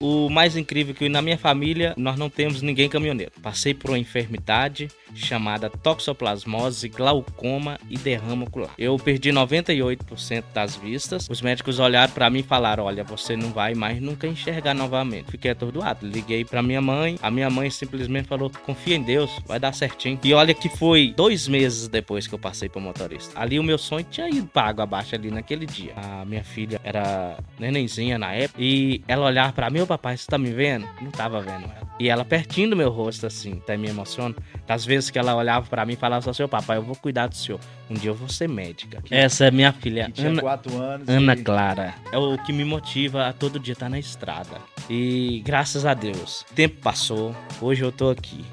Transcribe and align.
O 0.00 0.30
mais 0.30 0.56
incrível 0.56 0.94
é 0.94 0.96
que 0.96 1.08
na 1.08 1.20
minha 1.20 1.36
família 1.36 1.92
nós 1.96 2.16
não 2.16 2.30
temos 2.30 2.62
ninguém 2.62 2.88
caminhoneiro. 2.88 3.32
Passei 3.42 3.74
por 3.74 3.90
uma 3.90 3.98
enfermidade 3.98 4.86
chamada 5.14 5.68
toxoplasmose, 5.68 6.88
glaucoma 6.88 7.78
e 7.90 7.98
derrama 7.98 8.44
ocular. 8.44 8.70
Eu 8.78 8.96
perdi 8.96 9.30
98% 9.30 10.44
das 10.54 10.76
vistas. 10.76 11.26
Os 11.28 11.42
médicos 11.42 11.78
olharam 11.78 12.12
para 12.12 12.30
mim 12.30 12.40
e 12.40 12.42
falaram: 12.42 12.84
"Olha, 12.84 13.02
você 13.02 13.36
não 13.36 13.50
vai 13.50 13.74
mais 13.74 14.00
nunca 14.00 14.26
enxergar 14.26 14.74
novamente". 14.74 15.30
Fiquei 15.30 15.50
atordoado. 15.50 16.06
Liguei 16.06 16.44
para 16.44 16.62
minha 16.62 16.80
mãe. 16.80 17.18
A 17.20 17.30
minha 17.30 17.50
mãe 17.50 17.70
simplesmente 17.70 18.28
falou: 18.28 18.50
"Confia 18.64 18.96
em 18.96 19.02
Deus, 19.02 19.30
vai 19.46 19.58
dar 19.58 19.74
certinho". 19.74 20.18
E 20.22 20.32
olha 20.32 20.54
que 20.54 20.68
foi 20.68 21.12
dois 21.16 21.48
meses 21.48 21.88
depois 21.88 22.26
que 22.26 22.34
eu 22.34 22.38
passei 22.38 22.68
para 22.68 22.80
motorista. 22.80 23.38
Ali 23.38 23.58
o 23.58 23.62
meu 23.62 23.78
sonho 23.78 24.06
tinha 24.08 24.28
ido 24.28 24.48
água 24.54 24.84
abaixo 24.84 25.14
ali 25.14 25.30
naquele 25.30 25.66
dia. 25.66 25.92
A 25.96 26.24
minha 26.24 26.44
filha 26.44 26.80
era 26.84 27.38
nenenzinha 27.58 28.18
na 28.18 28.32
época 28.32 28.60
e 28.60 29.02
ela 29.08 29.26
olhava 29.26 29.52
para 29.52 29.70
mim 29.70 29.78
papai, 29.88 30.16
você 30.16 30.26
tá 30.26 30.38
me 30.38 30.52
vendo? 30.52 30.86
Não 31.00 31.10
tava 31.10 31.40
vendo 31.40 31.64
ela. 31.64 31.88
E 31.98 32.08
ela 32.08 32.24
pertinho 32.24 32.70
do 32.70 32.76
meu 32.76 32.90
rosto, 32.90 33.26
assim, 33.26 33.54
até 33.54 33.76
me 33.76 33.88
emociona. 33.88 34.34
Das 34.66 34.84
vezes 34.84 34.97
que 35.08 35.18
ela 35.18 35.34
olhava 35.34 35.66
para 35.68 35.84
mim 35.86 35.92
e 35.92 35.96
falava 35.96 36.28
assim, 36.30 36.46
papai, 36.48 36.78
eu 36.78 36.82
vou 36.82 36.96
cuidar 36.96 37.26
do 37.26 37.36
senhor. 37.36 37.60
Um 37.88 37.94
dia 37.94 38.10
eu 38.10 38.14
vou 38.14 38.28
ser 38.28 38.48
médica. 38.48 39.02
Essa 39.10 39.46
é 39.46 39.50
minha 39.50 39.72
filha, 39.72 40.12
Ana, 40.18 40.42
anos 40.42 41.08
Ana 41.08 41.34
e... 41.34 41.42
Clara. 41.42 41.94
É 42.10 42.18
o 42.18 42.36
que 42.38 42.52
me 42.52 42.64
motiva 42.64 43.26
a 43.26 43.32
todo 43.32 43.60
dia 43.60 43.72
estar 43.72 43.86
tá 43.86 43.90
na 43.90 43.98
estrada. 43.98 44.60
E 44.90 45.42
graças 45.44 45.86
a 45.86 45.94
Deus, 45.94 46.42
o 46.50 46.54
tempo 46.54 46.80
passou, 46.80 47.34
hoje 47.60 47.82
eu 47.82 47.92
tô 47.92 48.10
aqui. 48.10 48.44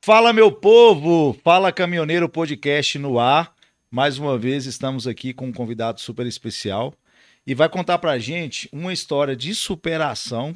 Fala, 0.00 0.32
meu 0.32 0.52
povo! 0.52 1.34
Fala, 1.42 1.72
Caminhoneiro 1.72 2.28
Podcast 2.28 2.98
no 2.98 3.18
ar. 3.18 3.54
Mais 3.90 4.18
uma 4.18 4.36
vez 4.36 4.66
estamos 4.66 5.06
aqui 5.06 5.32
com 5.32 5.46
um 5.46 5.52
convidado 5.52 6.00
super 6.00 6.26
especial 6.26 6.92
e 7.46 7.54
vai 7.54 7.68
contar 7.68 7.98
para 7.98 8.12
a 8.12 8.18
gente 8.18 8.68
uma 8.72 8.92
história 8.92 9.36
de 9.36 9.54
superação 9.54 10.54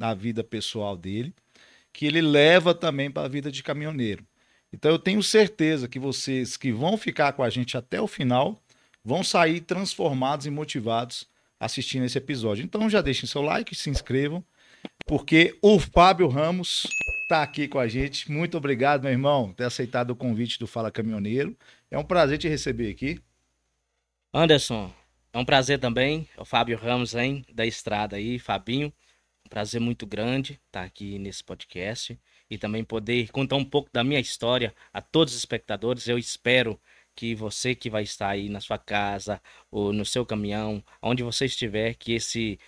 na 0.00 0.14
vida 0.14 0.42
pessoal 0.42 0.96
dele, 0.96 1.34
que 1.92 2.06
ele 2.06 2.22
leva 2.22 2.74
também 2.74 3.10
para 3.10 3.26
a 3.26 3.28
vida 3.28 3.52
de 3.52 3.62
caminhoneiro. 3.62 4.24
Então 4.72 4.90
eu 4.90 4.98
tenho 4.98 5.22
certeza 5.22 5.86
que 5.86 5.98
vocês 5.98 6.56
que 6.56 6.72
vão 6.72 6.96
ficar 6.96 7.34
com 7.34 7.42
a 7.42 7.50
gente 7.50 7.76
até 7.76 8.00
o 8.00 8.06
final 8.06 8.62
vão 9.04 9.22
sair 9.22 9.60
transformados 9.60 10.46
e 10.46 10.50
motivados 10.50 11.28
assistindo 11.58 12.06
esse 12.06 12.16
episódio. 12.16 12.64
Então 12.64 12.88
já 12.88 13.02
deixem 13.02 13.28
seu 13.28 13.42
like, 13.42 13.74
se 13.74 13.90
inscrevam, 13.90 14.42
porque 15.06 15.58
o 15.60 15.78
Fábio 15.78 16.28
Ramos 16.28 16.86
está 17.22 17.42
aqui 17.42 17.68
com 17.68 17.78
a 17.78 17.86
gente. 17.86 18.32
Muito 18.32 18.56
obrigado, 18.56 19.02
meu 19.02 19.12
irmão, 19.12 19.48
por 19.48 19.56
ter 19.56 19.64
aceitado 19.64 20.12
o 20.12 20.16
convite 20.16 20.58
do 20.58 20.66
Fala 20.66 20.90
Caminhoneiro. 20.90 21.54
É 21.90 21.98
um 21.98 22.04
prazer 22.04 22.38
te 22.38 22.48
receber 22.48 22.90
aqui. 22.90 23.20
Anderson, 24.32 24.90
é 25.30 25.38
um 25.38 25.44
prazer 25.44 25.78
também. 25.78 26.26
É 26.38 26.40
o 26.40 26.44
Fábio 26.46 26.78
Ramos, 26.78 27.14
hein, 27.14 27.44
da 27.52 27.66
estrada 27.66 28.16
aí, 28.16 28.38
Fabinho. 28.38 28.90
Prazer 29.50 29.80
muito 29.80 30.06
grande 30.06 30.58
estar 30.66 30.82
aqui 30.82 31.18
nesse 31.18 31.44
podcast 31.44 32.18
e 32.48 32.56
também 32.56 32.82
poder 32.82 33.30
contar 33.30 33.56
um 33.56 33.64
pouco 33.64 33.90
da 33.92 34.02
minha 34.02 34.20
história 34.20 34.74
a 34.92 35.02
todos 35.02 35.34
os 35.34 35.40
espectadores. 35.40 36.08
Eu 36.08 36.16
espero 36.16 36.80
que 37.14 37.34
você 37.34 37.74
que 37.74 37.90
vai 37.90 38.04
estar 38.04 38.30
aí 38.30 38.48
na 38.48 38.60
sua 38.60 38.78
casa 38.78 39.42
ou 39.70 39.92
no 39.92 40.06
seu 40.06 40.24
caminhão, 40.24 40.82
onde 41.02 41.22
você 41.22 41.44
estiver, 41.44 41.94
que 41.94 42.12
esse 42.12 42.58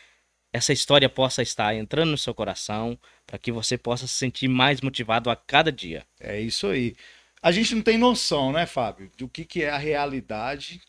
essa 0.52 0.70
história 0.70 1.08
possa 1.08 1.40
estar 1.40 1.74
entrando 1.74 2.10
no 2.10 2.18
seu 2.18 2.34
coração, 2.34 2.98
para 3.26 3.38
que 3.38 3.50
você 3.50 3.78
possa 3.78 4.06
se 4.06 4.12
sentir 4.12 4.48
mais 4.48 4.82
motivado 4.82 5.30
a 5.30 5.36
cada 5.36 5.72
dia. 5.72 6.04
É 6.20 6.38
isso 6.38 6.66
aí 6.66 6.94
a 7.42 7.50
gente 7.50 7.74
não 7.74 7.82
tem 7.82 7.98
noção, 7.98 8.52
né, 8.52 8.64
Fábio, 8.66 9.10
do 9.18 9.28
que, 9.28 9.44
que 9.44 9.64
é 9.64 9.70
a 9.70 9.76
realidade, 9.76 10.80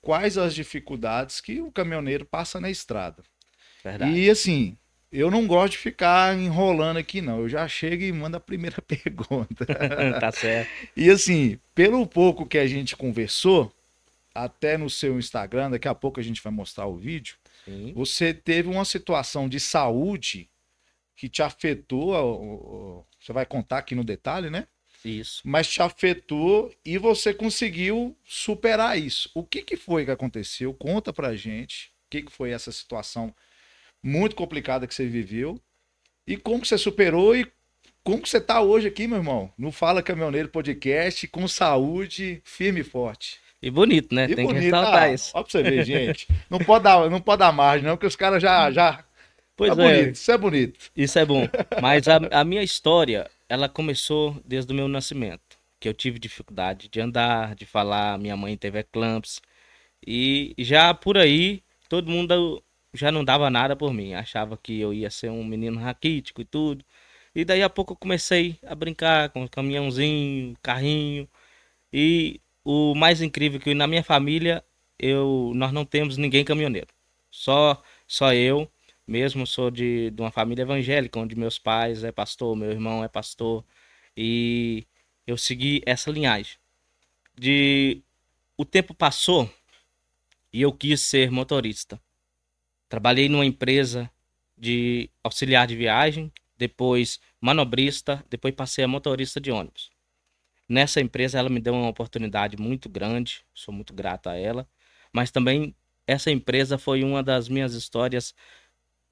quais 0.00 0.38
as 0.38 0.54
dificuldades 0.54 1.42
que 1.42 1.60
o 1.60 1.70
caminhoneiro 1.70 2.24
passa 2.24 2.58
na 2.58 2.70
estrada. 2.70 3.22
Verdade. 3.84 4.18
E 4.18 4.30
assim, 4.30 4.78
eu 5.12 5.30
não 5.30 5.46
gosto 5.46 5.72
de 5.72 5.78
ficar 5.78 6.36
enrolando 6.38 6.98
aqui, 6.98 7.20
não. 7.20 7.40
Eu 7.40 7.48
já 7.48 7.66
chego 7.66 8.02
e 8.02 8.12
mando 8.12 8.36
a 8.36 8.40
primeira 8.40 8.80
pergunta. 8.82 9.66
tá 10.20 10.32
certo. 10.32 10.70
E 10.96 11.10
assim, 11.10 11.58
pelo 11.74 12.06
pouco 12.06 12.46
que 12.46 12.58
a 12.58 12.66
gente 12.66 12.96
conversou, 12.96 13.72
até 14.34 14.78
no 14.78 14.88
seu 14.88 15.18
Instagram, 15.18 15.70
daqui 15.70 15.88
a 15.88 15.94
pouco 15.94 16.20
a 16.20 16.22
gente 16.22 16.42
vai 16.42 16.52
mostrar 16.52 16.86
o 16.86 16.96
vídeo, 16.96 17.36
Sim. 17.64 17.92
você 17.94 18.32
teve 18.32 18.68
uma 18.68 18.84
situação 18.84 19.48
de 19.48 19.58
saúde 19.58 20.48
que 21.16 21.28
te 21.28 21.42
afetou. 21.42 23.06
Você 23.20 23.32
vai 23.32 23.44
contar 23.44 23.78
aqui 23.78 23.94
no 23.94 24.04
detalhe, 24.04 24.48
né? 24.48 24.66
Isso. 25.04 25.42
Mas 25.44 25.68
te 25.68 25.82
afetou 25.82 26.72
e 26.84 26.98
você 26.98 27.32
conseguiu 27.32 28.16
superar 28.24 28.98
isso. 28.98 29.30
O 29.34 29.42
que, 29.42 29.62
que 29.62 29.76
foi 29.76 30.04
que 30.04 30.10
aconteceu? 30.10 30.72
Conta 30.74 31.12
pra 31.12 31.34
gente. 31.34 31.88
O 32.06 32.10
que, 32.10 32.22
que 32.22 32.32
foi 32.32 32.50
essa 32.50 32.70
situação 32.70 33.34
muito 34.02 34.34
complicada 34.36 34.86
que 34.86 34.94
você 34.94 35.06
viveu 35.06 35.60
e 36.26 36.36
como 36.36 36.60
que 36.60 36.68
você 36.68 36.78
superou 36.78 37.34
e 37.36 37.46
como 38.02 38.22
que 38.22 38.28
você 38.28 38.40
tá 38.40 38.60
hoje 38.60 38.88
aqui, 38.88 39.06
meu 39.06 39.18
irmão? 39.18 39.52
No 39.58 39.70
Fala 39.70 40.02
Caminhoneiro 40.02 40.48
Podcast, 40.48 41.26
com 41.28 41.46
saúde, 41.46 42.40
firme 42.44 42.80
e 42.80 42.84
forte. 42.84 43.38
E 43.62 43.70
bonito, 43.70 44.14
né? 44.14 44.24
E 44.24 44.34
Tem 44.34 44.46
bonito. 44.46 44.60
que 44.60 44.64
ressaltar 44.64 45.02
ah, 45.02 45.12
isso. 45.12 45.32
Ó 45.34 45.42
pra 45.42 45.50
você 45.50 45.62
ver, 45.62 45.84
gente. 45.84 46.26
Não 46.48 46.58
pode 46.58 46.84
dar, 46.84 47.10
não 47.10 47.20
pode 47.20 47.40
dar 47.40 47.52
margem, 47.52 47.86
não, 47.86 47.96
porque 47.96 48.06
os 48.06 48.16
caras 48.16 48.42
já, 48.42 48.70
já... 48.70 49.04
Pois 49.54 49.76
tá 49.76 49.82
é. 49.82 49.98
Bonito. 49.98 50.14
Isso 50.14 50.32
é 50.32 50.38
bonito. 50.38 50.90
Isso 50.96 51.18
é 51.18 51.24
bom. 51.26 51.46
Mas 51.82 52.08
a, 52.08 52.16
a 52.30 52.44
minha 52.44 52.62
história, 52.62 53.30
ela 53.48 53.68
começou 53.68 54.40
desde 54.46 54.72
o 54.72 54.74
meu 54.74 54.88
nascimento, 54.88 55.58
que 55.78 55.86
eu 55.86 55.92
tive 55.92 56.18
dificuldade 56.18 56.88
de 56.88 57.00
andar, 57.00 57.54
de 57.54 57.66
falar, 57.66 58.18
minha 58.18 58.36
mãe 58.36 58.56
teve 58.56 58.78
eclampsia. 58.78 59.42
E 60.06 60.54
já 60.58 60.94
por 60.94 61.18
aí, 61.18 61.62
todo 61.88 62.10
mundo 62.10 62.62
já 62.92 63.12
não 63.12 63.24
dava 63.24 63.50
nada 63.50 63.76
por 63.76 63.92
mim, 63.92 64.14
achava 64.14 64.56
que 64.56 64.80
eu 64.80 64.92
ia 64.92 65.10
ser 65.10 65.30
um 65.30 65.44
menino 65.44 65.80
raquítico 65.80 66.40
e 66.40 66.44
tudo. 66.44 66.84
E 67.34 67.44
daí 67.44 67.62
a 67.62 67.70
pouco 67.70 67.92
eu 67.92 67.96
comecei 67.96 68.58
a 68.66 68.74
brincar 68.74 69.30
com 69.30 69.46
caminhãozinho, 69.48 70.56
carrinho. 70.62 71.28
E 71.92 72.40
o 72.64 72.94
mais 72.94 73.22
incrível 73.22 73.60
é 73.60 73.62
que 73.62 73.74
na 73.74 73.86
minha 73.86 74.02
família 74.04 74.64
eu 74.98 75.52
nós 75.54 75.72
não 75.72 75.84
temos 75.84 76.16
ninguém 76.16 76.44
caminhoneiro. 76.44 76.88
Só 77.30 77.82
só 78.06 78.34
eu 78.34 78.70
mesmo 79.06 79.46
sou 79.46 79.70
de, 79.70 80.10
de 80.10 80.22
uma 80.22 80.30
família 80.30 80.62
evangélica, 80.62 81.18
onde 81.18 81.34
meus 81.36 81.58
pais 81.58 82.04
é 82.04 82.12
pastor, 82.12 82.56
meu 82.56 82.70
irmão 82.70 83.02
é 83.04 83.08
pastor, 83.08 83.64
e 84.16 84.86
eu 85.26 85.36
segui 85.38 85.82
essa 85.86 86.10
linhagem. 86.10 86.56
De 87.38 88.02
o 88.56 88.64
tempo 88.64 88.94
passou 88.94 89.50
e 90.52 90.62
eu 90.62 90.72
quis 90.72 91.00
ser 91.00 91.30
motorista. 91.30 92.00
Trabalhei 92.90 93.28
numa 93.28 93.46
empresa 93.46 94.10
de 94.58 95.08
auxiliar 95.22 95.64
de 95.64 95.76
viagem, 95.76 96.30
depois 96.58 97.20
manobrista, 97.40 98.22
depois 98.28 98.52
passei 98.52 98.84
a 98.84 98.88
motorista 98.88 99.40
de 99.40 99.52
ônibus. 99.52 99.90
Nessa 100.68 101.00
empresa 101.00 101.38
ela 101.38 101.48
me 101.48 101.60
deu 101.60 101.72
uma 101.72 101.88
oportunidade 101.88 102.56
muito 102.56 102.88
grande, 102.88 103.44
sou 103.54 103.72
muito 103.72 103.94
grato 103.94 104.28
a 104.28 104.34
ela, 104.34 104.68
mas 105.12 105.30
também 105.30 105.72
essa 106.04 106.32
empresa 106.32 106.76
foi 106.78 107.04
uma 107.04 107.22
das 107.22 107.48
minhas 107.48 107.74
histórias 107.74 108.34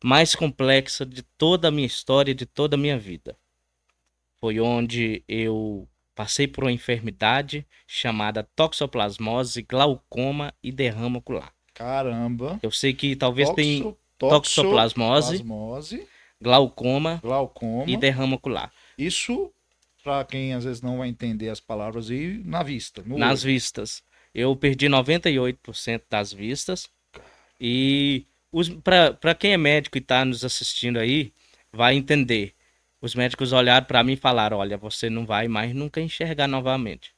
mais 0.03 0.35
complexa 0.35 1.07
de 1.07 1.23
toda 1.23 1.69
a 1.69 1.71
minha 1.71 1.87
história, 1.87 2.35
de 2.35 2.47
toda 2.47 2.75
a 2.75 2.79
minha 2.79 2.99
vida. 2.99 3.39
Foi 4.41 4.59
onde 4.59 5.23
eu 5.29 5.89
passei 6.17 6.49
por 6.49 6.65
uma 6.65 6.73
enfermidade 6.73 7.65
chamada 7.87 8.43
toxoplasmose, 8.57 9.63
glaucoma 9.63 10.53
e 10.61 10.73
derrama 10.73 11.19
ocular. 11.19 11.58
Caramba! 11.79 12.59
Eu 12.61 12.73
sei 12.73 12.93
que 12.93 13.15
talvez 13.15 13.49
tenha 13.51 13.95
toxoplasmose, 14.19 15.45
glaucoma, 16.43 17.21
glaucoma 17.23 17.85
e 17.87 17.97
derrama 17.97 18.35
ocular. 18.35 18.73
Isso, 18.99 19.53
para 20.03 20.25
quem 20.25 20.55
às 20.55 20.65
vezes 20.65 20.83
não 20.83 20.99
vai 20.99 21.09
entender 21.09 21.49
as 21.49 21.61
palavras 21.61 22.11
aí, 22.11 22.43
na 22.45 22.65
vista. 22.65 23.05
Nas 23.07 23.45
olho. 23.45 23.53
vistas. 23.53 24.03
Eu 24.35 24.57
perdi 24.57 24.89
98% 24.89 26.03
das 26.11 26.33
vistas 26.33 26.89
e 27.61 28.27
para 28.83 29.35
quem 29.37 29.53
é 29.53 29.57
médico 29.57 29.97
e 29.97 30.01
está 30.01 30.25
nos 30.25 30.45
assistindo 30.45 30.99
aí, 30.99 31.33
vai 31.73 31.95
entender. 31.95 32.55
Os 33.01 33.15
médicos 33.15 33.53
olharam 33.53 33.87
para 33.87 34.03
mim 34.03 34.15
e 34.15 34.17
falaram: 34.17 34.57
olha, 34.57 34.77
você 34.77 35.09
não 35.09 35.25
vai 35.25 35.47
mais 35.47 35.73
nunca 35.73 36.01
enxergar 36.01 36.49
novamente. 36.49 37.13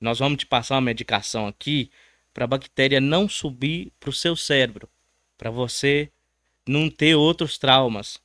Nós 0.00 0.20
vamos 0.20 0.38
te 0.38 0.46
passar 0.46 0.76
uma 0.76 0.82
medicação 0.82 1.48
aqui 1.48 1.90
para 2.36 2.44
a 2.44 2.46
bactéria 2.46 3.00
não 3.00 3.26
subir 3.30 3.94
para 3.98 4.10
o 4.10 4.12
seu 4.12 4.36
cérebro, 4.36 4.90
para 5.38 5.50
você 5.50 6.12
não 6.68 6.90
ter 6.90 7.14
outros 7.14 7.56
traumas. 7.56 8.20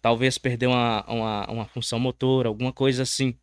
Talvez 0.00 0.38
perder 0.38 0.68
uma, 0.68 1.04
uma, 1.10 1.50
uma 1.50 1.66
função 1.66 1.98
motora, 1.98 2.48
alguma 2.48 2.72
coisa 2.72 3.02
assim. 3.02 3.36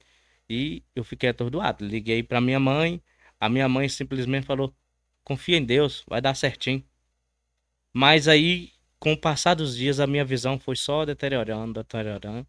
E 0.50 0.82
eu 0.96 1.04
fiquei 1.04 1.28
atordoado. 1.28 1.86
Liguei 1.86 2.24
para 2.24 2.40
minha 2.40 2.62
mãe, 2.62 3.04
a 3.38 3.50
minha 3.50 3.68
mãe 3.68 3.90
simplesmente 3.90 4.46
falou: 4.46 4.74
confia 5.22 5.58
em 5.58 5.66
Deus, 5.66 6.06
vai 6.08 6.22
dar 6.22 6.34
certinho. 6.34 6.82
Mas 7.92 8.30
aí, 8.30 8.72
com 9.00 9.12
o 9.12 9.18
passar 9.20 9.56
dos 9.56 9.76
dias, 9.76 10.00
a 10.00 10.08
minha 10.08 10.24
visão 10.24 10.58
foi 10.58 10.78
só 10.78 11.04
deteriorando, 11.04 11.74
deteriorando. 11.74 12.48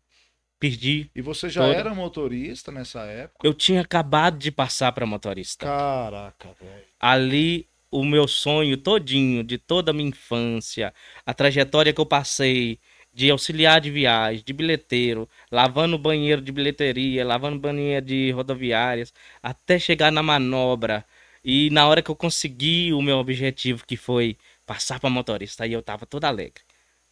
Perdi. 0.58 1.10
E 1.14 1.20
você 1.20 1.48
já 1.48 1.62
toda... 1.62 1.74
era 1.74 1.94
motorista 1.94 2.72
nessa 2.72 3.02
época? 3.02 3.46
Eu 3.46 3.52
tinha 3.52 3.80
acabado 3.80 4.38
de 4.38 4.50
passar 4.50 4.92
para 4.92 5.04
motorista. 5.06 5.66
Caraca, 5.66 6.48
velho. 6.60 6.84
Ali 6.98 7.68
o 7.90 8.04
meu 8.04 8.26
sonho 8.26 8.76
todinho, 8.76 9.44
de 9.44 9.56
toda 9.56 9.90
a 9.90 9.94
minha 9.94 10.08
infância, 10.08 10.92
a 11.24 11.32
trajetória 11.32 11.92
que 11.92 12.00
eu 12.00 12.06
passei 12.06 12.80
de 13.12 13.30
auxiliar 13.30 13.80
de 13.80 13.90
viagem, 13.90 14.42
de 14.44 14.52
bilheteiro, 14.52 15.28
lavando 15.50 15.96
banheiro 15.96 16.42
de 16.42 16.50
bilheteria, 16.50 17.24
lavando 17.24 17.58
banheiro 17.60 18.04
de 18.04 18.32
rodoviárias, 18.32 19.14
até 19.40 19.78
chegar 19.78 20.10
na 20.10 20.22
manobra. 20.22 21.04
E 21.44 21.70
na 21.70 21.86
hora 21.86 22.02
que 22.02 22.10
eu 22.10 22.16
consegui 22.16 22.92
o 22.92 23.00
meu 23.00 23.18
objetivo, 23.18 23.86
que 23.86 23.96
foi 23.96 24.36
passar 24.66 24.98
para 24.98 25.10
motorista, 25.10 25.64
aí 25.64 25.72
eu 25.72 25.82
tava 25.82 26.06
todo 26.06 26.24
alegre. 26.24 26.62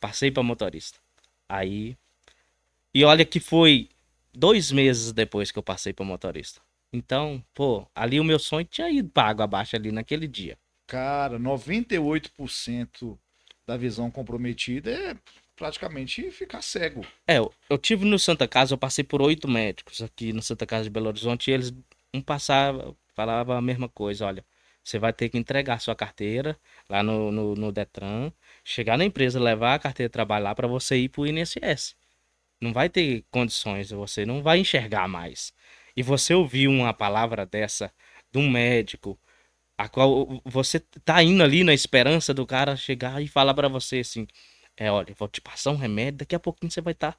Passei 0.00 0.30
para 0.30 0.42
motorista. 0.42 0.98
Aí. 1.48 1.96
E 2.94 3.04
olha 3.04 3.24
que 3.24 3.40
foi 3.40 3.88
dois 4.34 4.70
meses 4.70 5.12
depois 5.12 5.50
que 5.50 5.58
eu 5.58 5.62
passei 5.62 5.92
para 5.92 6.04
motorista. 6.04 6.60
Então, 6.92 7.42
pô, 7.54 7.86
ali 7.94 8.20
o 8.20 8.24
meu 8.24 8.38
sonho 8.38 8.66
tinha 8.66 8.90
ido 8.90 9.08
para 9.08 9.28
água 9.28 9.44
abaixo 9.44 9.74
ali 9.74 9.90
naquele 9.90 10.28
dia. 10.28 10.58
Cara, 10.86 11.38
98% 11.38 13.18
da 13.66 13.76
visão 13.76 14.10
comprometida 14.10 14.90
é 14.90 15.16
praticamente 15.56 16.30
ficar 16.30 16.60
cego. 16.60 17.06
É, 17.26 17.38
eu, 17.38 17.52
eu 17.70 17.78
tive 17.78 18.04
no 18.04 18.18
Santa 18.18 18.46
Casa, 18.46 18.74
eu 18.74 18.78
passei 18.78 19.02
por 19.04 19.22
oito 19.22 19.48
médicos 19.48 20.02
aqui 20.02 20.32
no 20.32 20.42
Santa 20.42 20.66
Casa 20.66 20.84
de 20.84 20.90
Belo 20.90 21.06
Horizonte 21.08 21.50
e 21.50 21.54
eles 21.54 21.72
um 22.12 22.20
passava, 22.20 22.94
falava 23.14 23.56
a 23.56 23.62
mesma 23.62 23.88
coisa, 23.88 24.26
olha, 24.26 24.44
você 24.84 24.98
vai 24.98 25.12
ter 25.12 25.28
que 25.28 25.38
entregar 25.38 25.80
sua 25.80 25.94
carteira 25.94 26.58
lá 26.88 27.02
no, 27.02 27.30
no, 27.30 27.54
no 27.54 27.72
Detran, 27.72 28.30
chegar 28.64 28.98
na 28.98 29.04
empresa, 29.04 29.40
levar 29.40 29.74
a 29.74 29.78
carteira 29.78 30.08
de 30.08 30.12
trabalho 30.12 30.44
lá 30.44 30.54
para 30.54 30.66
você 30.66 30.96
ir 30.96 31.08
pro 31.08 31.26
INSS. 31.26 31.96
Não 32.62 32.72
vai 32.72 32.88
ter 32.88 33.24
condições, 33.30 33.90
você 33.90 34.24
não 34.24 34.42
vai 34.42 34.58
enxergar 34.60 35.08
mais 35.08 35.52
e 35.96 36.02
você 36.02 36.34
ouvir 36.34 36.68
uma 36.68 36.94
palavra 36.94 37.44
dessa 37.46 37.92
de 38.32 38.38
um 38.38 38.48
médico, 38.50 39.18
a 39.78 39.88
qual 39.88 40.40
você 40.44 40.80
tá 41.04 41.22
indo 41.22 41.42
ali 41.42 41.64
na 41.64 41.74
esperança 41.74 42.32
do 42.34 42.46
cara 42.46 42.76
chegar 42.76 43.22
e 43.22 43.28
falar 43.28 43.54
para 43.54 43.68
você 43.68 43.98
assim: 44.00 44.26
é, 44.76 44.90
olha, 44.90 45.14
vou 45.18 45.28
te 45.28 45.40
passar 45.40 45.70
um 45.72 45.76
remédio, 45.76 46.18
daqui 46.20 46.34
a 46.34 46.40
pouquinho 46.40 46.70
você 46.72 46.80
vai 46.80 46.92
estar 46.92 47.12
tá 47.12 47.18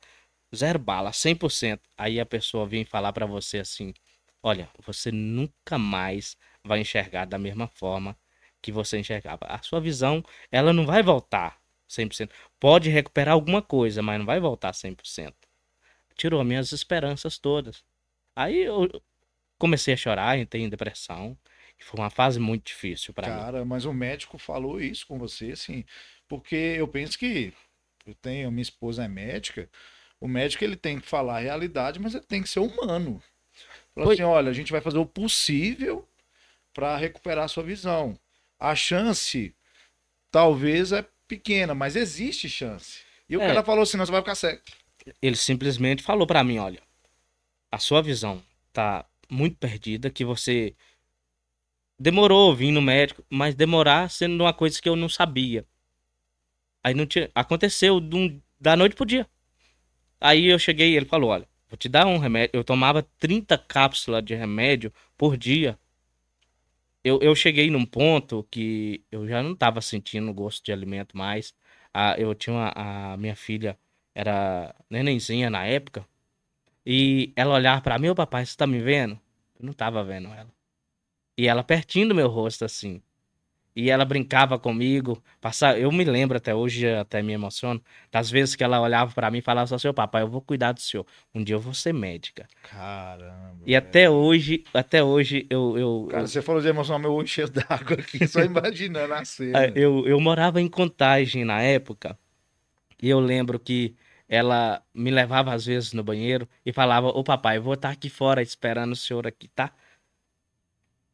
zero 0.56 0.80
bala, 0.80 1.12
100%. 1.12 1.82
Aí 1.98 2.20
a 2.20 2.26
pessoa 2.26 2.66
vem 2.66 2.86
falar 2.86 3.14
para 3.14 3.26
você 3.26 3.60
assim: 3.60 3.94
olha, 4.42 4.70
você 4.86 5.12
nunca 5.12 5.78
mais 5.78 6.38
vai 6.66 6.80
enxergar 6.82 7.26
da 7.26 7.38
mesma 7.38 7.68
forma 7.68 8.18
que 8.62 8.72
você 8.72 9.00
enxergava. 9.00 9.46
A 9.48 9.62
sua 9.62 9.82
visão, 9.82 10.24
ela 10.52 10.74
não 10.74 10.86
vai 10.86 11.04
voltar 11.04 11.60
100%. 11.88 12.34
Pode 12.64 12.90
recuperar 12.90 13.34
alguma 13.34 13.62
coisa, 13.62 14.02
mas 14.02 14.18
não 14.18 14.26
vai 14.26 14.40
voltar 14.40 14.72
100%. 14.72 15.34
Tirou 16.16 16.42
minhas 16.46 16.72
esperanças 16.72 17.38
todas. 17.38 17.84
Aí 18.34 18.64
eu 18.64 18.90
comecei 19.60 19.94
a 19.94 19.98
chorar, 19.98 20.40
entrei 20.40 20.64
em 20.64 20.70
depressão. 20.70 21.38
Foi 21.78 22.00
uma 22.00 22.10
fase 22.10 22.40
muito 22.40 22.68
difícil 22.68 23.14
para 23.14 23.28
mim. 23.28 23.38
Cara, 23.38 23.66
mas 23.66 23.84
o 23.84 23.92
médico 23.92 24.38
falou 24.38 24.80
isso 24.80 25.06
com 25.06 25.20
você, 25.20 25.52
assim, 25.52 25.84
porque 26.26 26.56
eu 26.56 26.88
penso 26.88 27.20
que 27.20 27.52
eu 28.06 28.16
tenho, 28.16 28.50
minha 28.50 28.62
esposa 28.62 29.04
é 29.04 29.10
médica, 29.10 29.70
o 30.18 30.26
médico 30.26 30.64
ele 30.64 30.78
tem 30.78 31.02
que 31.02 31.06
falar 31.06 31.40
a 31.40 31.42
realidade, 31.42 32.00
mas 32.00 32.16
ele 32.16 32.24
tem 32.24 32.42
que 32.42 32.48
ser 32.48 32.62
humano. 32.62 33.22
Falou 33.94 34.14
assim, 34.14 34.24
olha, 34.24 34.50
a 34.50 34.54
gente 34.54 34.72
vai 34.72 34.80
fazer 34.80 35.00
o 35.00 35.06
possível 35.06 36.08
para 36.74 36.96
recuperar 36.96 37.44
a 37.44 37.50
sua 37.50 37.64
visão. 37.64 38.18
A 38.58 38.74
chance 38.74 39.54
talvez 40.32 40.94
é 40.94 41.06
pequena, 41.36 41.74
mas 41.74 41.96
existe 41.96 42.50
chance. 42.50 43.00
E 43.28 43.36
o 43.38 43.42
é. 43.42 43.48
cara 43.48 43.64
falou 43.64 43.84
assim, 43.84 43.98
não, 43.98 44.06
você 44.06 44.12
vai 44.12 44.22
ficar 44.22 44.36
cego. 44.36 44.62
Ele 45.22 45.36
simplesmente 45.36 46.04
falou 46.04 46.26
para 46.26 46.44
mim, 46.44 46.58
olha, 46.58 46.82
a 47.72 47.78
sua 47.78 48.02
visão 48.02 48.42
tá 48.72 49.06
muito 49.30 49.58
perdida, 49.58 50.10
que 50.10 50.24
você 50.24 50.76
demorou 52.00 52.56
vir 52.56 52.72
no 52.72 52.82
médico, 52.82 53.24
mas 53.30 53.56
demorar 53.56 54.10
sendo 54.10 54.44
uma 54.44 54.54
coisa 54.54 54.82
que 54.82 54.88
eu 54.88 54.96
não 54.96 55.10
sabia. 55.10 55.66
Aí 56.84 56.94
não 56.94 57.06
tinha, 57.06 57.30
aconteceu 57.34 57.98
um, 57.98 58.42
da 58.60 58.76
noite 58.76 58.96
pro 58.96 59.06
dia. 59.06 59.28
Aí 60.20 60.46
eu 60.46 60.60
cheguei, 60.60 60.96
ele 60.96 61.06
falou, 61.06 61.30
olha, 61.32 61.48
vou 61.70 61.78
te 61.78 61.90
dar 61.90 62.06
um 62.06 62.18
remédio. 62.18 62.52
Eu 62.54 62.64
tomava 62.64 63.04
30 63.20 63.58
cápsulas 63.58 64.24
de 64.24 64.36
remédio 64.36 64.94
por 65.18 65.36
dia. 65.38 65.78
Eu, 67.04 67.20
eu 67.22 67.36
cheguei 67.36 67.70
num 67.70 67.86
ponto 67.86 68.44
que 68.50 69.04
eu 69.12 69.28
já 69.28 69.44
não 69.44 69.54
estava 69.54 69.82
sentindo 69.82 70.34
gosto 70.34 70.64
de 70.64 70.72
alimento 70.72 71.18
mais. 71.18 71.54
Eu 72.18 72.34
tinha 72.34 72.56
uma, 72.56 72.74
a 73.14 73.18
minha 73.18 73.36
filha, 73.36 73.78
era 74.16 74.74
nenenzinha 74.90 75.50
na 75.50 75.66
época. 75.66 76.08
E 76.86 77.34
ela 77.36 77.56
olhar 77.56 77.82
para 77.82 78.00
mim, 78.00 78.10
ô 78.10 78.16
papai, 78.16 78.46
você 78.46 78.58
tá 78.58 78.68
me 78.68 78.80
vendo? 78.82 79.20
Eu 79.60 79.66
não 79.66 79.74
tava 79.74 80.04
vendo 80.04 80.30
ela. 80.30 80.52
E 81.38 81.48
ela 81.48 81.64
pertinho 81.64 82.10
do 82.10 82.16
meu 82.16 82.30
rosto, 82.30 82.66
assim. 82.66 83.02
E 83.76 83.90
ela 83.90 84.06
brincava 84.06 84.60
comigo. 84.60 85.22
Passava, 85.42 85.80
eu 85.80 85.92
me 85.92 86.04
lembro 86.04 86.38
até 86.38 86.54
hoje, 86.54 86.88
até 86.88 87.22
me 87.22 87.34
emociono, 87.34 87.82
das 88.12 88.30
vezes 88.30 88.56
que 88.56 88.64
ela 88.64 88.80
olhava 88.80 89.14
para 89.14 89.32
mim 89.32 89.40
e 89.40 89.42
falava 89.42 89.74
assim, 89.74 89.94
papai, 89.94 90.22
eu 90.22 90.28
vou 90.28 90.42
cuidar 90.42 90.72
do 90.72 90.80
senhor. 90.80 91.06
Um 91.34 91.44
dia 91.44 91.56
eu 91.56 91.60
vou 91.60 91.74
ser 91.74 91.94
médica. 91.94 92.48
Caramba. 92.64 93.64
E 93.66 93.76
até 93.76 94.10
hoje, 94.10 94.64
até 94.74 95.04
hoje 95.04 95.48
eu. 95.50 95.78
eu 95.78 96.08
Cara, 96.12 96.24
eu... 96.24 96.28
você 96.28 96.42
falou 96.42 96.62
de 96.62 96.68
emoção, 96.68 97.00
meu 97.00 97.14
olho 97.14 97.28
cheio 97.28 97.50
d'água 97.50 97.98
aqui, 97.98 98.28
só 98.28 98.42
imaginando 98.46 99.14
a 99.14 99.26
cena. 99.26 99.72
Eu, 99.76 100.08
eu 100.08 100.20
morava 100.20 100.62
em 100.62 100.68
contagem 100.68 101.44
na 101.44 101.62
época. 101.62 102.18
E 103.02 103.10
eu 103.10 103.20
lembro 103.20 103.60
que 103.60 103.96
ela 104.30 104.82
me 104.94 105.12
levava 105.12 105.54
às 105.54 105.66
vezes 105.66 105.94
no 105.94 106.04
banheiro 106.04 106.48
e 106.66 106.72
falava: 106.72 107.08
Ô 107.08 107.24
papai, 107.24 107.58
eu 107.58 107.62
vou 107.62 107.74
estar 107.74 107.90
aqui 107.90 108.10
fora 108.10 108.42
esperando 108.42 108.94
o 108.94 108.96
senhor 108.96 109.28
aqui, 109.28 109.48
tá? 109.48 109.72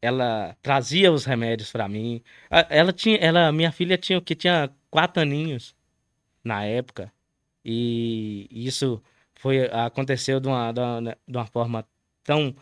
Ela 0.02 0.56
trazia 0.62 1.12
os 1.12 1.26
remédios 1.26 1.72
para 1.72 1.88
mim. 1.88 2.22
Ela 2.70 2.94
tinha, 2.94 3.18
ela, 3.18 3.52
minha 3.52 3.72
filha 3.72 3.98
tinha 3.98 4.22
que 4.22 4.36
tinha 4.36 4.70
quatro 4.90 5.22
aninhos 5.22 5.76
na 6.44 6.64
época 6.66 7.12
e 7.66 8.48
isso 8.52 9.02
foi 9.36 9.66
aconteceu 9.72 10.40
de 10.40 10.48
uma, 10.48 10.72
de 10.74 10.80
uma, 10.82 11.18
de 11.28 11.38
uma 11.38 11.46
forma 11.48 11.88
tão 12.24 12.56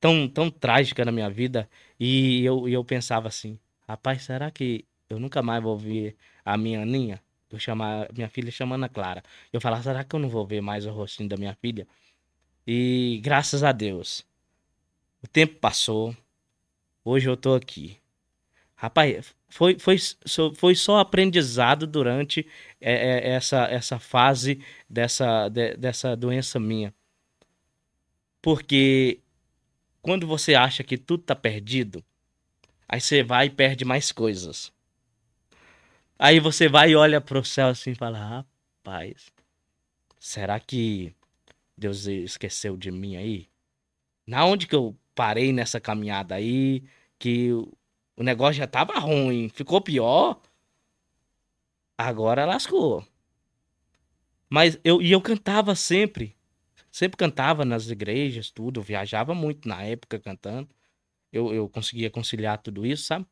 tão 0.00 0.28
tão 0.28 0.50
trágica 0.50 1.04
na 1.04 1.12
minha 1.12 1.30
vida 1.30 1.68
e 1.98 2.44
eu, 2.44 2.68
eu 2.68 2.84
pensava 2.84 3.28
assim, 3.28 3.58
rapaz, 3.88 4.22
será 4.24 4.50
que 4.50 4.84
eu 5.08 5.18
nunca 5.18 5.42
mais 5.42 5.62
vou 5.62 5.76
ver 5.78 6.16
a 6.44 6.56
minha 6.56 6.82
Aninha? 6.82 7.22
Eu 7.50 7.58
chamar 7.58 8.08
minha 8.12 8.28
filha 8.28 8.50
chamando 8.50 8.84
a 8.84 8.88
Clara. 8.88 9.22
Eu 9.52 9.60
falava, 9.60 9.82
será 9.82 10.02
que 10.04 10.14
eu 10.16 10.20
não 10.20 10.28
vou 10.28 10.44
ver 10.46 10.60
mais 10.60 10.84
o 10.84 10.90
rostinho 10.90 11.28
da 11.28 11.36
minha 11.36 11.54
filha? 11.54 11.86
E 12.66 13.20
graças 13.24 13.64
a 13.64 13.72
Deus, 13.72 14.26
o 15.22 15.26
tempo 15.28 15.56
passou. 15.60 16.16
Hoje 17.08 17.28
eu 17.28 17.36
tô 17.36 17.54
aqui. 17.54 18.00
Rapaz, 18.74 19.32
foi, 19.48 19.78
foi, 19.78 19.96
foi 20.56 20.74
só 20.74 20.98
aprendizado 20.98 21.86
durante 21.86 22.44
é, 22.80 22.94
é, 22.94 23.28
essa, 23.30 23.64
essa 23.66 24.00
fase 24.00 24.60
dessa, 24.90 25.48
de, 25.48 25.76
dessa 25.76 26.16
doença 26.16 26.58
minha. 26.58 26.92
Porque 28.42 29.20
quando 30.02 30.26
você 30.26 30.56
acha 30.56 30.82
que 30.82 30.98
tudo 30.98 31.22
tá 31.22 31.36
perdido, 31.36 32.04
aí 32.88 33.00
você 33.00 33.22
vai 33.22 33.46
e 33.46 33.50
perde 33.50 33.84
mais 33.84 34.10
coisas. 34.10 34.72
Aí 36.18 36.40
você 36.40 36.68
vai 36.68 36.90
e 36.90 36.96
olha 36.96 37.20
pro 37.20 37.44
céu 37.44 37.68
assim 37.68 37.92
e 37.92 37.94
fala: 37.94 38.18
rapaz, 38.18 39.32
será 40.18 40.58
que 40.58 41.14
Deus 41.78 42.06
esqueceu 42.06 42.76
de 42.76 42.90
mim 42.90 43.14
aí? 43.14 43.48
Na 44.26 44.44
onde 44.44 44.66
que 44.66 44.74
eu 44.74 44.96
parei 45.16 45.52
nessa 45.52 45.80
caminhada 45.80 46.36
aí, 46.36 46.84
que 47.18 47.50
o 47.52 48.22
negócio 48.22 48.54
já 48.54 48.66
tava 48.66 48.98
ruim, 49.00 49.48
ficou 49.48 49.80
pior, 49.80 50.40
agora 51.98 52.44
lascou. 52.44 53.04
Mas 54.48 54.78
eu, 54.84 55.02
e 55.02 55.10
eu 55.12 55.20
cantava 55.20 55.74
sempre, 55.74 56.36
sempre 56.90 57.16
cantava 57.16 57.64
nas 57.64 57.88
igrejas, 57.90 58.50
tudo, 58.50 58.82
viajava 58.82 59.34
muito 59.34 59.68
na 59.68 59.82
época 59.82 60.18
cantando. 60.20 60.68
Eu, 61.32 61.52
eu 61.54 61.68
conseguia 61.68 62.10
conciliar 62.10 62.58
tudo 62.58 62.86
isso, 62.86 63.04
sabe? 63.04 63.26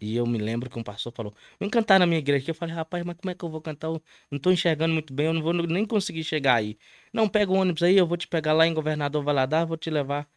E 0.00 0.16
eu 0.16 0.26
me 0.26 0.38
lembro 0.38 0.70
que 0.70 0.78
um 0.78 0.82
pastor 0.82 1.12
falou: 1.12 1.34
Vem 1.60 1.68
cantar 1.68 1.98
na 1.98 2.06
minha 2.06 2.18
igreja. 2.18 2.50
Eu 2.50 2.54
falei: 2.54 2.74
Rapaz, 2.74 3.04
mas 3.04 3.16
como 3.16 3.30
é 3.30 3.34
que 3.34 3.44
eu 3.44 3.48
vou 3.50 3.60
cantar? 3.60 3.88
Eu 3.88 4.02
não 4.30 4.38
tô 4.38 4.50
enxergando 4.52 4.94
muito 4.94 5.12
bem, 5.12 5.26
eu 5.26 5.34
não 5.34 5.42
vou 5.42 5.52
nem 5.52 5.84
conseguir 5.84 6.24
chegar 6.24 6.54
aí. 6.54 6.78
Não, 7.12 7.28
pega 7.28 7.50
o 7.52 7.56
ônibus 7.56 7.82
aí, 7.82 7.96
eu 7.96 8.06
vou 8.06 8.16
te 8.16 8.28
pegar 8.28 8.52
lá 8.52 8.66
em 8.66 8.74
Governador 8.74 9.24
Valadares, 9.24 9.68
vou 9.68 9.76
te 9.76 9.90
levar 9.90 10.28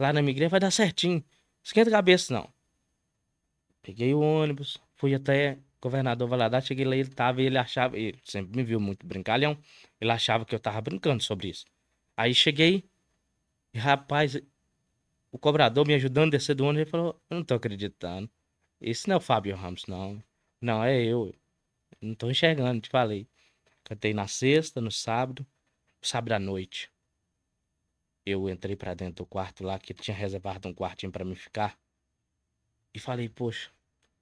lá 0.00 0.12
na 0.12 0.22
minha 0.22 0.32
igreja, 0.32 0.48
vai 0.48 0.60
dar 0.60 0.70
certinho. 0.70 1.24
Esquenta 1.62 1.90
a 1.90 1.92
cabeça, 1.92 2.32
não. 2.32 2.52
Peguei 3.82 4.14
o 4.14 4.20
ônibus, 4.20 4.78
fui 4.96 5.14
até 5.14 5.58
Governador 5.80 6.28
Valadares, 6.28 6.66
cheguei 6.66 6.84
lá, 6.84 6.96
ele 6.96 7.08
tava 7.08 7.42
ele 7.42 7.56
achava, 7.56 7.98
ele 7.98 8.18
sempre 8.24 8.56
me 8.56 8.62
viu 8.62 8.78
muito 8.78 9.06
brincalhão, 9.06 9.58
ele 10.00 10.10
achava 10.10 10.44
que 10.44 10.54
eu 10.54 10.60
tava 10.60 10.80
brincando 10.80 11.22
sobre 11.22 11.48
isso. 11.48 11.64
Aí 12.16 12.34
cheguei, 12.34 12.84
e 13.72 13.78
rapaz, 13.78 14.36
o 15.32 15.38
cobrador 15.38 15.86
me 15.86 15.94
ajudando 15.94 16.28
a 16.28 16.30
descer 16.32 16.54
do 16.54 16.64
ônibus, 16.64 16.82
ele 16.82 16.90
falou: 16.90 17.22
Eu 17.30 17.36
não 17.36 17.44
tô 17.44 17.54
acreditando. 17.54 18.30
Esse 18.80 19.08
não 19.08 19.14
é 19.14 19.18
o 19.18 19.20
Fábio 19.20 19.56
Ramos, 19.56 19.86
não. 19.86 20.22
Não, 20.60 20.82
é 20.82 21.02
eu. 21.02 21.34
Não 22.00 22.14
tô 22.14 22.30
enxergando, 22.30 22.80
te 22.80 22.88
falei. 22.88 23.28
Cantei 23.84 24.14
na 24.14 24.26
sexta, 24.26 24.80
no 24.80 24.90
sábado, 24.90 25.46
sábado 26.02 26.32
à 26.32 26.38
noite. 26.38 26.90
Eu 28.30 28.48
entrei 28.48 28.76
para 28.76 28.94
dentro 28.94 29.24
do 29.24 29.26
quarto 29.26 29.64
lá, 29.64 29.78
que 29.78 29.94
tinha 29.94 30.16
reservado 30.16 30.68
um 30.68 30.74
quartinho 30.74 31.12
para 31.12 31.24
me 31.24 31.34
ficar. 31.34 31.78
E 32.94 32.98
falei, 32.98 33.28
poxa, 33.28 33.70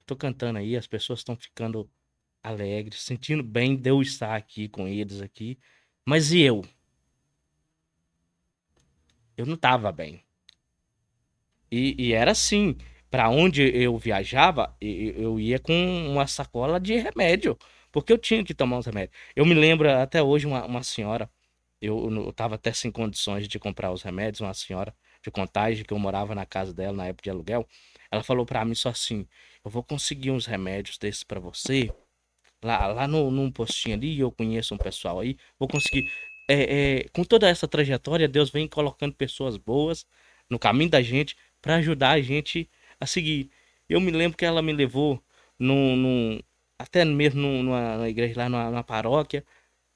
tô 0.07 0.17
cantando 0.17 0.59
aí, 0.59 0.77
as 0.77 0.87
pessoas 0.87 1.21
estão 1.21 1.37
ficando 1.37 1.91
alegres, 2.43 3.03
sentindo 3.03 3.43
bem 3.43 3.77
de 3.77 3.91
eu 3.91 4.03
estar 4.03 4.35
aqui 4.35 4.69
com 4.69 4.87
eles 4.89 5.21
aqui. 5.21 5.59
Mas 6.05 6.33
e 6.33 6.41
eu? 6.41 6.65
Eu 9.37 9.47
não 9.47 9.57
tava 9.57 9.93
bem. 9.93 10.25
E, 11.71 11.95
e 11.99 12.13
era 12.13 12.33
assim, 12.33 12.77
para 13.11 13.29
onde 13.29 13.63
eu 13.63 13.97
viajava, 13.99 14.77
eu 14.81 15.39
ia 15.39 15.59
com 15.59 15.73
uma 16.09 16.27
sacola 16.27 16.81
de 16.81 16.97
remédio, 16.97 17.57
porque 17.93 18.13
eu 18.13 18.19
tinha 18.19 18.45
que 18.45 18.55
tomar 18.55 18.79
os 18.79 18.87
remédios. 18.87 19.17
Eu 19.37 19.47
me 19.47 19.55
lembro 19.55 19.91
até 19.91 20.23
hoje 20.23 20.47
uma, 20.47 20.65
uma 20.65 20.83
senhora, 20.83 21.31
eu, 21.81 22.11
eu 22.11 22.33
tava 22.33 22.57
até 22.57 22.73
sem 22.73 22.91
condições 22.91 23.49
de 23.49 23.59
comprar 23.59 23.93
os 23.93 24.03
remédios, 24.03 24.41
uma 24.41 24.55
senhora 24.55 24.95
de 25.23 25.31
contagem 25.31 25.85
que 25.85 25.93
eu 25.93 25.99
morava 25.99 26.35
na 26.35 26.47
casa 26.47 26.73
dela 26.73 26.97
na 26.97 27.07
época 27.07 27.25
de 27.25 27.31
aluguel, 27.31 27.67
ela 28.11 28.23
falou 28.23 28.47
para 28.47 28.65
mim 28.65 28.75
só 28.75 28.91
assim: 28.91 29.27
"Eu 29.65 29.71
vou 29.71 29.83
conseguir 29.83 30.31
uns 30.31 30.47
remédios 30.47 30.99
desses 30.99 31.25
para 31.25 31.41
você, 31.41 31.91
lá, 32.63 32.87
lá 32.89 33.09
no, 33.09 33.31
num 33.31 33.51
postinho 33.51 33.97
ali, 33.97 34.19
eu 34.19 34.31
conheço 34.33 34.75
um 34.75 34.79
pessoal 34.79 35.21
aí, 35.21 35.37
vou 35.59 35.69
conseguir. 35.69 36.11
É, 36.51 37.01
é, 37.01 37.09
com 37.11 37.25
toda 37.25 37.49
essa 37.49 37.69
trajetória, 37.69 38.27
Deus 38.27 38.51
vem 38.51 38.67
colocando 38.67 39.15
pessoas 39.15 39.57
boas 39.59 40.07
no 40.49 40.59
caminho 40.59 40.91
da 40.91 41.03
gente 41.03 41.37
para 41.61 41.77
ajudar 41.77 42.13
a 42.13 42.21
gente 42.23 42.71
a 43.01 43.07
seguir. 43.07 43.51
Eu 43.89 44.01
me 44.01 44.11
lembro 44.11 44.37
que 44.37 44.47
ela 44.47 44.63
me 44.63 44.73
levou 44.73 45.23
num, 45.59 45.97
num 45.97 46.41
até 46.79 47.05
mesmo 47.05 47.41
numa, 47.41 47.97
numa, 47.97 48.09
igreja 48.09 48.35
lá, 48.39 48.49
numa, 48.49 48.71
numa 48.71 48.85
paróquia, 48.85 49.45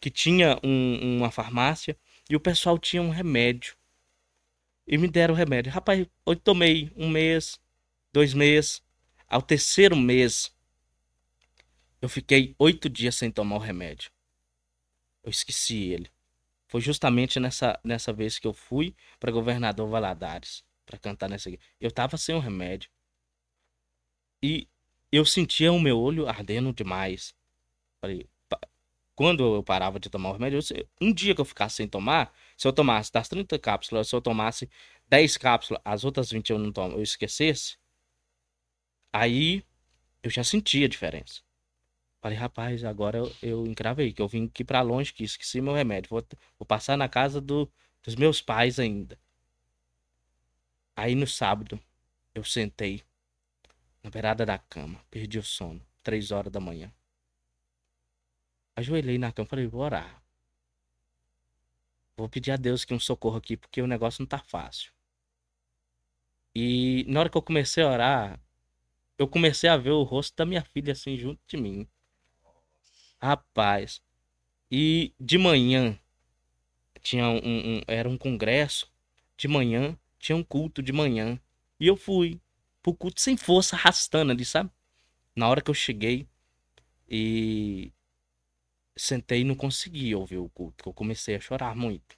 que 0.03 0.11
tinha 0.11 0.59
um, 0.65 1.19
uma 1.19 1.31
farmácia 1.31 1.97
e 2.29 2.35
o 2.35 2.41
pessoal 2.41 2.77
tinha 2.77 3.01
um 3.01 3.11
remédio. 3.11 3.77
E 4.85 4.99
me 4.99 5.07
deram 5.07 5.33
o 5.33 5.37
remédio. 5.37 5.71
Rapaz, 5.71 6.05
eu 6.27 6.35
tomei 6.35 6.91
um 6.97 7.09
mês, 7.09 7.61
dois 8.13 8.35
meses. 8.35 8.83
Ao 9.29 9.41
terceiro 9.41 9.95
mês, 9.95 10.53
eu 12.01 12.09
fiquei 12.09 12.57
oito 12.59 12.89
dias 12.89 13.15
sem 13.15 13.31
tomar 13.31 13.55
o 13.55 13.61
remédio. 13.61 14.11
Eu 15.23 15.31
esqueci 15.31 15.93
ele. 15.93 16.11
Foi 16.67 16.81
justamente 16.81 17.39
nessa, 17.39 17.79
nessa 17.85 18.13
vez 18.13 18.41
que 18.41 18.47
eu 18.47 18.53
fui 18.53 18.97
para 19.21 19.31
governador 19.31 19.89
Valadares 19.89 20.65
para 20.85 20.99
cantar 20.99 21.31
nessa 21.31 21.49
igreja. 21.49 21.65
Eu 21.81 21.93
tava 21.93 22.17
sem 22.17 22.35
o 22.35 22.41
remédio. 22.41 22.91
E 24.43 24.67
eu 25.13 25.25
sentia 25.25 25.73
o 25.73 25.79
meu 25.79 25.97
olho 25.97 26.29
ardendo 26.29 26.73
demais. 26.73 27.33
Falei, 28.01 28.29
quando 29.23 29.55
eu 29.55 29.63
parava 29.63 30.01
de 30.01 30.11
tomar 30.11 30.31
o 30.31 30.33
remédio, 30.33 30.59
eu, 30.75 30.89
um 31.01 31.15
dia 31.15 31.33
que 31.33 31.41
eu 31.41 31.45
ficasse 31.45 31.77
sem 31.77 31.87
tomar, 31.87 32.35
se 32.57 32.67
eu 32.67 32.73
tomasse 32.73 33.13
das 33.13 33.29
30 33.29 33.57
cápsulas, 33.57 34.09
se 34.09 34.17
eu 34.17 34.21
tomasse 34.21 34.69
10 35.09 35.37
cápsulas, 35.37 35.81
as 35.85 36.05
outras 36.05 36.33
20 36.33 36.51
eu 36.51 36.59
não 36.59 36.73
tomo, 36.73 36.97
eu 36.97 37.03
esquecesse, 37.05 37.79
aí 39.13 39.65
eu 40.25 40.29
já 40.29 40.43
sentia 40.43 40.87
a 40.87 40.89
diferença. 40.89 41.41
Falei, 42.21 42.37
rapaz, 42.37 42.83
agora 42.83 43.19
eu, 43.19 43.33
eu 43.41 43.65
encravei, 43.65 44.13
que 44.13 44.21
eu 44.21 44.27
vim 44.27 44.47
aqui 44.47 44.65
para 44.65 44.83
longe, 44.83 45.13
que 45.13 45.23
esqueci 45.23 45.61
meu 45.61 45.73
remédio. 45.73 46.11
Vou, 46.11 46.27
vou 46.59 46.67
passar 46.67 46.97
na 46.97 47.09
casa 47.09 47.41
do, 47.41 47.71
dos 48.03 48.17
meus 48.17 48.43
pais 48.43 48.81
ainda. 48.81 49.17
Aí 50.97 51.15
no 51.15 51.29
sábado, 51.29 51.79
eu 52.35 52.43
sentei 52.43 53.05
na 54.03 54.11
beirada 54.11 54.45
da 54.45 54.59
cama, 54.59 55.01
perdi 55.09 55.39
o 55.39 55.45
sono, 55.45 55.81
três 56.03 56.33
horas 56.33 56.51
da 56.51 56.59
manhã. 56.59 56.93
Ajoelhei 58.83 59.17
na 59.17 59.31
cama, 59.31 59.49
falei, 59.49 59.67
vou 59.67 59.81
orar. 59.81 60.21
Vou 62.17 62.29
pedir 62.29 62.51
a 62.51 62.57
Deus 62.57 62.85
que 62.85 62.93
um 62.93 62.99
socorro 62.99 63.37
aqui, 63.37 63.57
porque 63.57 63.81
o 63.81 63.87
negócio 63.87 64.21
não 64.21 64.27
tá 64.27 64.39
fácil. 64.39 64.93
E 66.55 67.05
na 67.09 67.21
hora 67.21 67.31
que 67.31 67.37
eu 67.37 67.43
comecei 67.43 67.83
a 67.83 67.89
orar, 67.89 68.41
eu 69.17 69.29
comecei 69.29 69.71
a 69.71 69.77
ver 69.77 69.91
o 69.91 70.03
rosto 70.03 70.37
da 70.37 70.45
minha 70.45 70.63
filha 70.63 70.93
assim 70.93 71.17
junto 71.17 71.41
de 71.47 71.57
mim. 71.57 71.89
Rapaz. 73.21 74.03
E 74.71 75.15
de 75.19 75.39
manhã 75.39 75.97
tinha 77.01 77.29
um, 77.29 77.39
um, 77.39 77.81
era 77.87 78.09
um 78.09 78.19
congresso. 78.19 78.93
De 79.37 79.47
manhã 79.47 79.97
tinha 80.19 80.35
um 80.35 80.43
culto 80.43 80.83
de 80.83 80.93
manhã. 80.93 81.41
E 81.79 81.87
eu 81.87 81.97
fui 81.97 82.41
pro 82.83 82.95
culto 82.95 83.21
sem 83.21 83.37
força, 83.37 83.77
arrastando 83.77 84.33
ali, 84.33 84.45
sabe? 84.45 84.71
Na 85.37 85.49
hora 85.49 85.61
que 85.61 85.71
eu 85.71 85.75
cheguei 85.75 86.27
e 87.09 87.93
sentei 88.97 89.41
e 89.43 89.45
não 89.45 89.55
consegui 89.55 90.15
ouvir 90.15 90.39
o 90.39 90.49
culto, 90.51 90.89
eu 90.89 90.93
comecei 90.95 91.37
a 91.37 91.41
chorar 91.41 91.75
muito. 91.77 92.17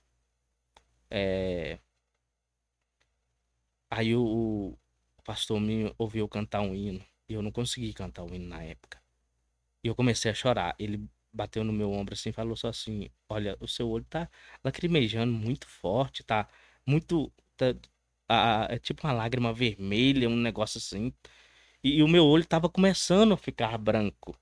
É... 1.10 1.78
Aí 3.90 4.14
o, 4.14 4.76
o 5.16 5.22
pastor 5.24 5.60
me 5.60 5.94
ouviu 5.98 6.28
cantar 6.28 6.60
um 6.62 6.74
hino 6.74 7.04
e 7.28 7.34
eu 7.34 7.42
não 7.42 7.52
consegui 7.52 7.92
cantar 7.92 8.24
o 8.24 8.34
hino 8.34 8.48
na 8.48 8.62
época. 8.62 9.00
E 9.82 9.88
eu 9.88 9.94
comecei 9.94 10.30
a 10.30 10.34
chorar. 10.34 10.74
Ele 10.78 11.08
bateu 11.32 11.64
no 11.64 11.72
meu 11.72 11.92
ombro 11.92 12.14
assim, 12.14 12.32
falou 12.32 12.56
só 12.56 12.68
assim: 12.68 13.08
Olha, 13.28 13.56
o 13.60 13.68
seu 13.68 13.88
olho 13.88 14.04
tá 14.06 14.28
lacrimejando 14.64 15.32
muito 15.32 15.68
forte, 15.68 16.24
tá 16.24 16.48
muito. 16.86 17.32
Tá, 17.56 17.74
a, 18.28 18.68
é 18.70 18.78
tipo 18.78 19.06
uma 19.06 19.12
lágrima 19.12 19.52
vermelha, 19.52 20.28
um 20.28 20.36
negócio 20.36 20.78
assim. 20.78 21.12
E, 21.82 21.98
e, 21.98 22.02
o 22.02 22.08
meu 22.08 22.24
olho 22.26 22.46
tava 22.46 22.68
começando 22.68 23.34
a 23.34 23.36
ficar 23.36 23.76
branco. 23.78 24.36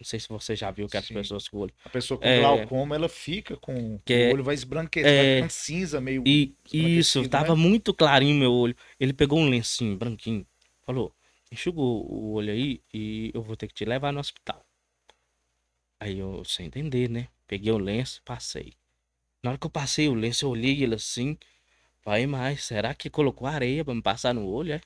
Não 0.00 0.04
sei 0.04 0.20
se 0.20 0.28
você 0.28 0.54
já 0.54 0.70
viu 0.70 0.86
que 0.86 0.96
as 0.96 1.08
pessoas 1.08 1.48
com 1.48 1.56
o 1.56 1.60
olho. 1.60 1.74
A 1.84 1.88
pessoa 1.88 2.18
com 2.18 2.24
é, 2.24 2.38
glaucoma, 2.38 2.94
ela 2.94 3.08
fica 3.08 3.56
com. 3.56 3.98
Que 4.04 4.28
o 4.28 4.34
olho 4.34 4.44
vai 4.44 4.54
esbranquecer, 4.54 5.10
é, 5.10 5.16
vai 5.16 5.34
ficando 5.34 5.50
cinza, 5.50 6.00
meio. 6.00 6.22
E, 6.24 6.54
isso, 6.72 7.22
né? 7.22 7.28
tava 7.28 7.56
muito 7.56 7.92
clarinho 7.92 8.36
meu 8.36 8.52
olho. 8.52 8.76
Ele 9.00 9.12
pegou 9.12 9.40
um 9.40 9.48
lencinho 9.48 9.96
branquinho, 9.96 10.46
falou: 10.86 11.12
enxugou 11.50 12.06
o 12.08 12.34
olho 12.34 12.52
aí 12.52 12.80
e 12.94 13.32
eu 13.34 13.42
vou 13.42 13.56
ter 13.56 13.66
que 13.66 13.74
te 13.74 13.84
levar 13.84 14.12
no 14.12 14.20
hospital. 14.20 14.64
Aí 15.98 16.18
eu, 16.20 16.44
sem 16.44 16.66
entender, 16.66 17.10
né? 17.10 17.26
Peguei 17.48 17.72
o 17.72 17.78
lenço, 17.78 18.22
passei. 18.24 18.74
Na 19.42 19.50
hora 19.50 19.58
que 19.58 19.66
eu 19.66 19.70
passei 19.70 20.08
o 20.08 20.14
lenço, 20.14 20.44
eu 20.44 20.50
olhei 20.50 20.80
ele 20.80 20.94
assim. 20.94 21.36
Vai, 22.04 22.24
mas 22.24 22.64
será 22.64 22.94
que 22.94 23.10
colocou 23.10 23.48
areia 23.48 23.84
pra 23.84 23.94
me 23.94 24.00
passar 24.00 24.32
no 24.32 24.46
olho, 24.46 24.74
é? 24.74 24.80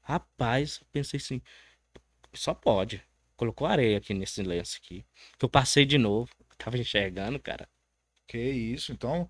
Rapaz, 0.00 0.82
pensei 0.90 1.18
assim, 1.18 1.40
só 2.34 2.52
pode. 2.52 3.00
Colocou 3.42 3.66
areia 3.66 3.98
aqui 3.98 4.14
nesse 4.14 4.40
lenço 4.40 4.78
aqui. 4.80 5.04
Que 5.36 5.44
eu 5.44 5.48
passei 5.48 5.84
de 5.84 5.98
novo. 5.98 6.30
Tava 6.56 6.78
enxergando, 6.78 7.40
cara. 7.40 7.68
Que 8.28 8.38
isso, 8.38 8.92
então. 8.92 9.28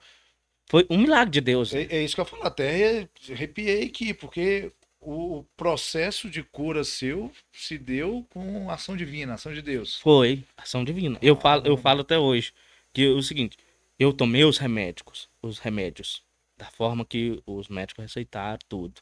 Foi 0.68 0.86
um 0.90 0.98
milagre 0.98 1.30
de 1.30 1.40
Deus. 1.40 1.72
É, 1.72 1.84
é 1.84 2.04
isso 2.04 2.14
que 2.14 2.20
eu 2.20 2.26
falo. 2.26 2.42
Até 2.42 3.08
arrepiei 3.30 3.84
aqui, 3.84 4.12
porque 4.12 4.70
o 5.00 5.46
processo 5.56 6.28
de 6.28 6.42
cura 6.42 6.84
seu 6.84 7.32
se 7.50 7.78
deu 7.78 8.26
com 8.28 8.70
ação 8.70 8.94
divina, 8.94 9.32
ação 9.32 9.54
de 9.54 9.62
Deus. 9.62 9.96
Foi, 10.00 10.44
ação 10.58 10.84
divina. 10.84 11.18
Eu 11.22 11.34
falo, 11.34 11.66
eu 11.66 11.78
falo 11.78 12.02
até 12.02 12.18
hoje 12.18 12.52
que 12.92 13.06
é 13.06 13.08
o 13.08 13.22
seguinte, 13.22 13.56
eu 13.98 14.12
tomei 14.12 14.44
os 14.44 14.58
remédios, 14.58 15.30
os 15.40 15.58
remédios 15.58 16.22
da 16.58 16.66
forma 16.66 17.02
que 17.02 17.42
os 17.46 17.68
médicos 17.68 18.02
receitaram 18.02 18.58
tudo. 18.68 19.00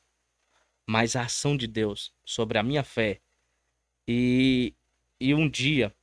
Mas 0.87 1.17
a 1.17 1.23
ação 1.23 1.57
de 1.57 1.67
Deus 1.67 2.13
sobre 2.25 2.59
a 2.59 2.63
minha 2.63 2.85
fé 2.85 3.21
e 4.07 4.73
e 5.21 5.35
um 5.35 5.49
dia 5.49 5.95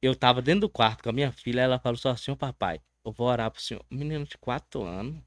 eu 0.00 0.16
tava 0.16 0.42
dentro 0.42 0.62
do 0.62 0.70
quarto 0.70 1.02
com 1.02 1.10
a 1.10 1.12
minha 1.12 1.30
filha, 1.32 1.60
ela 1.60 1.78
falou 1.78 1.96
só 1.96 2.10
assim, 2.10 2.34
papai, 2.34 2.80
eu 3.04 3.12
vou 3.12 3.28
orar 3.28 3.50
pro 3.50 3.62
senhor. 3.62 3.84
Menino 3.90 4.24
de 4.24 4.36
quatro 4.38 4.82
anos, 4.82 5.22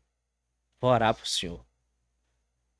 vou 0.81 0.91
orar 0.91 1.13
pro 1.13 1.25
senhor 1.27 1.65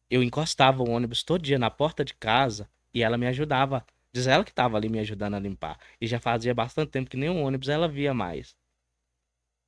eu 0.10 0.24
encostava 0.24 0.84
o 0.84 0.90
ônibus 0.90 1.24
todo 1.24 1.42
dia 1.42 1.60
na 1.60 1.70
porta 1.70 2.04
de 2.06 2.14
casa 2.14 2.70
e 2.94 3.02
ela 3.04 3.18
me 3.18 3.28
ajudava. 3.28 3.86
Diz 4.14 4.28
ela 4.28 4.44
que 4.44 4.52
estava 4.52 4.78
ali 4.78 4.88
me 4.88 5.00
ajudando 5.00 5.36
a 5.36 5.40
limpar. 5.40 5.78
E 6.00 6.08
já 6.08 6.20
fazia 6.20 6.54
bastante 6.54 6.92
tempo 6.92 7.10
que 7.10 7.18
o 7.18 7.44
ônibus 7.44 7.70
ela 7.70 7.88
via 7.88 8.14
mais. 8.14 8.56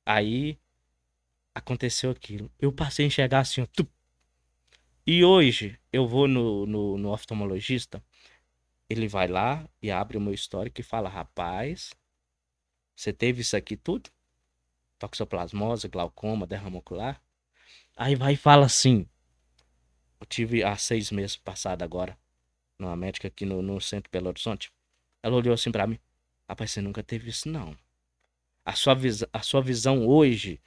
Aí 0.06 0.58
aconteceu 1.54 2.10
aquilo. 2.10 2.50
Eu 2.58 2.72
passei 2.72 3.04
a 3.04 3.08
enxergar 3.08 3.40
assim, 3.40 3.60
ó, 3.62 3.66
E 5.06 5.24
hoje 5.24 5.78
eu 5.92 6.06
vou 6.06 6.26
no, 6.26 6.64
no, 6.64 6.96
no 6.96 7.10
oftalmologista, 7.10 8.02
ele 8.88 9.08
vai 9.08 9.28
lá 9.28 9.68
e 9.82 9.90
abre 9.90 10.16
o 10.16 10.20
meu 10.20 10.32
histórico 10.32 10.80
e 10.80 10.84
fala: 10.84 11.08
Rapaz, 11.08 11.92
você 12.96 13.12
teve 13.12 13.42
isso 13.42 13.56
aqui 13.56 13.76
tudo? 13.76 14.10
Toxoplasmose, 14.98 15.88
glaucoma, 15.88 16.46
derrame 16.46 16.76
ocular? 16.76 17.22
Aí 17.96 18.14
vai 18.14 18.34
e 18.34 18.36
fala 18.36 18.66
assim: 18.66 19.06
eu 20.20 20.26
tive 20.26 20.64
há 20.64 20.76
seis 20.76 21.10
meses 21.10 21.36
passado 21.36 21.82
agora, 21.82 22.18
numa 22.78 22.96
médica 22.96 23.28
aqui 23.28 23.44
no, 23.44 23.62
no 23.62 23.80
centro 23.80 24.10
Belo 24.10 24.28
Horizonte. 24.28 24.72
Ela 25.22 25.36
olhou 25.36 25.54
assim 25.54 25.70
para 25.70 25.86
mim. 25.86 25.98
Rapaz, 26.48 26.72
você 26.72 26.80
nunca 26.80 27.02
teve 27.02 27.30
isso, 27.30 27.48
não. 27.48 27.76
A 28.64 28.74
sua, 28.74 28.96
a 29.32 29.42
sua 29.42 29.62
visão 29.62 30.06
hoje 30.06 30.60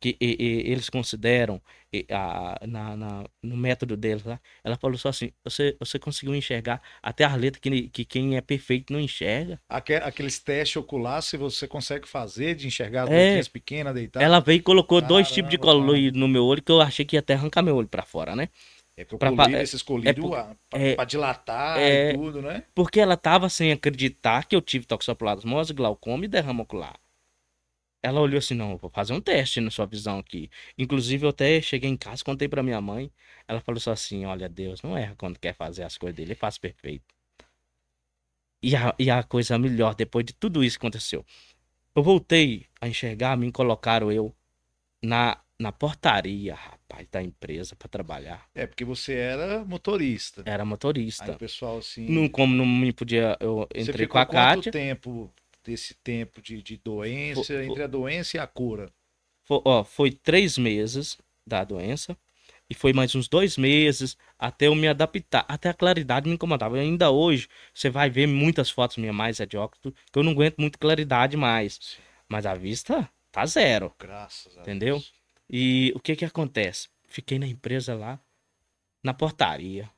que 0.00 0.16
e, 0.20 0.36
e, 0.38 0.70
eles 0.72 0.88
consideram 0.88 1.60
e, 1.92 2.06
a, 2.10 2.58
na, 2.66 2.96
na, 2.96 3.24
no 3.42 3.56
método 3.56 3.96
deles 3.96 4.24
lá, 4.24 4.40
ela 4.62 4.76
falou 4.76 4.96
só 4.98 5.08
assim: 5.08 5.30
você, 5.44 5.76
você 5.78 5.98
conseguiu 5.98 6.34
enxergar 6.34 6.80
até 7.02 7.24
as 7.24 7.36
letras 7.36 7.60
que, 7.60 7.88
que 7.88 8.04
quem 8.04 8.36
é 8.36 8.40
perfeito 8.40 8.92
não 8.92 9.00
enxerga. 9.00 9.60
Aqueles 9.68 10.38
testes 10.38 10.76
oculares, 10.76 11.26
se 11.26 11.36
você 11.36 11.66
consegue 11.66 12.06
fazer 12.06 12.54
de 12.54 12.66
enxergar 12.66 13.04
as 13.04 13.10
é, 13.10 13.42
pequenas, 13.44 13.94
deitadas. 13.94 14.24
Ela 14.24 14.40
veio 14.40 14.58
e 14.58 14.62
colocou 14.62 14.98
Caramba, 15.00 15.14
dois 15.14 15.30
tipos 15.30 15.50
de 15.50 15.58
colorido 15.58 16.18
no 16.18 16.28
meu 16.28 16.44
olho 16.44 16.62
que 16.62 16.72
eu 16.72 16.80
achei 16.80 17.04
que 17.04 17.16
ia 17.16 17.20
até 17.20 17.34
arrancar 17.34 17.62
meu 17.62 17.76
olho 17.76 17.88
para 17.88 18.02
fora, 18.02 18.36
né? 18.36 18.48
É 18.96 19.04
que 19.04 19.14
o 19.14 19.18
Pra- 19.18 19.30
colírio, 19.30 19.56
é- 19.56 19.62
esses 19.62 19.80
colírios, 19.80 20.32
ah, 20.32 20.56
pra, 20.68 20.80
é- 20.80 20.94
pra 20.96 21.04
dilatar 21.04 21.78
é- 21.78 22.10
e 22.10 22.14
tudo, 22.14 22.42
né? 22.42 22.64
Porque 22.74 22.98
ela 22.98 23.16
tava 23.16 23.48
sem 23.48 23.70
acreditar 23.70 24.44
que 24.44 24.56
eu 24.56 24.60
tive 24.60 24.86
toxoplasmose, 24.86 25.72
glaucoma 25.72 26.24
e 26.24 26.28
derrama 26.28 26.64
ocular. 26.64 26.98
Ela 28.02 28.20
olhou 28.20 28.38
assim, 28.38 28.54
não, 28.54 28.76
vou 28.76 28.88
fazer 28.90 29.12
um 29.12 29.20
teste 29.20 29.60
na 29.60 29.70
sua 29.70 29.84
visão 29.86 30.18
aqui. 30.18 30.48
Inclusive, 30.76 31.24
eu 31.26 31.30
até 31.30 31.60
cheguei 31.60 31.90
em 31.90 31.96
casa, 31.96 32.22
contei 32.24 32.48
pra 32.48 32.62
minha 32.62 32.80
mãe. 32.80 33.10
Ela 33.46 33.60
falou 33.60 33.80
só 33.80 33.90
assim, 33.92 34.24
olha, 34.24 34.48
Deus 34.48 34.82
não 34.82 34.96
erra 34.96 35.14
quando 35.16 35.38
quer 35.38 35.54
fazer 35.54 35.82
as 35.82 35.98
coisas 35.98 36.14
dele, 36.16 36.28
ele 36.32 36.34
faz 36.36 36.58
perfeito. 36.58 37.14
E 38.62 38.74
a, 38.76 38.94
e 38.98 39.10
a 39.10 39.22
coisa 39.22 39.58
melhor, 39.58 39.94
depois 39.94 40.24
de 40.24 40.32
tudo 40.32 40.62
isso 40.62 40.78
que 40.78 40.86
aconteceu. 40.86 41.24
Eu 41.94 42.02
voltei 42.02 42.66
a 42.80 42.88
enxergar, 42.88 43.36
me 43.36 43.50
colocaram 43.50 44.12
eu 44.12 44.34
na, 45.02 45.40
na 45.58 45.72
portaria, 45.72 46.54
rapaz, 46.54 47.06
da 47.10 47.22
empresa 47.22 47.74
pra 47.74 47.88
trabalhar. 47.88 48.48
É, 48.54 48.66
porque 48.66 48.84
você 48.84 49.14
era 49.14 49.64
motorista. 49.64 50.42
Era 50.44 50.62
Aí 50.62 50.68
motorista. 50.68 51.32
o 51.32 51.38
pessoal 51.38 51.78
assim. 51.78 52.08
Não, 52.08 52.28
como 52.28 52.54
não 52.54 52.66
me 52.66 52.92
podia, 52.92 53.36
eu 53.40 53.66
você 53.74 53.82
entrei 53.82 54.06
ficou 54.06 54.12
com 54.14 54.18
a 54.18 54.26
quanto 54.26 54.56
Kátia. 54.56 54.72
tempo 54.72 55.32
desse 55.64 55.94
tempo 55.94 56.40
de, 56.42 56.62
de 56.62 56.76
doença, 56.76 57.40
Fo- 57.40 57.44
fo- 57.44 57.54
entre 57.54 57.82
a 57.82 57.86
doença 57.86 58.36
e 58.36 58.40
a 58.40 58.46
cura? 58.46 58.92
Foi, 59.44 59.60
ó, 59.64 59.84
foi 59.84 60.10
três 60.12 60.58
meses 60.58 61.18
da 61.46 61.64
doença 61.64 62.16
e 62.70 62.74
foi 62.74 62.92
mais 62.92 63.14
uns 63.14 63.28
dois 63.28 63.56
meses 63.56 64.16
até 64.38 64.66
eu 64.66 64.74
me 64.74 64.86
adaptar. 64.88 65.44
Até 65.48 65.70
a 65.70 65.74
claridade 65.74 66.28
me 66.28 66.34
incomodava. 66.34 66.76
E 66.76 66.80
ainda 66.80 67.10
hoje, 67.10 67.48
você 67.72 67.88
vai 67.88 68.10
ver 68.10 68.26
muitas 68.26 68.70
fotos 68.70 68.98
minhas 68.98 69.14
mais 69.14 69.40
é 69.40 69.46
de 69.46 69.56
óculos, 69.56 69.94
que 70.12 70.18
eu 70.18 70.22
não 70.22 70.32
aguento 70.32 70.58
muito 70.58 70.78
claridade 70.78 71.36
mais. 71.36 71.98
Mas 72.28 72.44
a 72.44 72.54
vista 72.54 73.08
tá 73.32 73.46
zero. 73.46 73.94
Graças 73.98 74.56
a 74.58 74.60
Entendeu? 74.60 74.96
Deus. 74.96 75.12
E 75.48 75.92
o 75.94 76.00
que 76.00 76.14
que 76.14 76.24
acontece? 76.24 76.88
Fiquei 77.08 77.38
na 77.38 77.46
empresa 77.46 77.94
lá, 77.94 78.20
na 79.02 79.14
portaria. 79.14 79.90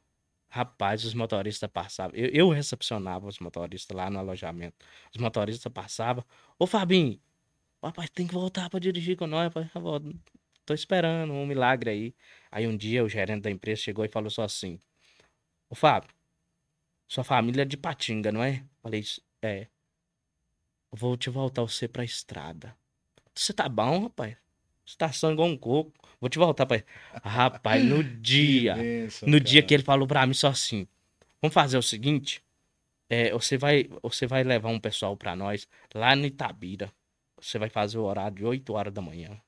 Rapaz, 0.50 1.04
os 1.04 1.14
motoristas 1.14 1.70
passavam. 1.70 2.16
Eu, 2.16 2.28
eu 2.30 2.50
recepcionava 2.50 3.26
os 3.28 3.38
motoristas 3.38 3.96
lá 3.96 4.10
no 4.10 4.18
alojamento. 4.18 4.76
Os 5.14 5.20
motoristas 5.20 5.72
passavam. 5.72 6.24
Ô, 6.58 6.66
Fabinho, 6.66 7.20
rapaz, 7.82 8.10
tem 8.10 8.26
que 8.26 8.34
voltar 8.34 8.68
pra 8.68 8.80
dirigir 8.80 9.16
com 9.16 9.28
nós. 9.28 9.52
Rapaz. 9.54 10.02
Tô 10.66 10.74
esperando 10.74 11.32
um 11.32 11.46
milagre 11.46 11.90
aí. 11.90 12.14
Aí 12.50 12.66
um 12.66 12.76
dia 12.76 13.04
o 13.04 13.08
gerente 13.08 13.42
da 13.42 13.50
empresa 13.50 13.80
chegou 13.82 14.04
e 14.04 14.08
falou 14.08 14.28
só 14.28 14.42
assim: 14.42 14.80
Ô, 15.68 15.74
Fábio, 15.76 16.10
sua 17.08 17.22
família 17.24 17.62
é 17.62 17.64
de 17.64 17.76
Patinga, 17.76 18.32
não 18.32 18.42
é? 18.42 18.64
Falei: 18.82 19.04
É. 19.42 19.68
Vou 20.92 21.16
te 21.16 21.30
voltar 21.30 21.62
você 21.62 21.86
pra 21.86 22.04
estrada. 22.04 22.76
Você 23.34 23.52
tá 23.52 23.68
bom, 23.68 24.02
rapaz? 24.04 24.36
Você 24.90 24.96
tá 24.96 25.12
sangue 25.12 25.40
um 25.40 25.56
coco. 25.56 25.92
Vou 26.20 26.28
te 26.28 26.36
voltar 26.38 26.66
pra. 26.66 26.82
Rapaz, 27.22 27.84
no 27.84 28.02
dia. 28.20 28.74
Que 28.74 28.80
bênção, 28.82 29.28
No 29.28 29.38
dia 29.40 29.60
cara. 29.62 29.68
que 29.68 29.74
ele 29.74 29.82
falou 29.84 30.06
pra 30.08 30.26
mim 30.26 30.34
só 30.34 30.48
assim: 30.48 30.86
Vamos 31.40 31.54
fazer 31.54 31.78
o 31.78 31.82
seguinte. 31.82 32.42
É, 33.08 33.30
você, 33.32 33.56
vai, 33.56 33.88
você 34.02 34.26
vai 34.26 34.42
levar 34.44 34.68
um 34.68 34.80
pessoal 34.80 35.16
pra 35.16 35.34
nós 35.36 35.68
lá 35.94 36.14
no 36.16 36.26
Itabira. 36.26 36.92
Você 37.40 37.58
vai 37.58 37.68
fazer 37.68 37.98
o 37.98 38.02
horário 38.04 38.36
de 38.36 38.44
8 38.44 38.72
horas 38.72 38.92
da 38.92 39.00
manhã. 39.00 39.40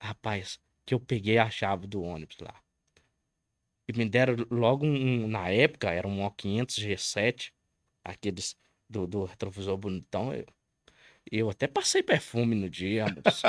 Rapaz, 0.00 0.58
que 0.84 0.94
eu 0.94 1.00
peguei 1.00 1.38
a 1.38 1.48
chave 1.50 1.86
do 1.86 2.02
ônibus 2.02 2.36
lá. 2.40 2.54
E 3.88 3.92
me 3.96 4.04
deram 4.08 4.36
logo 4.50 4.84
um. 4.86 5.24
um- 5.24 5.28
na 5.28 5.48
época, 5.48 5.90
era 5.90 6.06
um 6.06 6.20
O500 6.26 6.76
G7. 6.78 7.52
Aqueles 8.04 8.56
do, 8.88 9.06
do 9.06 9.24
retrovisor 9.24 9.76
bonitão. 9.76 10.32
Eu, 10.34 10.46
eu 11.30 11.50
até 11.50 11.66
passei 11.66 12.02
perfume 12.02 12.54
no 12.54 12.68
dia, 12.70 13.04
moço. 13.06 13.42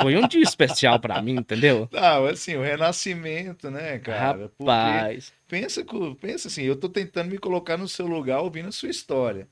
Foi 0.00 0.16
um 0.16 0.26
dia 0.28 0.42
especial 0.42 0.98
pra 1.00 1.20
mim, 1.20 1.36
entendeu? 1.36 1.88
Não, 1.92 2.26
assim, 2.26 2.56
o 2.56 2.62
renascimento, 2.62 3.70
né, 3.70 3.98
cara? 3.98 4.48
Porque 4.56 4.70
Rapaz. 4.70 5.32
pensa, 5.48 5.84
pensa 6.20 6.48
assim, 6.48 6.62
eu 6.62 6.76
tô 6.76 6.88
tentando 6.88 7.30
me 7.30 7.38
colocar 7.38 7.76
no 7.76 7.88
seu 7.88 8.06
lugar 8.06 8.40
ouvindo 8.40 8.68
a 8.68 8.72
sua 8.72 8.88
história. 8.90 9.48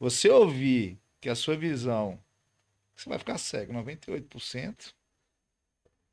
Você 0.00 0.28
ouvir 0.28 0.98
que 1.20 1.28
a 1.28 1.34
sua 1.34 1.56
visão, 1.56 2.18
você 2.96 3.08
vai 3.08 3.18
ficar 3.18 3.38
cego, 3.38 3.72
98%, 3.72 4.92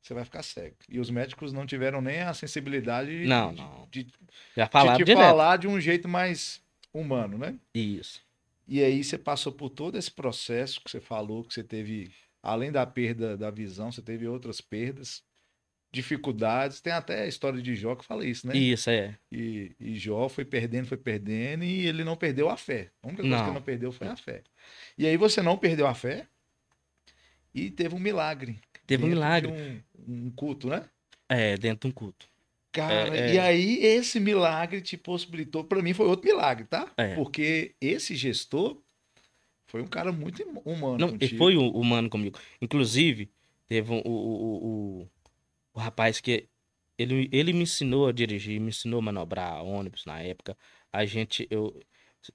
você 0.02 0.14
vai 0.14 0.24
ficar 0.24 0.42
cego. 0.42 0.76
E 0.88 0.98
os 1.00 1.10
médicos 1.10 1.52
não 1.52 1.66
tiveram 1.66 2.00
nem 2.00 2.20
a 2.22 2.32
sensibilidade 2.32 3.10
de, 3.22 3.26
Não, 3.26 3.52
de- 3.52 3.60
não. 3.60 3.88
de, 3.90 4.06
Já 4.56 4.64
de 4.66 4.70
falaram 4.70 4.96
te 4.98 5.04
direto. 5.04 5.18
falar 5.26 5.56
de 5.56 5.66
um 5.68 5.80
jeito 5.80 6.08
mais 6.08 6.60
humano, 6.92 7.36
né? 7.36 7.54
Isso. 7.74 8.20
E 8.70 8.84
aí 8.84 9.02
você 9.02 9.18
passou 9.18 9.50
por 9.50 9.68
todo 9.68 9.98
esse 9.98 10.12
processo 10.12 10.80
que 10.80 10.88
você 10.88 11.00
falou, 11.00 11.42
que 11.42 11.52
você 11.52 11.64
teve, 11.64 12.12
além 12.40 12.70
da 12.70 12.86
perda 12.86 13.36
da 13.36 13.50
visão, 13.50 13.90
você 13.90 14.00
teve 14.00 14.28
outras 14.28 14.60
perdas, 14.60 15.24
dificuldades. 15.92 16.80
Tem 16.80 16.92
até 16.92 17.22
a 17.22 17.26
história 17.26 17.60
de 17.60 17.74
Jó 17.74 17.96
que 17.96 18.04
fala 18.04 18.24
isso, 18.24 18.46
né? 18.46 18.56
Isso, 18.56 18.88
é. 18.88 19.18
E, 19.32 19.74
e 19.80 19.98
Jó 19.98 20.28
foi 20.28 20.44
perdendo, 20.44 20.86
foi 20.86 20.96
perdendo, 20.96 21.64
e 21.64 21.84
ele 21.84 22.04
não 22.04 22.16
perdeu 22.16 22.48
a 22.48 22.56
fé. 22.56 22.92
A 23.02 23.08
única 23.08 23.24
coisa 23.24 23.36
que 23.38 23.42
Não. 23.42 23.48
ele 23.48 23.54
não 23.54 23.62
perdeu 23.62 23.90
foi 23.90 24.06
a 24.06 24.14
fé. 24.14 24.44
E 24.96 25.04
aí 25.04 25.16
você 25.16 25.42
não 25.42 25.58
perdeu 25.58 25.88
a 25.88 25.94
fé 25.94 26.28
e 27.52 27.72
teve 27.72 27.96
um 27.96 27.98
milagre. 27.98 28.60
Teve 28.86 29.04
um 29.04 29.08
milagre. 29.08 29.50
Um, 29.50 30.26
um 30.26 30.30
culto, 30.30 30.68
né? 30.68 30.88
É, 31.28 31.56
dentro 31.56 31.88
de 31.88 31.92
um 31.92 31.92
culto. 31.92 32.29
Cara, 32.72 33.16
É, 33.16 33.30
é. 33.30 33.34
e 33.34 33.38
aí 33.38 33.78
esse 33.84 34.20
milagre 34.20 34.80
te 34.80 34.96
possibilitou, 34.96 35.64
pra 35.64 35.82
mim 35.82 35.92
foi 35.92 36.06
outro 36.06 36.26
milagre, 36.28 36.64
tá? 36.66 36.90
É. 36.96 37.14
Porque 37.16 37.74
esse 37.80 38.14
gestor 38.14 38.80
foi 39.66 39.82
um 39.82 39.86
cara 39.86 40.12
muito 40.12 40.42
hum- 40.42 40.62
humano 40.64 40.98
Não, 40.98 41.08
ele 41.20 41.36
foi 41.36 41.56
humano 41.56 42.08
comigo. 42.08 42.38
Inclusive, 42.60 43.30
teve 43.66 43.92
um- 43.92 44.02
o, 44.04 44.10
o, 44.10 44.66
o, 45.02 45.10
o 45.74 45.80
rapaz 45.80 46.20
que 46.20 46.48
ele, 46.98 47.28
ele 47.32 47.52
me 47.52 47.62
ensinou 47.62 48.06
a 48.08 48.12
dirigir, 48.12 48.60
me 48.60 48.68
ensinou 48.68 48.98
a 49.00 49.02
manobrar 49.02 49.64
ônibus 49.64 50.04
na 50.04 50.20
época. 50.20 50.56
A 50.92 51.04
gente, 51.06 51.46
eu, 51.50 51.80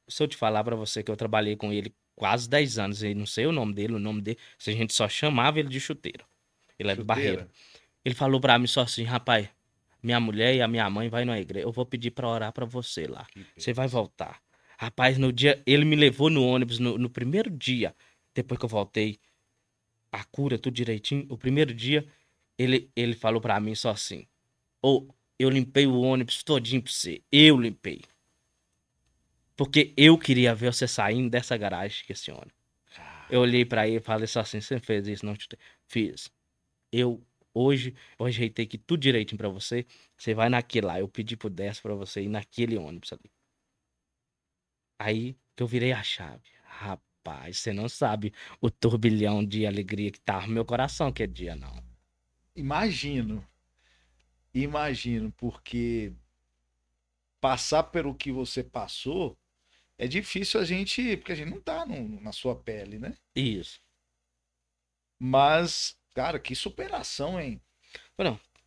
se 0.08 0.24
eu 0.24 0.28
te 0.28 0.36
falar 0.36 0.64
pra 0.64 0.76
você 0.76 1.04
que 1.04 1.12
eu 1.12 1.16
trabalhei 1.16 1.56
com 1.56 1.72
ele 1.72 1.94
quase 2.16 2.50
10 2.50 2.80
anos, 2.80 3.04
e 3.04 3.14
não 3.14 3.26
sei 3.26 3.46
o 3.46 3.52
nome 3.52 3.74
dele, 3.74 3.94
o 3.94 4.00
nome 4.00 4.22
dele, 4.22 4.38
se 4.58 4.70
a 4.72 4.74
gente 4.74 4.94
só 4.94 5.08
chamava 5.08 5.60
ele 5.60 5.70
de 5.70 5.80
chuteiro. 5.80 6.26
Ele 6.80 6.90
é 6.92 6.96
do 6.96 7.02
Chuteira. 7.02 7.06
Barreiro. 7.06 7.50
Ele 8.04 8.16
falou 8.16 8.40
pra 8.42 8.58
mim 8.58 8.68
só 8.68 8.82
assim, 8.82 9.04
rapaz, 9.04 9.50
minha 10.06 10.20
mulher 10.20 10.56
e 10.56 10.62
a 10.62 10.68
minha 10.68 10.90
mãe 10.90 11.10
vai 11.10 11.26
na 11.26 11.40
igreja, 11.40 11.66
eu 11.66 11.72
vou 11.72 11.86
pedir 11.86 12.12
pra 12.12 12.30
orar 12.30 12.54
pra 12.54 12.66
você 12.66 13.08
lá. 13.08 13.26
Que 13.26 13.46
Você 13.58 13.74
vai 13.74 13.88
voltar. 13.88 14.40
Rapaz, 14.78 15.18
no 15.18 15.34
dia. 15.34 15.62
Ele 15.66 15.84
me 15.86 15.96
levou 15.96 16.30
no 16.30 16.46
ônibus 16.46 16.80
no, 16.80 16.98
no 16.98 17.10
primeiro 17.10 17.50
dia. 17.50 17.96
Depois 18.34 18.60
que 18.60 18.66
eu 18.66 18.70
voltei. 18.70 19.18
A 20.12 20.24
cura, 20.24 20.58
tudo 20.58 20.74
direitinho. 20.74 21.26
O 21.30 21.38
primeiro 21.38 21.74
dia, 21.74 22.06
ele, 22.58 22.90
ele 22.96 23.16
falou 23.16 23.42
pra 23.42 23.60
mim 23.60 23.74
só 23.76 23.90
assim: 23.90 24.28
Ô, 24.82 25.08
eu 25.40 25.50
limpei 25.50 25.88
o 25.88 26.00
ônibus 26.00 26.44
todinho 26.44 26.82
pra 26.82 26.92
você. 26.92 27.22
Eu 27.32 27.60
limpei. 27.60 28.02
Porque 29.58 29.94
eu 29.98 30.18
queria 30.18 30.54
ver 30.54 30.74
você 30.74 30.88
saindo 30.88 31.30
dessa 31.30 31.58
garagem 31.58 32.06
com 32.06 32.14
esse 32.14 32.30
ônibus. 32.32 32.54
Eu 33.30 33.42
olhei 33.42 33.66
pra 33.66 33.88
ele 33.88 33.98
e 33.98 34.02
falei 34.02 34.28
só 34.28 34.42
assim: 34.42 34.62
Você 34.62 34.80
fez 34.80 35.08
isso? 35.08 35.26
Não, 35.26 35.36
te... 35.36 35.48
fiz. 35.88 36.32
Eu. 36.92 37.22
Hoje, 37.56 37.96
eu 38.20 38.26
ajeitei 38.26 38.66
aqui 38.66 38.78
tudo 38.78 39.00
direitinho 39.00 39.38
pra 39.38 39.48
você. 39.50 39.86
Você 40.18 40.34
vai 40.34 40.50
naquele 40.50 40.86
lá. 40.86 41.00
Eu 41.00 41.08
pedi 41.08 41.38
pro 41.38 41.50
10 41.50 41.80
pra 41.80 41.96
você 41.96 42.22
ir 42.24 42.28
naquele 42.30 42.78
ônibus 42.78 43.14
ali. 43.14 43.32
Aí 45.00 45.38
que 45.56 45.64
eu 45.64 45.68
virei 45.68 45.94
a 45.94 46.04
chave. 46.04 46.44
Rapaz, 46.66 47.60
você 47.60 47.72
não 47.72 47.88
sabe 47.88 48.34
o 48.60 48.70
turbilhão 48.70 49.44
de 49.44 49.66
alegria 49.66 50.12
que 50.12 50.20
tava 50.20 50.48
no 50.48 50.54
meu 50.54 50.66
coração 50.66 51.12
que 51.14 51.26
dia, 51.26 51.56
não. 51.56 51.82
Imagino. 52.56 53.46
Imagino, 54.54 55.32
porque 55.34 56.14
passar 57.42 57.84
pelo 57.84 58.16
que 58.16 58.32
você 58.32 58.64
passou 58.64 59.38
é 59.98 60.08
difícil 60.08 60.60
a 60.60 60.66
gente, 60.66 61.18
porque 61.18 61.32
a 61.32 61.36
gente 61.36 61.50
não 61.52 61.62
tá 61.62 61.86
no- 61.86 62.20
na 62.22 62.32
sua 62.32 62.56
pele, 62.56 63.00
né? 63.00 63.16
Isso. 63.36 63.82
Mas, 65.20 65.98
cara, 66.16 66.40
que 66.40 66.56
superação, 66.56 67.40
hein? 67.40 67.62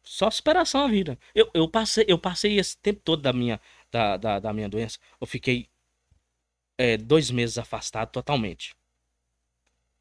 Só 0.04 0.30
superação 0.30 0.84
a 0.84 0.88
vida. 0.88 1.18
Eu, 1.34 1.50
eu, 1.52 1.68
passei, 1.68 2.04
eu 2.06 2.18
passei 2.18 2.58
esse 2.58 2.76
tempo 2.78 3.00
todo 3.02 3.22
da 3.22 3.32
minha, 3.32 3.60
da, 3.90 4.16
da, 4.16 4.38
da 4.38 4.52
minha 4.52 4.68
doença. 4.68 4.98
Eu 5.20 5.26
fiquei 5.26 5.68
é, 6.76 6.96
dois 6.96 7.30
meses 7.30 7.58
afastado 7.58 8.10
totalmente. 8.10 8.76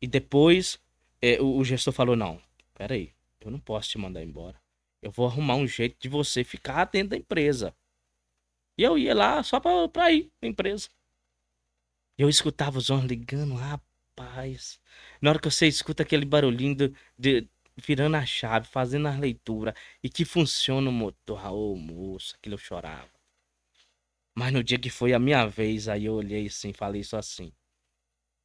E 0.02 0.08
depois 0.08 0.80
é, 1.22 1.42
o, 1.42 1.58
o 1.58 1.66
gestor 1.66 1.94
falou: 1.94 2.16
Não, 2.16 2.42
peraí, 2.74 3.12
eu 3.42 3.50
não 3.50 3.60
posso 3.60 3.90
te 3.90 3.98
mandar 3.98 4.24
embora. 4.24 4.62
Eu 5.02 5.12
vou 5.12 5.28
arrumar 5.28 5.56
um 5.56 5.68
jeito 5.68 5.98
de 6.00 6.10
você 6.10 6.44
ficar 6.44 6.86
dentro 6.86 7.10
da 7.10 7.18
empresa. 7.18 7.76
E 8.78 8.84
eu 8.84 8.98
ia 8.98 9.16
lá 9.16 9.42
só 9.42 9.60
pra, 9.60 9.88
pra 9.88 10.12
ir 10.12 10.32
pra 10.40 10.50
empresa. 10.50 10.90
Eu 12.18 12.30
escutava 12.30 12.78
os 12.78 12.90
homens 12.90 13.10
ligando, 13.10 13.56
rapaz. 14.18 14.80
Na 15.22 15.30
hora 15.32 15.40
que 15.40 15.50
você 15.50 15.68
escuta 15.68 16.04
aquele 16.04 16.26
barulhinho 16.26 16.76
de, 17.18 17.48
virando 17.78 18.16
a 18.18 18.26
chave, 18.26 18.68
fazendo 18.68 19.08
a 19.08 19.18
leitura 19.18 19.74
e 20.04 20.10
que 20.10 20.26
funciona 20.26 20.90
o 20.90 20.94
motor. 20.94 21.40
Ah, 21.46 21.52
Ô, 21.52 21.76
moço, 21.76 22.36
aquilo 22.36 22.56
eu 22.56 22.60
chorava. 22.60 23.10
Mas 24.36 24.54
no 24.54 24.64
dia 24.64 24.78
que 24.80 24.90
foi 24.90 25.14
a 25.14 25.20
minha 25.20 25.46
vez, 25.48 25.88
aí 25.88 26.06
eu 26.06 26.14
olhei 26.14 26.48
assim, 26.48 26.72
falei 26.74 27.04
só 27.04 27.18
assim: 27.18 27.52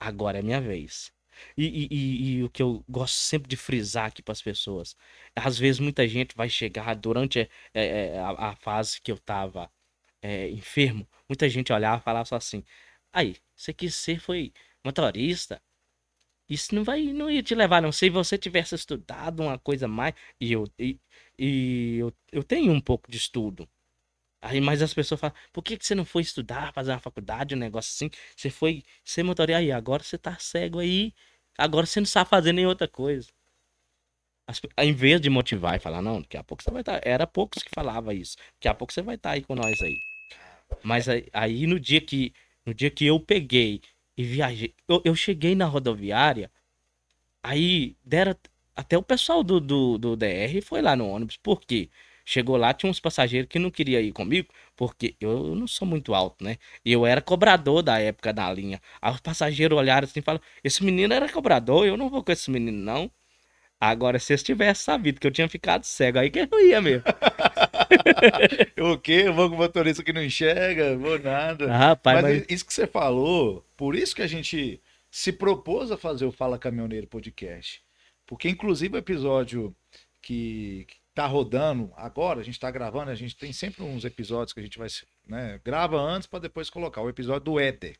agora 0.01 0.39
é 0.41 0.43
minha 0.43 0.61
vez. 0.61 1.13
E, 1.57 1.67
e- 1.67 1.89
e- 1.93 2.33
e 2.39 2.45
o 2.45 2.51
que 2.51 2.63
eu 2.63 2.85
gosto 2.89 3.17
sempre 3.17 3.49
de 3.49 3.57
frisar 3.57 4.07
aqui 4.07 4.23
para 4.23 4.33
as 4.33 4.43
pessoas, 4.43 4.97
às 5.37 5.59
vezes 5.59 5.81
muita 5.81 6.07
gente 6.09 6.37
vai 6.37 6.49
chegar 6.49 6.95
durante 6.97 7.51
é, 7.75 8.19
a, 8.21 8.51
a 8.51 8.57
fase 8.57 9.01
que 9.03 9.13
eu 9.13 9.19
tava 9.19 9.71
é, 10.23 10.51
enfermo, 10.51 11.09
muita 11.29 11.49
gente 11.49 11.73
olhava 11.73 12.01
e 12.03 12.05
falava 12.05 12.27
só 12.27 12.37
assim, 12.37 12.65
aí, 13.13 13.37
você 13.57 13.73
quis 13.75 13.95
ser 13.97 14.21
foi 14.21 14.53
motorista, 14.85 15.63
isso 16.49 16.75
não 16.75 16.85
vai, 16.85 17.03
não 17.13 17.31
ia 17.31 17.43
te 17.43 17.55
levar 17.55 17.83
não, 17.83 17.93
se 17.93 18.11
você 18.11 18.39
tivesse 18.39 18.75
estudado 18.75 19.43
uma 19.43 19.59
coisa 19.59 19.89
mais, 19.89 20.15
e 20.41 20.53
eu, 20.53 20.65
e, 20.79 21.01
e 21.39 21.99
eu, 21.99 22.13
eu 22.33 22.45
tenho 22.45 22.73
um 22.73 22.81
pouco 22.81 23.11
de 23.11 23.17
estudo, 23.19 23.69
Aí, 24.43 24.61
mas 24.61 24.83
as 24.83 24.93
pessoas 24.93 25.21
falam, 25.21 25.37
por 25.53 25.63
que, 25.63 25.79
que 25.79 25.87
você 25.87 25.95
não 25.95 26.05
foi 26.05 26.23
estudar, 26.23 26.73
fazer 26.73 26.91
uma 26.91 26.99
faculdade, 26.99 27.55
um 27.55 27.59
negócio 27.59 27.93
assim? 27.95 28.11
Você 28.37 28.51
foi 28.51 28.83
ser 29.05 29.23
motorista 29.23 29.59
aí, 29.59 29.71
agora 29.71 30.03
você 30.03 30.19
tá 30.19 30.37
cego 30.37 30.81
aí, 30.81 31.15
agora 31.57 31.87
você 31.87 32.01
não 32.01 32.07
sabe 32.07 32.29
fazer 32.29 32.53
nem 32.53 32.67
outra 32.67 32.89
coisa. 32.89 33.29
As 34.49 34.61
em 34.79 34.93
vez 34.93 35.21
de 35.21 35.31
motivar 35.31 35.77
e 35.77 35.79
falar, 35.79 36.03
não, 36.03 36.21
daqui 36.21 36.37
a 36.37 36.43
pouco 36.43 36.63
você 36.63 36.73
vai 36.73 36.83
estar. 36.83 37.01
Era 37.05 37.25
poucos 37.25 37.63
que 37.63 37.71
falava 37.73 38.13
isso. 38.13 38.37
Daqui 38.55 38.69
a 38.69 38.75
pouco 38.75 38.93
você 38.93 39.01
vai 39.01 39.15
estar 39.15 39.31
aí 39.31 39.43
com 39.45 39.55
nós 39.55 39.81
aí. 39.81 39.97
Mas 40.83 41.09
aí, 41.09 41.29
aí 41.33 41.67
no 41.67 41.79
dia 41.79 42.01
que 42.01 42.33
no 42.67 42.75
dia 42.75 42.91
que 42.91 43.07
eu 43.07 43.21
peguei 43.21 43.81
e 44.17 44.25
viajei, 44.25 44.75
eu, 44.89 45.03
eu 45.05 45.15
cheguei 45.15 45.55
na 45.55 45.67
rodoviária, 45.67 46.51
aí 47.43 47.97
deram 48.05 48.37
até 48.77 48.97
o 48.97 49.03
pessoal 49.03 49.43
do, 49.43 49.61
do, 49.61 49.99
do 49.99 50.17
DR 50.17 50.61
foi 50.63 50.83
lá 50.83 50.97
no 50.97 51.09
ônibus. 51.09 51.37
Por 51.37 51.61
quê? 51.61 51.91
Chegou 52.25 52.57
lá, 52.57 52.73
tinha 52.73 52.89
uns 52.91 53.01
passageiros 53.01 53.49
que 53.49 53.59
não 53.59 53.71
queria 53.71 54.01
ir 54.01 54.13
comigo, 54.13 54.49
porque 54.77 55.17
eu 55.21 55.55
não 55.57 55.67
sou 55.67 55.87
muito 55.87 56.15
alto, 56.15 56.45
né? 56.45 56.57
E 56.85 56.93
eu 56.93 57.05
era 57.05 57.21
cobrador 57.21 57.83
da 57.83 57.99
época 57.99 58.33
da 58.33 58.53
linha. 58.53 58.81
Aí 59.01 59.13
os 59.13 59.21
passageiros 59.21 59.77
olharam 59.77 60.05
assim 60.07 60.21
e 60.21 60.23
falaram: 60.23 60.45
Esse 60.63 60.85
menino 60.85 61.13
era 61.13 61.29
cobrador, 61.29 61.87
eu 61.87 61.97
não 61.97 62.09
vou 62.09 62.23
com 62.23 62.33
esse 62.33 62.51
menino, 62.51 62.79
não. 62.79 63.11
Agora, 63.81 64.19
se 64.21 64.33
eles 64.33 64.43
tivessem 64.45 64.85
sabido 64.85 65.21
que 65.21 65.27
eu 65.27 65.33
tinha 65.33 65.49
ficado 65.49 65.85
cego, 65.85 66.19
aí 66.19 66.31
que 66.31 66.39
eu 66.41 66.69
ia 66.69 66.81
mesmo. 66.81 67.03
O 68.81 68.99
quê? 68.99 69.25
Eu 69.27 69.35
vou 69.35 69.49
com 69.49 69.57
o 69.57 69.59
motorista 69.59 70.03
que 70.03 70.13
não 70.13 70.23
enxerga, 70.23 70.97
vou 70.97 71.19
nada. 71.19 71.73
Ah, 71.73 71.79
rapaz, 71.79 72.23
mas, 72.23 72.39
mas. 72.39 72.47
isso 72.49 72.65
que 72.65 72.75
você 72.75 72.87
falou, 72.87 73.65
por 73.77 73.95
isso 73.95 74.15
que 74.15 74.23
a 74.23 74.27
gente 74.27 74.81
se 75.11 75.33
propôs 75.33 75.91
a 75.91 75.97
fazer 75.97 76.25
o 76.25 76.33
Fala 76.33 76.59
Caminhoneiro 76.59 77.07
podcast. 77.07 77.83
Porque, 78.27 78.49
inclusive, 78.49 78.95
o 78.95 78.99
episódio 78.99 79.75
que, 80.23 80.87
que 80.89 80.97
tá 81.15 81.27
rodando 81.27 81.93
agora, 81.97 82.41
a 82.41 82.45
gente 82.45 82.59
tá 82.59 82.71
gravando, 82.71 83.11
a 83.11 83.15
gente 83.15 83.37
tem 83.37 83.53
sempre 83.53 83.83
uns 83.83 84.05
episódios 84.05 84.53
que 84.53 84.61
a 84.61 84.63
gente 84.63 84.79
vai, 84.79 84.89
né, 85.27 85.61
grava 85.65 86.01
antes 86.01 86.27
para 86.27 86.39
depois 86.39 86.71
colocar. 86.71 87.03
O 87.03 87.09
episódio 87.09 87.45
do 87.45 87.61
Éter, 87.61 87.97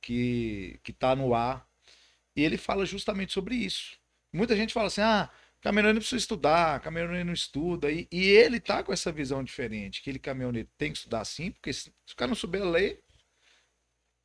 que, 0.00 0.80
que 0.82 0.92
tá 0.92 1.14
no 1.14 1.34
ar, 1.34 1.66
e 2.34 2.42
ele 2.42 2.56
fala 2.56 2.84
justamente 2.84 3.32
sobre 3.32 3.54
isso. 3.54 3.96
Muita 4.32 4.56
gente 4.56 4.74
fala 4.74 4.88
assim, 4.88 5.00
ah, 5.00 5.30
não 5.64 5.94
precisa 5.94 6.16
estudar, 6.16 6.80
caminhoneiro 6.80 7.24
não 7.26 7.32
estuda, 7.32 7.90
e, 7.90 8.06
e 8.10 8.26
ele 8.28 8.60
tá 8.60 8.82
com 8.82 8.92
essa 8.92 9.10
visão 9.10 9.42
diferente, 9.42 10.02
que 10.02 10.08
ele, 10.10 10.18
caminhoneiro, 10.18 10.68
tem 10.78 10.92
que 10.92 10.98
estudar 10.98 11.24
sim, 11.24 11.50
porque 11.50 11.72
se, 11.72 11.92
se 12.06 12.12
o 12.12 12.16
cara 12.16 12.28
não 12.28 12.36
souber 12.36 12.64
ler, 12.64 13.00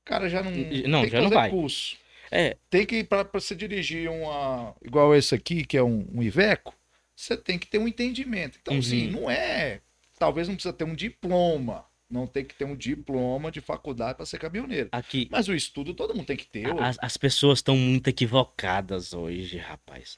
o 0.01 0.05
cara 0.05 0.29
já 0.29 0.43
não, 0.43 0.51
não, 0.51 1.01
tem 1.01 1.09
que 1.09 1.09
já 1.09 1.21
não 1.21 1.29
vai. 1.29 1.49
curso. 1.49 1.97
É, 2.31 2.57
Tem 2.69 2.85
que, 2.85 3.03
para 3.03 3.29
você 3.31 3.55
dirigir 3.55 4.09
uma, 4.09 4.75
igual 4.83 5.13
esse 5.15 5.35
aqui, 5.35 5.63
que 5.63 5.77
é 5.77 5.83
um, 5.83 6.07
um 6.13 6.23
Iveco, 6.23 6.73
você 7.15 7.37
tem 7.37 7.59
que 7.59 7.67
ter 7.67 7.77
um 7.77 7.87
entendimento. 7.87 8.57
Então, 8.59 8.73
Uhum. 8.73 8.79
assim, 8.79 9.07
não 9.07 9.29
é, 9.29 9.81
talvez 10.17 10.47
não 10.47 10.55
precisa 10.55 10.73
ter 10.73 10.83
um 10.83 10.95
diploma, 10.95 11.85
não 12.09 12.25
tem 12.25 12.43
que 12.43 12.55
ter 12.55 12.65
um 12.65 12.75
diploma 12.75 13.51
de 13.51 13.61
faculdade 13.61 14.15
para 14.15 14.25
ser 14.25 14.39
caminhoneiro. 14.39 14.89
aqui. 14.91 15.27
Mas 15.31 15.47
o 15.47 15.53
estudo 15.53 15.93
todo 15.93 16.15
mundo 16.15 16.25
tem 16.25 16.37
que 16.37 16.47
ter. 16.47 16.67
As, 16.81 16.97
as 16.99 17.17
pessoas 17.17 17.59
estão 17.59 17.77
muito 17.77 18.07
equivocadas 18.07 19.13
hoje, 19.13 19.57
rapaz. 19.57 20.17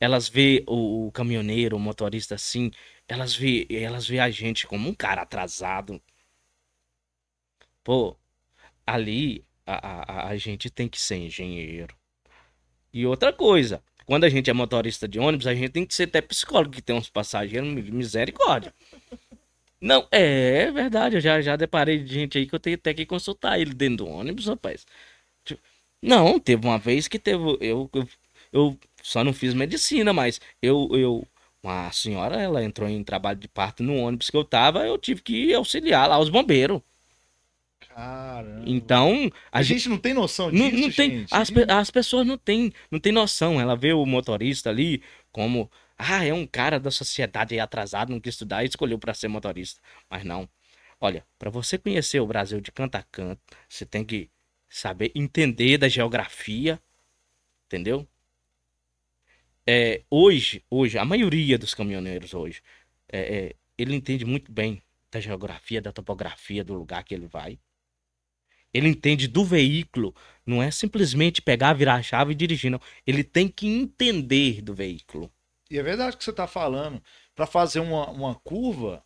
Elas 0.00 0.28
vê 0.28 0.64
o, 0.66 1.06
o 1.08 1.12
caminhoneiro, 1.12 1.76
o 1.76 1.80
motorista 1.80 2.34
assim, 2.36 2.70
elas 3.08 3.34
vê, 3.34 3.66
elas 3.70 4.06
vê 4.08 4.18
a 4.20 4.30
gente 4.30 4.66
como 4.66 4.88
um 4.88 4.94
cara 4.94 5.22
atrasado. 5.22 6.00
Pô, 7.82 8.18
ali 8.86 9.44
a, 9.66 10.26
a, 10.26 10.28
a 10.30 10.36
gente 10.38 10.70
tem 10.70 10.88
que 10.88 11.00
ser 11.00 11.16
engenheiro. 11.16 11.96
E 12.92 13.06
outra 13.06 13.32
coisa, 13.32 13.82
quando 14.06 14.24
a 14.24 14.28
gente 14.28 14.50
é 14.50 14.52
motorista 14.52 15.06
de 15.08 15.18
ônibus, 15.18 15.46
a 15.46 15.54
gente 15.54 15.70
tem 15.70 15.86
que 15.86 15.94
ser 15.94 16.04
até 16.04 16.20
psicólogo, 16.20 16.72
que 16.72 16.82
tem 16.82 16.96
uns 16.96 17.10
passageiros, 17.10 17.68
mi- 17.68 17.90
misericórdia. 17.92 18.74
Não, 19.80 20.08
é 20.10 20.70
verdade, 20.72 21.16
eu 21.16 21.20
já, 21.20 21.40
já 21.40 21.54
deparei 21.56 22.02
de 22.02 22.12
gente 22.12 22.38
aí 22.38 22.46
que 22.46 22.54
eu 22.54 22.60
tenho 22.60 22.76
até 22.76 22.94
que 22.94 23.04
consultar 23.06 23.60
ele 23.60 23.74
dentro 23.74 23.98
do 24.06 24.08
ônibus, 24.08 24.46
rapaz. 24.46 24.86
Tipo, 25.44 25.62
Não, 26.02 26.38
teve 26.40 26.66
uma 26.66 26.78
vez 26.78 27.08
que 27.08 27.18
teve. 27.18 27.42
Eu, 27.60 27.90
eu, 27.94 28.08
eu 28.52 28.80
só 29.06 29.22
não 29.22 29.32
fiz 29.32 29.54
medicina, 29.54 30.12
mas 30.12 30.40
eu, 30.60 30.88
eu. 30.92 31.26
Uma 31.62 31.90
senhora, 31.92 32.40
ela 32.40 32.62
entrou 32.62 32.88
em 32.88 33.02
trabalho 33.02 33.38
de 33.38 33.48
parto 33.48 33.82
no 33.82 33.96
ônibus 33.96 34.30
que 34.30 34.36
eu 34.36 34.44
tava, 34.44 34.86
eu 34.86 34.98
tive 34.98 35.22
que 35.22 35.54
auxiliar 35.54 36.08
lá 36.08 36.18
os 36.18 36.28
bombeiros. 36.28 36.80
Caramba. 37.88 38.62
Então, 38.66 39.30
a 39.50 39.60
a 39.60 39.62
gente, 39.62 39.88
não 39.88 39.98
tem 39.98 40.12
noção 40.12 40.50
disso, 40.50 40.62
não, 40.62 40.70
não 40.70 40.90
tem, 40.90 41.10
gente. 41.20 41.34
as, 41.34 41.50
as 41.68 41.90
pessoas 41.90 42.26
não 42.26 42.36
têm, 42.36 42.72
não 42.90 43.00
têm 43.00 43.12
noção. 43.12 43.60
Ela 43.60 43.76
vê 43.76 43.92
o 43.92 44.04
motorista 44.04 44.70
ali 44.70 45.02
como, 45.32 45.70
ah, 45.96 46.24
é 46.24 46.32
um 46.32 46.46
cara 46.46 46.78
da 46.78 46.90
sociedade 46.90 47.54
aí 47.54 47.60
atrasado, 47.60 48.10
não 48.10 48.20
quis 48.20 48.34
estudar 48.34 48.64
e 48.64 48.68
escolheu 48.68 48.98
para 48.98 49.14
ser 49.14 49.28
motorista. 49.28 49.80
Mas 50.10 50.24
não. 50.24 50.48
Olha, 51.00 51.24
para 51.38 51.50
você 51.50 51.78
conhecer 51.78 52.20
o 52.20 52.26
Brasil 52.26 52.60
de 52.60 52.70
canto 52.70 52.96
a 52.96 53.02
canto, 53.04 53.40
você 53.68 53.84
tem 53.86 54.04
que 54.04 54.30
saber 54.68 55.10
entender 55.14 55.78
da 55.78 55.88
geografia, 55.88 56.80
entendeu? 57.66 58.06
É, 59.68 60.02
hoje, 60.08 60.64
hoje, 60.70 60.96
a 60.96 61.04
maioria 61.04 61.58
dos 61.58 61.74
caminhoneiros 61.74 62.34
hoje, 62.34 62.62
é, 63.08 63.36
é, 63.36 63.56
ele 63.76 63.94
entende 63.94 64.24
muito 64.24 64.52
bem 64.52 64.80
da 65.10 65.20
geografia, 65.20 65.82
da 65.82 65.92
topografia 65.92 66.62
do 66.62 66.74
lugar 66.74 67.02
que 67.02 67.14
ele 67.14 67.26
vai. 67.26 67.58
Ele 68.72 68.88
entende 68.88 69.26
do 69.26 69.44
veículo, 69.44 70.14
não 70.44 70.62
é 70.62 70.70
simplesmente 70.70 71.40
pegar, 71.40 71.72
virar 71.72 71.94
a 71.94 72.02
chave 72.02 72.32
e 72.32 72.34
dirigir, 72.34 72.70
não. 72.70 72.80
Ele 73.06 73.24
tem 73.24 73.48
que 73.48 73.66
entender 73.66 74.60
do 74.60 74.74
veículo. 74.74 75.32
E 75.70 75.78
é 75.78 75.82
verdade 75.82 76.16
que 76.16 76.22
você 76.22 76.30
está 76.30 76.46
falando. 76.46 77.02
Para 77.34 77.46
fazer 77.46 77.80
uma, 77.80 78.10
uma 78.10 78.34
curva, 78.34 79.04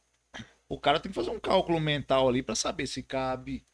o 0.69 0.79
cara 0.79 1.01
tem 1.01 1.11
que 1.11 1.15
fazer 1.17 1.31
um 1.31 1.41
cálculo 1.41 1.81
mental 1.81 2.29
ali 2.29 2.43
para 2.43 2.55
saber 2.55 2.87
se 2.87 3.03
cabe, 3.03 3.65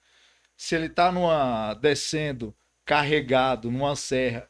se 0.56 0.74
ele 0.74 0.88
tá 0.88 1.10
numa 1.10 1.74
descendo 1.74 2.54
carregado 2.84 3.70
numa 3.70 3.96
serra. 3.96 4.48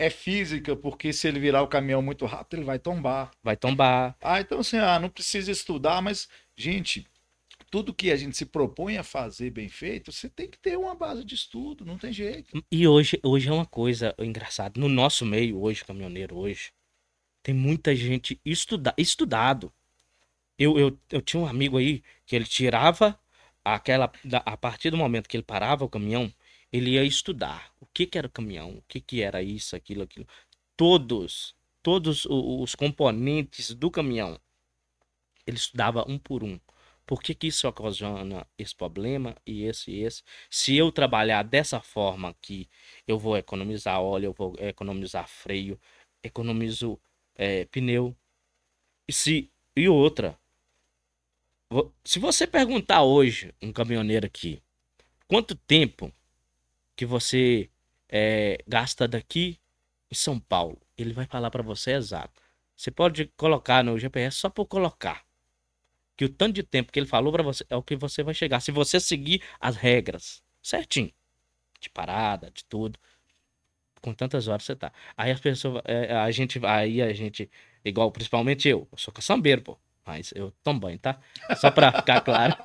É 0.00 0.08
física, 0.08 0.74
porque 0.74 1.12
se 1.12 1.28
ele 1.28 1.38
virar 1.38 1.62
o 1.62 1.68
caminhão 1.68 2.00
muito 2.00 2.24
rápido, 2.24 2.58
ele 2.58 2.64
vai 2.64 2.78
tombar. 2.78 3.30
Vai 3.42 3.54
tombar. 3.54 4.16
Ah, 4.22 4.40
então 4.40 4.60
assim, 4.60 4.78
ah, 4.78 4.98
não 4.98 5.10
precisa 5.10 5.52
estudar, 5.52 6.00
mas, 6.00 6.26
gente, 6.56 7.06
tudo 7.70 7.92
que 7.92 8.10
a 8.10 8.16
gente 8.16 8.34
se 8.34 8.46
propõe 8.46 8.96
a 8.96 9.04
fazer 9.04 9.50
bem 9.50 9.68
feito, 9.68 10.10
você 10.10 10.28
tem 10.28 10.48
que 10.48 10.58
ter 10.58 10.78
uma 10.78 10.94
base 10.94 11.22
de 11.22 11.34
estudo, 11.34 11.84
não 11.84 11.98
tem 11.98 12.12
jeito. 12.12 12.64
E 12.72 12.88
hoje, 12.88 13.20
hoje 13.22 13.50
é 13.50 13.52
uma 13.52 13.66
coisa 13.66 14.14
engraçada. 14.18 14.80
No 14.80 14.88
nosso 14.88 15.26
meio, 15.26 15.60
hoje, 15.60 15.84
caminhoneiro, 15.84 16.34
hoje, 16.34 16.72
tem 17.42 17.54
muita 17.54 17.94
gente 17.94 18.40
estuda, 18.42 18.94
estudado. 18.96 19.70
Eu, 20.58 20.78
eu, 20.78 20.98
eu 21.10 21.20
tinha 21.20 21.42
um 21.42 21.46
amigo 21.46 21.76
aí 21.76 22.02
que 22.24 22.34
ele 22.34 22.46
tirava 22.46 23.18
aquela. 23.64 24.10
A 24.46 24.56
partir 24.56 24.90
do 24.90 24.96
momento 24.96 25.28
que 25.28 25.36
ele 25.36 25.44
parava 25.44 25.84
o 25.84 25.90
caminhão, 25.90 26.32
ele 26.72 26.92
ia 26.92 27.04
estudar. 27.04 27.72
O 27.80 27.86
que, 27.86 28.06
que 28.06 28.18
era 28.18 28.26
o 28.26 28.30
caminhão? 28.30 28.78
O 28.78 28.82
que, 28.82 29.00
que 29.00 29.22
era 29.22 29.42
isso, 29.42 29.76
aquilo, 29.76 30.02
aquilo. 30.02 30.26
Todos, 30.76 31.54
todos 31.82 32.26
os 32.26 32.74
componentes 32.74 33.74
do 33.74 33.90
caminhão. 33.90 34.40
Ele 35.46 35.56
estudava 35.56 36.04
um 36.08 36.18
por 36.18 36.44
um. 36.44 36.60
Por 37.06 37.22
que, 37.22 37.34
que 37.34 37.48
isso 37.48 37.66
ocasiona 37.66 38.46
esse 38.56 38.74
problema 38.74 39.36
e 39.44 39.64
esse 39.64 39.90
e 39.90 40.02
esse? 40.02 40.22
Se 40.48 40.76
eu 40.76 40.92
trabalhar 40.92 41.42
dessa 41.42 41.80
forma 41.80 42.28
aqui, 42.28 42.68
eu 43.06 43.18
vou 43.18 43.36
economizar 43.36 44.00
óleo, 44.00 44.26
eu 44.26 44.32
vou 44.32 44.54
economizar 44.60 45.28
freio, 45.28 45.80
economizo 46.22 47.00
é, 47.34 47.64
pneu. 47.66 48.16
E 49.08 49.12
se 49.12 49.50
e 49.76 49.88
outra, 49.88 50.38
se 52.04 52.18
você 52.18 52.46
perguntar 52.46 53.02
hoje 53.02 53.54
um 53.62 53.72
caminhoneiro 53.72 54.26
aqui, 54.26 54.62
quanto 55.26 55.54
tempo 55.54 56.12
que 57.00 57.06
você 57.06 57.70
é, 58.10 58.62
gasta 58.68 59.08
daqui 59.08 59.58
em 60.10 60.14
São 60.14 60.38
Paulo, 60.38 60.78
ele 60.98 61.14
vai 61.14 61.24
falar 61.24 61.50
para 61.50 61.62
você 61.62 61.92
exato. 61.92 62.42
Você 62.76 62.90
pode 62.90 63.32
colocar 63.38 63.82
no 63.82 63.98
GPS 63.98 64.36
só 64.36 64.50
por 64.50 64.66
colocar 64.66 65.24
que 66.14 66.26
o 66.26 66.28
tanto 66.28 66.56
de 66.56 66.62
tempo 66.62 66.92
que 66.92 66.98
ele 66.98 67.06
falou 67.06 67.32
para 67.32 67.42
você 67.42 67.64
é 67.70 67.74
o 67.74 67.82
que 67.82 67.96
você 67.96 68.22
vai 68.22 68.34
chegar. 68.34 68.60
Se 68.60 68.70
você 68.70 69.00
seguir 69.00 69.42
as 69.58 69.76
regras 69.76 70.42
certinho, 70.62 71.10
de 71.80 71.88
parada, 71.88 72.50
de 72.50 72.66
tudo, 72.66 72.98
com 74.02 74.12
tantas 74.12 74.46
horas 74.46 74.64
você 74.64 74.76
tá. 74.76 74.92
Aí 75.16 75.30
as 75.30 75.40
pessoas, 75.40 75.80
é, 75.86 76.14
a 76.14 76.30
gente, 76.30 76.60
aí 76.66 77.00
a 77.00 77.14
gente, 77.14 77.50
igual 77.82 78.12
principalmente 78.12 78.68
eu, 78.68 78.86
eu 78.92 78.98
sou 78.98 79.14
caçambeiro, 79.14 79.62
pô. 79.62 79.78
Mas 80.10 80.32
eu 80.34 80.52
tomo 80.64 80.80
banho, 80.80 80.98
tá? 80.98 81.20
Só 81.56 81.70
pra 81.70 81.92
ficar 81.92 82.20
claro. 82.20 82.56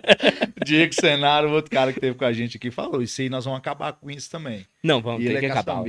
Diego 0.64 0.94
Senaro, 0.94 1.50
outro 1.50 1.70
cara 1.70 1.92
que 1.92 2.00
teve 2.00 2.16
com 2.16 2.24
a 2.24 2.32
gente 2.32 2.56
aqui, 2.56 2.70
falou: 2.70 3.02
Isso 3.02 3.20
aí 3.20 3.28
nós 3.28 3.44
vamos 3.44 3.58
acabar 3.58 3.92
com 3.92 4.10
isso 4.10 4.30
também. 4.30 4.66
Não, 4.82 5.02
vamos 5.02 5.20
e 5.20 5.26
ter 5.26 5.32
ele 5.32 5.40
que 5.40 5.46
é 5.46 5.50
acabar. 5.50 5.84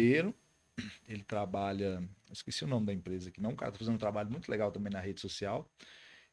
ele 1.08 1.24
trabalha. 1.24 2.04
Esqueci 2.30 2.66
o 2.66 2.68
nome 2.68 2.88
da 2.88 2.94
empresa 2.94 3.30
aqui, 3.30 3.42
não. 3.42 3.52
O 3.52 3.56
cara 3.56 3.72
tá 3.72 3.78
fazendo 3.78 3.96
um 3.96 4.00
trabalho 4.00 4.30
muito 4.30 4.52
legal 4.52 4.70
também 4.70 4.92
na 4.92 5.00
rede 5.00 5.22
social. 5.22 5.66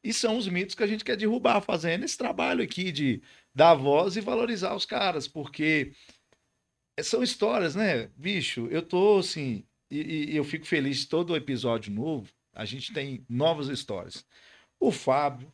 E 0.03 0.13
são 0.13 0.37
os 0.37 0.49
mitos 0.49 0.75
que 0.75 0.83
a 0.83 0.89
gente 0.89 1.05
quer 1.05 1.17
derrubar, 1.17 1.61
fazendo 1.61 2.05
esse 2.05 2.19
trabalho 2.19 2.61
aqui 2.61 2.91
de 2.91 3.23
dar 3.55 3.75
voz 3.75 4.17
e 4.17 4.21
valorizar 4.21 4.75
os 4.75 4.85
caras, 4.85 5.29
porque 5.29 5.93
são 7.01 7.23
histórias, 7.23 7.77
né? 7.77 8.11
Bicho, 8.17 8.67
eu 8.73 8.83
tô 8.83 9.19
assim, 9.19 9.65
e, 9.89 10.33
e 10.33 10.37
eu 10.37 10.43
fico 10.43 10.67
feliz 10.67 11.05
todo 11.05 11.37
episódio 11.37 11.93
novo, 11.93 12.29
a 12.53 12.65
gente 12.65 12.93
tem 12.93 13.25
novas 13.29 13.69
histórias. 13.69 14.27
O 14.81 14.93
Fábio, 14.93 15.53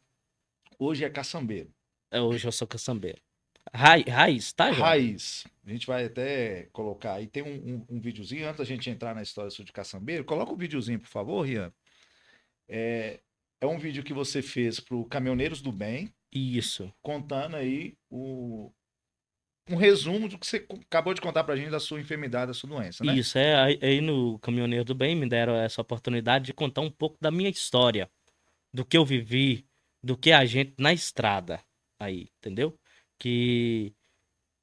hoje 0.79 1.05
é 1.05 1.11
caçambeiro. 1.11 1.73
É, 2.11 2.21
Hoje 2.21 2.47
eu 2.47 2.53
sou 2.53 2.69
caçambeiro. 2.69 3.21
Ra 3.73 3.97
raiz, 3.97 4.53
tá, 4.53 4.71
João? 4.71 4.87
Raiz. 4.87 5.45
A 5.67 5.71
gente 5.71 5.87
vai 5.87 6.05
até 6.05 6.69
colocar 6.73 7.15
aí. 7.15 7.27
Tem 7.27 7.43
um, 7.43 7.75
um, 7.75 7.97
um 7.97 8.01
videozinho, 8.01 8.47
antes 8.47 8.59
da 8.59 8.65
gente 8.65 8.89
entrar 8.91 9.15
na 9.15 9.23
história 9.23 9.51
de 9.51 9.73
caçambeiro, 9.73 10.25
coloca 10.25 10.53
o 10.53 10.57
videozinho, 10.57 11.01
por 11.01 11.09
favor, 11.09 11.43
Rian. 11.43 11.73
É, 12.69 13.21
é 13.61 13.67
um 13.67 13.79
vídeo 13.79 14.05
que 14.05 14.13
você 14.13 14.43
fez 14.43 14.79
pro 14.79 15.05
Caminhoneiros 15.07 15.63
do 15.63 15.73
Bem, 15.73 16.13
Isso. 16.31 16.93
contando 17.03 17.57
aí 17.57 17.97
o, 18.11 18.71
um 19.69 19.77
resumo 19.77 20.29
do 20.29 20.39
que 20.39 20.47
você 20.47 20.67
acabou 20.87 21.15
de 21.15 21.21
contar 21.21 21.45
pra 21.45 21.57
gente 21.57 21.71
da 21.71 21.81
sua 21.81 22.01
enfermidade, 22.01 22.49
da 22.49 22.55
sua 22.55 22.69
doença, 22.69 23.03
né? 23.03 23.15
Isso, 23.15 23.39
é. 23.39 23.77
Aí 23.81 24.01
no 24.01 24.39
Caminhoneiro 24.39 24.85
do 24.85 24.95
Bem 24.95 25.17
me 25.17 25.29
deram 25.29 25.57
essa 25.57 25.81
oportunidade 25.81 26.45
de 26.45 26.53
contar 26.53 26.83
um 26.83 26.91
pouco 26.91 27.17
da 27.21 27.31
minha 27.31 27.49
história, 27.49 28.11
do 28.75 28.85
que 28.87 28.99
eu 28.99 29.07
vivi, 29.07 29.67
do 30.03 30.19
que 30.19 30.33
a 30.33 30.47
gente 30.47 30.75
na 30.79 30.93
estrada 30.95 31.63
aí, 32.01 32.29
entendeu? 32.41 32.79
Que 33.19 33.95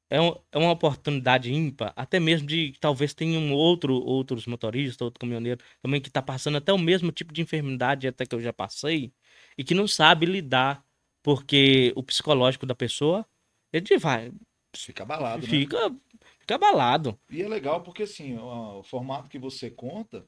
é, 0.10 0.19
um- 0.21 0.36
é 0.52 0.58
uma 0.58 0.71
oportunidade 0.71 1.54
ímpar, 1.54 1.93
até 1.95 2.19
mesmo 2.19 2.47
de 2.47 2.74
talvez 2.80 3.13
tenham 3.13 3.54
outro, 3.54 3.93
outros 3.95 4.45
motoristas, 4.45 5.02
outro 5.02 5.19
caminhoneiro 5.19 5.62
também 5.82 6.02
que 6.02 6.10
tá 6.10 6.21
passando 6.21 6.58
até 6.58 6.74
o 6.74 6.78
mesmo 6.78 7.12
tipo 7.12 7.34
de 7.34 7.41
enfermidade 7.41 8.08
até 8.08 8.26
que 8.26 8.36
eu 8.36 8.41
já 8.41 8.52
passei 8.54 9.13
e 9.58 9.63
que 9.63 9.74
não 9.74 9.88
sabe 9.88 10.26
lidar, 10.26 10.84
porque 11.24 11.93
o 11.95 12.04
psicológico 12.04 12.65
da 12.65 12.76
pessoa, 12.76 13.26
ele 13.71 13.97
vai, 13.97 14.32
Fica 14.76 15.04
abalado, 15.04 15.43
né? 15.43 15.47
fica, 15.47 15.95
fica 16.39 16.56
abalado. 16.56 17.17
E 17.30 17.41
é 17.41 17.47
legal 17.47 17.82
porque, 17.84 18.04
assim, 18.04 18.38
o 18.38 18.84
formato 18.84 19.30
que 19.30 19.39
você 19.39 19.69
conta 19.69 20.26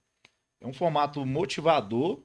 é 0.62 0.68
um 0.68 0.74
formato 0.74 1.26
motivador. 1.26 2.24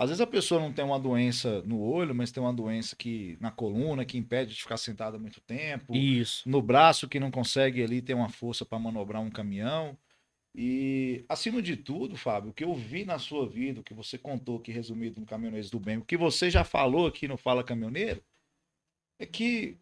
Às 0.00 0.08
vezes 0.08 0.22
a 0.22 0.26
pessoa 0.26 0.58
não 0.58 0.72
tem 0.72 0.82
uma 0.82 0.98
doença 0.98 1.60
no 1.66 1.78
olho, 1.78 2.14
mas 2.14 2.32
tem 2.32 2.42
uma 2.42 2.54
doença 2.54 2.96
que 2.96 3.36
na 3.38 3.50
coluna 3.50 4.02
que 4.02 4.16
impede 4.16 4.54
de 4.54 4.62
ficar 4.62 4.78
sentada 4.78 5.18
muito 5.18 5.42
tempo. 5.42 5.94
Isso. 5.94 6.48
No 6.48 6.62
braço 6.62 7.06
que 7.06 7.20
não 7.20 7.30
consegue 7.30 7.82
ali 7.82 8.00
ter 8.00 8.14
uma 8.14 8.30
força 8.30 8.64
para 8.64 8.78
manobrar 8.78 9.20
um 9.20 9.28
caminhão. 9.28 9.94
E, 10.54 11.22
acima 11.28 11.60
de 11.60 11.76
tudo, 11.76 12.16
Fábio, 12.16 12.50
o 12.50 12.54
que 12.54 12.64
eu 12.64 12.74
vi 12.74 13.04
na 13.04 13.18
sua 13.18 13.46
vida, 13.46 13.82
o 13.82 13.84
que 13.84 13.92
você 13.92 14.16
contou 14.16 14.56
aqui 14.56 14.72
resumido 14.72 15.20
no 15.20 15.26
Caminhoneiros 15.26 15.68
do 15.68 15.78
Bem, 15.78 15.98
o 15.98 16.04
que 16.04 16.16
você 16.16 16.48
já 16.50 16.64
falou 16.64 17.06
aqui 17.06 17.28
no 17.28 17.36
Fala 17.36 17.62
Caminhoneiro, 17.62 18.24
é 19.18 19.26
que 19.26 19.76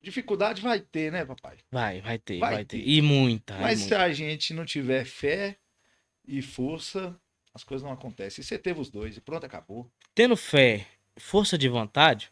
dificuldade 0.00 0.62
vai 0.62 0.80
ter, 0.80 1.12
né, 1.12 1.26
papai? 1.26 1.58
Vai, 1.70 2.00
vai 2.00 2.18
ter, 2.18 2.38
Vai 2.38 2.54
vai, 2.54 2.64
ter. 2.64 2.78
ter. 2.78 2.88
E 2.88 3.02
muita. 3.02 3.54
e 3.54 3.60
Mas 3.60 3.80
se 3.80 3.90
muita. 3.90 4.02
a 4.02 4.12
gente 4.14 4.54
não 4.54 4.64
tiver 4.64 5.04
fé 5.04 5.58
e 6.26 6.40
força, 6.40 7.20
as 7.54 7.64
coisas 7.64 7.84
não 7.84 7.92
acontecem. 7.92 8.42
E 8.42 8.44
você 8.44 8.58
teve 8.58 8.80
os 8.80 8.90
dois 8.90 9.16
e 9.16 9.20
pronto, 9.20 9.44
acabou. 9.44 9.86
Tendo 10.14 10.36
fé, 10.36 10.86
força 11.18 11.58
de 11.58 11.68
vontade, 11.68 12.30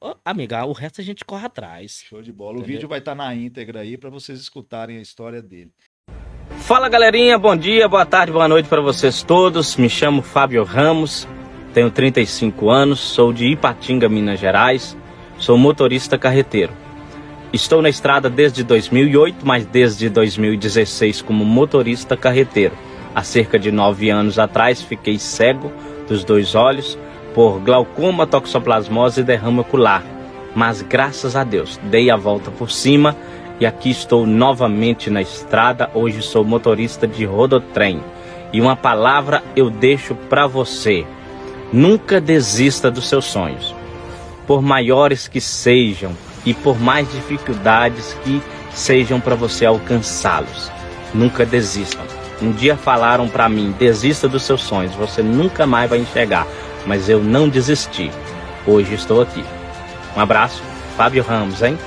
ó, 0.00 0.14
amiga, 0.24 0.64
o 0.64 0.72
resto 0.72 1.00
a 1.00 1.04
gente 1.04 1.24
corre 1.24 1.46
atrás. 1.46 2.02
Show 2.08 2.22
de 2.22 2.32
bola. 2.32 2.52
O 2.52 2.58
Entendeu? 2.58 2.74
vídeo 2.74 2.88
vai 2.88 2.98
estar 2.98 3.14
na 3.14 3.34
íntegra 3.34 3.80
aí 3.80 3.96
para 3.96 4.10
vocês 4.10 4.40
escutarem 4.40 4.98
a 4.98 5.02
história 5.02 5.42
dele. 5.42 5.72
Fala 6.60 6.88
galerinha, 6.88 7.38
bom 7.38 7.54
dia, 7.54 7.86
boa 7.88 8.06
tarde, 8.06 8.32
boa 8.32 8.48
noite 8.48 8.68
para 8.68 8.80
vocês 8.80 9.22
todos. 9.22 9.76
Me 9.76 9.88
chamo 9.88 10.22
Fábio 10.22 10.64
Ramos, 10.64 11.28
tenho 11.74 11.90
35 11.90 12.70
anos, 12.70 13.00
sou 13.00 13.32
de 13.32 13.46
Ipatinga, 13.46 14.08
Minas 14.08 14.40
Gerais, 14.40 14.96
sou 15.38 15.58
motorista 15.58 16.16
carreteiro. 16.16 16.72
Estou 17.52 17.82
na 17.82 17.88
estrada 17.88 18.30
desde 18.30 18.64
2008, 18.64 19.46
mas 19.46 19.66
desde 19.66 20.08
2016 20.08 21.22
como 21.22 21.44
motorista 21.44 22.16
carreteiro. 22.16 22.76
Há 23.14 23.22
cerca 23.22 23.58
de 23.58 23.70
nove 23.70 24.10
anos 24.10 24.38
atrás 24.38 24.82
fiquei 24.82 25.18
cego 25.18 25.70
dos 26.08 26.24
dois 26.24 26.54
olhos 26.54 26.98
por 27.34 27.58
glaucoma, 27.60 28.26
toxoplasmose 28.26 29.20
e 29.20 29.24
derrame 29.24 29.60
ocular. 29.60 30.02
Mas 30.54 30.82
graças 30.82 31.34
a 31.34 31.44
Deus 31.44 31.80
dei 31.84 32.10
a 32.10 32.16
volta 32.16 32.50
por 32.50 32.70
cima 32.70 33.16
e 33.60 33.66
aqui 33.66 33.90
estou 33.90 34.26
novamente 34.26 35.10
na 35.10 35.22
estrada. 35.22 35.90
Hoje 35.94 36.22
sou 36.22 36.44
motorista 36.44 37.06
de 37.06 37.24
rodotrem. 37.24 38.00
E 38.52 38.60
uma 38.60 38.76
palavra 38.76 39.42
eu 39.56 39.70
deixo 39.70 40.14
para 40.14 40.46
você: 40.46 41.04
nunca 41.72 42.20
desista 42.20 42.90
dos 42.90 43.08
seus 43.08 43.24
sonhos, 43.24 43.74
por 44.46 44.62
maiores 44.62 45.26
que 45.26 45.40
sejam 45.40 46.12
e 46.44 46.54
por 46.54 46.80
mais 46.80 47.10
dificuldades 47.12 48.16
que 48.24 48.40
sejam 48.72 49.20
para 49.20 49.34
você 49.34 49.66
alcançá-los. 49.66 50.70
Nunca 51.12 51.44
desistam. 51.46 52.23
Um 52.44 52.52
dia 52.52 52.76
falaram 52.76 53.26
para 53.26 53.48
mim: 53.48 53.74
desista 53.78 54.28
dos 54.28 54.42
seus 54.42 54.60
sonhos, 54.60 54.94
você 54.94 55.22
nunca 55.22 55.66
mais 55.66 55.88
vai 55.88 55.98
enxergar. 55.98 56.46
Mas 56.84 57.08
eu 57.08 57.18
não 57.18 57.48
desisti. 57.48 58.10
Hoje 58.66 58.92
estou 58.94 59.22
aqui. 59.22 59.42
Um 60.14 60.20
abraço, 60.20 60.62
Fábio 60.94 61.22
Ramos, 61.22 61.62
hein? 61.62 61.78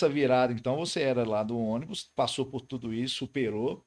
Essa 0.00 0.08
virada? 0.08 0.52
Então, 0.52 0.76
você 0.76 1.02
era 1.02 1.28
lá 1.28 1.42
do 1.42 1.58
ônibus, 1.58 2.08
passou 2.16 2.46
por 2.46 2.62
tudo 2.62 2.94
isso, 2.94 3.16
superou, 3.16 3.84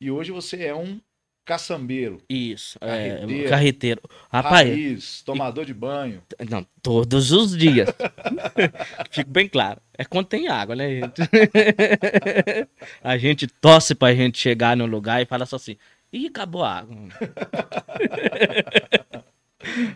e 0.00 0.10
hoje 0.10 0.30
você 0.30 0.64
é 0.64 0.74
um 0.74 1.00
caçambeiro, 1.44 2.20
Isso, 2.28 2.76
é, 2.78 3.08
Carreteiro. 3.08 3.48
carreteiro. 3.48 4.02
Rapaz, 4.30 4.68
raiz, 4.68 5.22
tomador 5.22 5.64
de 5.64 5.72
banho. 5.72 6.22
não, 6.48 6.64
todos 6.82 7.32
os 7.32 7.56
dias. 7.56 7.88
Fico 9.10 9.30
bem 9.30 9.48
claro. 9.48 9.80
É 9.96 10.04
quando 10.04 10.26
tem 10.26 10.48
água, 10.48 10.76
né, 10.76 11.00
gente? 11.00 11.22
a 13.02 13.16
gente 13.16 13.46
torce 13.46 13.94
pra 13.94 14.14
gente 14.14 14.38
chegar 14.38 14.76
no 14.76 14.84
lugar 14.84 15.22
e 15.22 15.26
fala 15.26 15.46
só 15.46 15.56
assim, 15.56 15.78
ih, 16.12 16.26
acabou 16.26 16.62
a 16.62 16.80
água. 16.80 16.94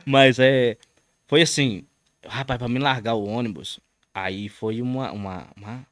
Mas 0.06 0.38
é, 0.38 0.78
foi 1.26 1.42
assim, 1.42 1.84
rapaz, 2.26 2.58
pra 2.58 2.66
me 2.68 2.78
largar 2.78 3.14
o 3.14 3.26
ônibus, 3.28 3.78
aí 4.14 4.48
foi 4.48 4.82
uma, 4.82 5.12
uma, 5.12 5.52
uma, 5.56 5.86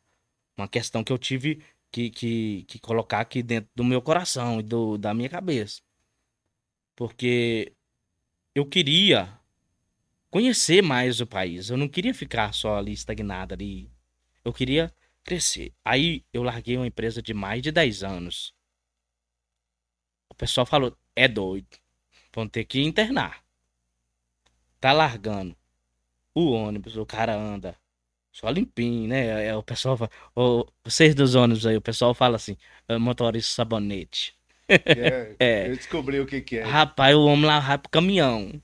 uma 0.57 0.69
questão 0.69 1.03
que 1.03 1.13
eu 1.13 1.19
tive 1.19 1.63
que, 1.91 2.11
que, 2.11 2.65
que 2.69 2.79
colocar 2.79 3.21
aqui 3.21 3.43
dentro 3.43 3.71
do 3.75 3.85
meu 3.85 4.01
coração 4.01 4.61
e 4.61 4.63
do, 4.63 4.97
da 4.97 5.13
minha 5.15 5.29
cabeça. 5.29 5.83
Porque 6.95 7.73
eu 8.55 8.67
queria 8.67 9.39
conhecer 10.31 10.83
mais 10.83 11.21
o 11.21 11.27
país. 11.27 11.71
Eu 11.71 11.77
não 11.77 11.89
queria 11.89 12.15
ficar 12.15 12.53
só 12.55 12.77
ali 12.77 12.93
estagnado 12.93 13.55
ali. 13.55 13.91
Eu 14.45 14.53
queria 14.53 14.95
crescer. 15.25 15.73
Aí 15.85 16.25
eu 16.33 16.43
larguei 16.43 16.77
uma 16.77 16.87
empresa 16.87 17.23
de 17.23 17.35
mais 17.35 17.63
de 17.63 17.73
10 17.73 18.03
anos. 18.03 18.55
O 20.29 20.35
pessoal 20.35 20.67
falou: 20.67 20.97
é 21.17 21.27
doido. 21.27 21.79
Vão 22.33 22.49
ter 22.49 22.65
que 22.65 22.81
internar. 22.81 23.45
Tá 24.79 24.93
largando 24.93 25.57
o 26.35 26.53
ônibus, 26.53 26.97
o 26.97 27.05
cara 27.05 27.35
anda 27.35 27.77
só 28.41 28.49
limpinho, 28.51 29.09
né? 29.09 29.47
É, 29.49 29.57
o 29.57 29.63
pessoal 29.63 29.97
fala, 29.97 30.11
ô, 30.35 30.67
vocês 30.85 31.15
dos 31.15 31.35
ônibus 31.35 31.67
aí, 31.67 31.77
o 31.77 31.81
pessoal 31.83 32.15
fala 32.15 32.37
assim: 32.37 32.57
"É, 32.89 32.97
motorista 32.99 33.55
sabonete. 33.55 34.35
É, 34.69 35.37
É. 35.41 35.69
Eu 35.71 35.77
descobri 35.77 36.21
o 36.21 36.27
que, 36.27 36.41
que 36.41 36.59
é. 36.59 36.63
Rapaz, 36.65 37.15
o 37.15 37.25
homem 37.27 37.47
lá 37.47 37.61
vai 37.61 37.79
pro 37.79 37.91
caminhão. 37.91 38.61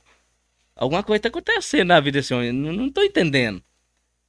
Alguma 0.76 1.02
coisa 1.02 1.22
tá 1.22 1.28
acontecendo 1.28 1.88
na 1.88 2.00
vida 2.00 2.18
desse 2.18 2.34
homem. 2.34 2.52
Não, 2.52 2.72
não 2.72 2.90
tô 2.92 3.02
entendendo. 3.02 3.62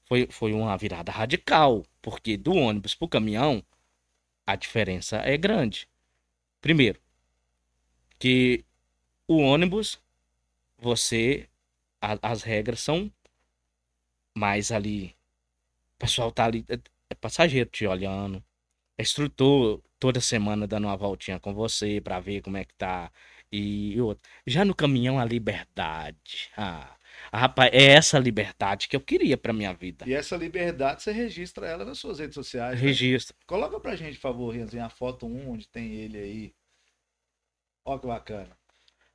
Foi, 0.07 0.27
foi 0.31 0.53
uma 0.53 0.77
virada 0.77 1.11
radical. 1.11 1.83
Porque 2.01 2.37
do 2.37 2.53
ônibus 2.53 2.95
pro 2.95 3.07
caminhão, 3.07 3.63
a 4.47 4.55
diferença 4.55 5.17
é 5.17 5.37
grande. 5.37 5.87
Primeiro, 6.61 6.99
que 8.19 8.63
o 9.27 9.37
ônibus, 9.39 9.99
você. 10.77 11.49
a- 12.01 12.19
as 12.31 12.43
regras 12.43 12.79
são 12.81 13.11
mais 14.35 14.71
ali. 14.71 15.16
O 15.97 15.99
pessoal 15.99 16.31
tá 16.31 16.45
ali. 16.45 16.63
É, 16.69 16.75
é 17.09 17.15
passageiro 17.15 17.69
te 17.69 17.85
olhando. 17.87 18.43
instrutor 18.99 19.81
toda 19.99 20.21
semana 20.21 20.67
dando 20.67 20.85
uma 20.85 20.97
voltinha 20.97 21.39
com 21.39 21.53
você 21.53 21.99
pra 22.01 22.19
ver 22.19 22.41
como 22.41 22.57
é 22.57 22.65
que 22.65 22.73
tá. 22.75 23.11
E 23.51 23.99
outro. 24.01 24.29
Já 24.45 24.65
no 24.65 24.75
caminhão, 24.75 25.17
a 25.19 25.25
liberdade. 25.25 26.49
Ah, 26.57 26.95
ah, 27.31 27.39
rapaz, 27.39 27.71
é 27.73 27.83
essa 27.85 28.19
liberdade 28.19 28.87
que 28.87 28.95
eu 28.95 29.01
queria 29.01 29.37
pra 29.37 29.53
minha 29.53 29.73
vida. 29.73 30.05
E 30.07 30.13
essa 30.13 30.35
liberdade, 30.35 31.01
você 31.01 31.11
registra 31.11 31.65
ela 31.67 31.85
nas 31.85 31.97
suas 31.97 32.19
redes 32.19 32.35
sociais. 32.35 32.75
né? 32.79 32.85
Registro. 32.87 33.35
Coloca 33.45 33.79
pra 33.79 33.95
gente, 33.95 34.15
por 34.15 34.21
favor, 34.21 34.53
Renzinho, 34.53 34.83
a 34.83 34.89
foto 34.89 35.25
1 35.25 35.49
onde 35.49 35.67
tem 35.67 35.93
ele 35.93 36.17
aí. 36.17 36.55
Ó 37.85 37.97
que 37.97 38.05
bacana. 38.05 38.56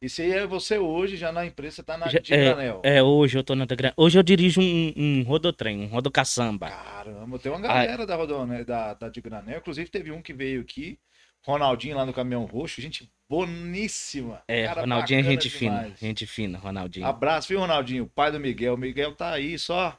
Isso 0.02 0.20
aí 0.20 0.32
é 0.32 0.46
você 0.46 0.78
hoje, 0.78 1.16
já 1.16 1.30
na 1.30 1.46
empresa, 1.46 1.76
você 1.76 1.82
tá 1.84 1.96
na 1.96 2.08
Já- 2.08 2.18
de 2.18 2.30
granel. 2.36 2.80
É, 2.84 3.00
hoje 3.00 3.38
eu 3.38 3.44
tô 3.44 3.54
na 3.54 3.64
Gran- 3.64 3.92
Hoje 3.96 4.18
eu 4.18 4.22
dirijo 4.24 4.60
um, 4.60 4.92
um 4.96 5.22
rodotrem, 5.22 5.80
um 5.80 5.86
rodocaçamba. 5.86 6.68
Caramba, 6.70 7.38
tem 7.38 7.52
uma 7.52 7.60
galera 7.60 8.04
da, 8.04 8.16
Rodone- 8.16 8.64
da, 8.64 8.94
da 8.94 9.08
de 9.08 9.20
granel. 9.20 9.58
Inclusive 9.58 9.88
teve 9.88 10.10
um 10.10 10.20
que 10.20 10.32
veio 10.32 10.60
aqui, 10.60 10.98
Ronaldinho 11.46 11.96
lá 11.96 12.04
no 12.04 12.12
Caminhão 12.12 12.44
Roxo, 12.44 12.80
gente 12.82 13.08
boníssima. 13.28 14.42
É, 14.48 14.66
Cara 14.66 14.80
Ronaldinho 14.82 15.20
é 15.20 15.22
gente 15.22 15.48
fina. 15.48 15.76
demais. 15.82 15.98
Gente 16.00 16.26
fina, 16.26 16.58
Ronaldinho. 16.58 17.06
Abraço, 17.06 17.48
viu, 17.48 17.60
Ronaldinho? 17.60 18.06
Pai 18.12 18.32
do 18.32 18.40
Miguel. 18.40 18.74
O 18.74 18.78
Miguel 18.78 19.14
tá 19.14 19.30
aí 19.30 19.56
só, 19.58 19.96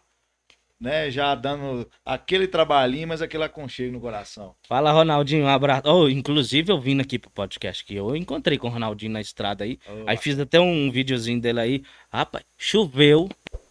né, 0.84 1.10
já 1.10 1.34
dando 1.34 1.90
aquele 2.06 2.46
trabalhinho, 2.46 3.08
mas 3.08 3.22
aquele 3.22 3.46
aconchego 3.46 3.94
no 3.94 4.02
coração. 4.02 4.54
Fala, 4.68 4.92
Ronaldinho, 4.92 5.46
um 5.46 5.48
abraço. 5.48 5.84
Oh, 5.86 6.10
inclusive, 6.10 6.74
eu 6.74 6.80
vim 6.80 7.00
aqui 7.00 7.18
pro 7.18 7.30
podcast 7.30 7.86
que 7.86 7.96
eu 7.96 8.14
encontrei 8.18 8.58
com 8.58 8.68
o 8.68 8.70
Ronaldinho 8.70 9.14
na 9.14 9.22
estrada 9.22 9.64
aí. 9.64 9.80
Ô, 9.88 10.04
Aí 10.06 10.18
fiz 10.18 10.38
até 10.38 10.60
um 10.60 10.92
videozinho 10.92 11.40
dele 11.40 11.60
aí. 11.62 11.84
Rapaz, 12.12 12.44
choveu, 12.58 13.30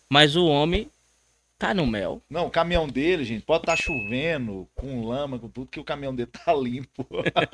mas 0.09 0.37
o 0.37 0.46
homem 0.46 0.88
tá 1.59 1.75
no 1.75 1.87
mel. 1.87 2.22
Não, 2.31 2.46
o 2.46 2.51
caminhão 2.51 2.88
dele, 2.88 3.25
gente, 3.25 3.44
pode 3.44 3.64
estar 3.64 3.77
chovendo, 3.77 4.66
com 4.75 5.05
lama, 5.05 5.38
com 5.38 5.51
tudo, 5.51 5.70
que 5.70 5.79
o 5.79 5.85
caminhão 5.85 6.14
dele 6.14 6.31
tá 6.33 6.55
limpo. 6.55 7.07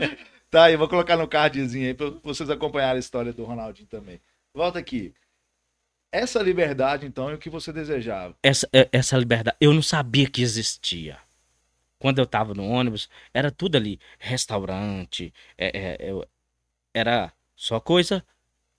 tá 0.49 0.67
aí, 0.67 0.77
vou 0.77 0.89
colocar 0.89 1.17
no 1.17 1.27
cardzinho 1.27 1.89
aí 1.89 1.95
pra 1.95 2.11
vocês 2.23 2.49
acompanharem 2.49 2.99
a 2.99 3.01
história 3.01 3.33
do 3.33 3.43
Ronaldinho 3.43 3.89
também. 3.89 4.21
Volta 4.55 4.79
aqui. 4.79 5.13
Essa 6.11 6.43
liberdade, 6.43 7.07
então, 7.07 7.29
é 7.29 7.35
o 7.35 7.39
que 7.39 7.51
você 7.51 7.73
desejava. 7.73 8.35
Essa, 8.43 8.69
é- 8.73 8.89
essa 8.93 9.17
liberdade, 9.17 9.57
eu 9.61 9.73
não 9.75 9.83
sabia 9.83 10.29
que 10.29 10.41
existia. 10.43 11.19
Quando 11.99 12.19
eu 12.19 12.27
tava 12.27 12.55
no 12.55 12.65
ônibus, 12.67 13.09
era 13.35 13.51
tudo 13.51 13.77
ali. 13.77 14.01
Restaurante, 14.19 15.33
é- 15.57 15.97
é- 16.07 16.11
eu- 16.11 16.27
era 16.95 17.33
só 17.57 17.81
coisa 17.81 18.25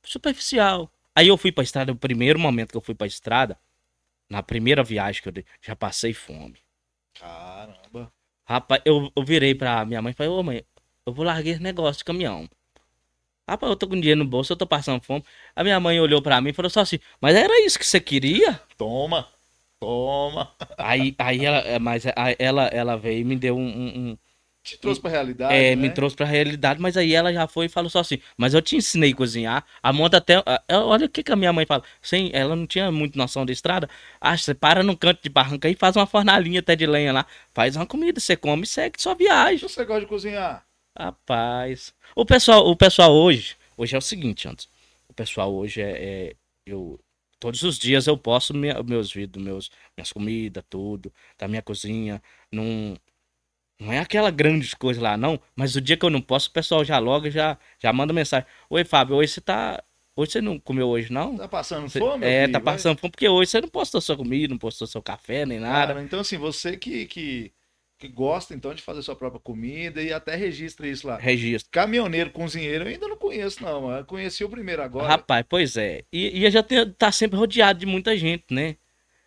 superficial. 0.03 0.91
Aí 1.15 1.27
eu 1.27 1.37
fui 1.37 1.51
pra 1.51 1.63
estrada, 1.63 1.91
o 1.91 1.95
primeiro 1.95 2.39
momento 2.39 2.71
que 2.71 2.77
eu 2.77 2.81
fui 2.81 2.95
pra 2.95 3.05
estrada, 3.07 3.59
na 4.29 4.41
primeira 4.41 4.83
viagem 4.83 5.21
que 5.21 5.27
eu 5.27 5.33
dei, 5.33 5.45
já 5.61 5.75
passei 5.75 6.13
fome. 6.13 6.57
Caramba. 7.19 8.11
Rapaz, 8.45 8.81
eu, 8.85 9.11
eu 9.15 9.23
virei 9.23 9.53
pra 9.53 9.85
minha 9.85 10.01
mãe 10.01 10.11
e 10.11 10.15
falei, 10.15 10.31
ô 10.31 10.41
mãe, 10.41 10.63
eu 11.05 11.13
vou 11.13 11.25
largar 11.25 11.49
esse 11.51 11.61
negócio 11.61 11.99
de 11.99 12.05
caminhão. 12.05 12.49
Rapaz, 13.49 13.69
eu 13.71 13.75
tô 13.75 13.87
com 13.87 13.95
dinheiro 13.99 14.19
no 14.19 14.25
bolso, 14.25 14.53
eu 14.53 14.57
tô 14.57 14.67
passando 14.67 15.01
fome. 15.03 15.23
A 15.55 15.63
minha 15.63 15.79
mãe 15.79 15.99
olhou 15.99 16.21
pra 16.21 16.39
mim 16.41 16.49
e 16.49 16.53
falou 16.53 16.69
só 16.69 16.81
assim, 16.81 16.99
mas 17.19 17.35
era 17.35 17.65
isso 17.65 17.79
que 17.79 17.85
você 17.85 17.99
queria? 17.99 18.59
Toma, 18.77 19.27
toma. 19.79 20.51
Aí, 20.77 21.15
aí 21.17 21.45
ela, 21.45 21.57
é, 21.59 21.79
mas 21.79 22.05
aí 22.15 22.35
ela, 22.39 22.65
ela 22.67 22.95
veio 22.97 23.21
e 23.21 23.23
me 23.23 23.35
deu 23.35 23.57
um, 23.57 23.67
um- 23.67 24.09
um- 24.11 24.17
Te 24.63 24.77
trouxe 24.77 25.01
pra 25.01 25.09
realidade, 25.09 25.53
é, 25.55 25.75
né? 25.75 25.75
me 25.75 25.89
trouxe 25.89 26.15
pra 26.15 26.25
realidade, 26.25 26.79
mas 26.81 26.95
aí 26.95 27.13
ela 27.13 27.33
já 27.33 27.47
foi 27.47 27.65
e 27.65 27.69
falou 27.69 27.89
só 27.89 27.99
assim, 27.99 28.19
mas 28.37 28.53
eu 28.53 28.61
te 28.61 28.75
ensinei 28.75 29.11
a 29.13 29.15
cozinhar, 29.15 29.65
a 29.81 29.91
monta 29.91 30.17
até, 30.17 30.35
olha 30.69 31.05
o 31.05 31.09
que 31.09 31.23
que 31.23 31.31
a 31.31 31.35
minha 31.35 31.51
mãe 31.51 31.65
fala, 31.65 31.81
sem, 32.01 32.29
ela 32.33 32.55
não 32.55 32.67
tinha 32.67 32.91
muito 32.91 33.17
noção 33.17 33.45
da 33.45 33.51
estrada, 33.51 33.89
ah, 34.21 34.37
você 34.37 34.53
para 34.53 34.83
num 34.83 34.95
canto 34.95 35.21
de 35.23 35.29
barranca 35.29 35.67
aí, 35.67 35.75
faz 35.75 35.95
uma 35.95 36.05
fornalhinha 36.05 36.59
até 36.59 36.75
de 36.75 36.85
lenha 36.85 37.11
lá, 37.11 37.25
faz 37.53 37.75
uma 37.75 37.85
comida, 37.85 38.19
você 38.19 38.35
come 38.35 38.63
e 38.63 38.67
segue 38.67 39.01
sua 39.01 39.15
viagem. 39.15 39.67
Você 39.67 39.83
gosta 39.85 40.01
de 40.01 40.07
cozinhar? 40.07 40.63
Rapaz. 40.97 41.93
O 42.15 42.25
pessoal, 42.25 42.67
o 42.67 42.75
pessoal 42.75 43.13
hoje, 43.13 43.55
hoje 43.77 43.95
é 43.95 43.97
o 43.97 44.01
seguinte, 44.01 44.47
antes. 44.47 44.67
O 45.07 45.13
pessoal 45.13 45.53
hoje 45.53 45.81
é, 45.81 45.91
é- 46.31 46.35
eu 46.65 46.99
todos 47.39 47.63
os 47.63 47.79
dias 47.79 48.05
eu 48.05 48.17
posto 48.17 48.53
minha- 48.53 48.83
meus 48.83 49.11
vídeos, 49.13 49.43
meus 49.43 49.71
minhas 49.95 50.11
comidas, 50.11 50.63
tudo, 50.69 51.11
da 51.37 51.47
minha 51.47 51.61
cozinha, 51.61 52.21
não 52.51 52.97
não 53.79 53.93
é 53.93 53.99
aquela 53.99 54.29
grande 54.29 54.75
coisa 54.75 54.99
lá 55.01 55.15
não, 55.15 55.39
mas 55.55 55.73
o 55.75 55.79
dia 55.81 55.95
que 55.95 56.05
eu 56.05 56.09
não 56.09 56.21
posso, 56.21 56.49
o 56.49 56.51
pessoal 56.53 56.83
já 56.83 56.99
logo 56.99 57.29
já 57.29 57.57
já 57.81 57.93
manda 57.93 58.11
mensagem. 58.13 58.45
Oi, 58.69 58.83
Fábio, 58.83 59.15
hoje 59.15 59.33
você 59.33 59.41
tá 59.41 59.83
Hoje 60.17 60.33
você 60.33 60.41
não 60.41 60.59
comeu 60.59 60.89
hoje 60.89 61.13
não? 61.13 61.37
Tá 61.37 61.47
passando 61.47 61.87
Você- 61.87 61.97
fome? 61.99 62.25
é, 62.25 62.41
filho? 62.41 62.51
tá 62.51 62.59
Vai- 62.59 62.73
passando 62.75 62.99
fome 62.99 63.09
porque 63.11 63.29
hoje 63.29 63.51
você 63.51 63.61
não 63.61 63.69
postou 63.69 64.01
sua 64.01 64.17
comida, 64.17 64.51
não 64.51 64.57
postou 64.59 64.85
seu 64.85 65.01
café 65.01 65.45
nem 65.45 65.59
nada. 65.61 65.87
Cara, 65.93 66.03
então 66.03 66.19
assim, 66.19 66.37
você 66.37 66.75
que, 66.75 67.05
que, 67.05 67.53
que 67.99 68.07
gosta 68.07 68.55
então 68.55 68.73
de 68.73 68.81
fazer 68.81 69.01
sua 69.01 69.15
própria 69.15 69.41
comida 69.41 70.01
e 70.01 70.13
até 70.13 70.33
registra 70.33 70.87
isso 70.87 71.05
lá. 71.05 71.17
Registro. 71.17 71.69
Caminhoneiro, 71.69 72.31
cozinheiro, 72.31 72.85
eu 72.85 72.87
ainda 72.87 73.09
não 73.09 73.17
conheço, 73.17 73.61
não. 73.61 73.91
Eu 73.91 74.05
conheci 74.05 74.41
o 74.41 74.49
primeiro 74.49 74.81
agora. 74.81 75.05
Rapaz, 75.05 75.45
pois 75.47 75.75
é. 75.75 76.05
E, 76.11 76.45
e 76.45 76.49
já 76.49 76.63
tem, 76.63 76.89
tá 76.93 77.11
sempre 77.11 77.37
rodeado 77.37 77.77
de 77.77 77.85
muita 77.85 78.15
gente, 78.17 78.45
né? 78.51 78.77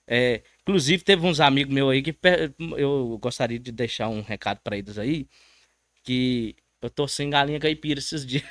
É, 0.08 0.40
inclusive, 0.62 1.04
teve 1.04 1.24
uns 1.26 1.38
amigos 1.38 1.72
meus 1.72 1.92
aí 1.92 2.02
que 2.02 2.16
eu 2.78 3.18
gostaria 3.20 3.58
de 3.58 3.70
deixar 3.70 4.08
um 4.08 4.22
recado 4.22 4.60
pra 4.64 4.76
eles 4.76 4.96
aí. 4.96 5.28
Que 6.02 6.56
eu 6.80 6.88
tô 6.88 7.06
sem 7.06 7.28
galinha 7.28 7.60
caipira 7.60 8.00
esses 8.00 8.24
dias. 8.24 8.42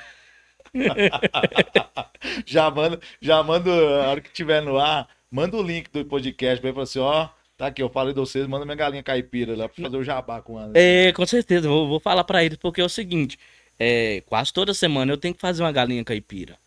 já 2.46 2.70
manda, 2.70 3.00
já 3.20 3.42
manda, 3.42 3.72
a 3.72 4.12
hora 4.12 4.22
que 4.22 4.32
tiver 4.32 4.62
no 4.62 4.78
ar, 4.78 5.10
manda 5.32 5.58
o 5.58 5.64
link 5.64 5.90
do 5.90 6.06
podcast 6.06 6.62
pra 6.62 6.70
ele 6.70 6.76
falar 6.76 6.84
assim, 6.84 7.00
ó, 7.00 7.28
tá 7.62 7.68
aqui, 7.68 7.82
eu 7.82 7.90
falei 7.90 8.14
de 8.14 8.20
vocês, 8.20 8.48
manda 8.48 8.66
minha 8.66 8.76
galinha 8.76 9.04
caipira 9.04 9.56
lá 9.56 9.70
pra 9.70 9.84
fazer 9.84 9.98
o 9.98 10.04
jabá 10.04 10.42
com 10.42 10.60
ela. 10.60 10.72
É, 10.76 11.12
com 11.14 11.26
certeza, 11.26 11.70
vou, 11.70 11.88
vou 11.88 12.00
falar 12.00 12.24
pra 12.24 12.44
eles, 12.44 12.58
porque 12.58 12.82
é 12.82 12.84
o 12.84 12.90
seguinte: 12.90 13.38
é, 13.80 14.22
quase 14.26 14.52
toda 14.52 14.74
semana 14.74 15.12
eu 15.12 15.18
tenho 15.18 15.34
que 15.36 15.42
fazer 15.42 15.62
uma 15.64 15.72
galinha 15.72 16.04
caipira. 16.04 16.58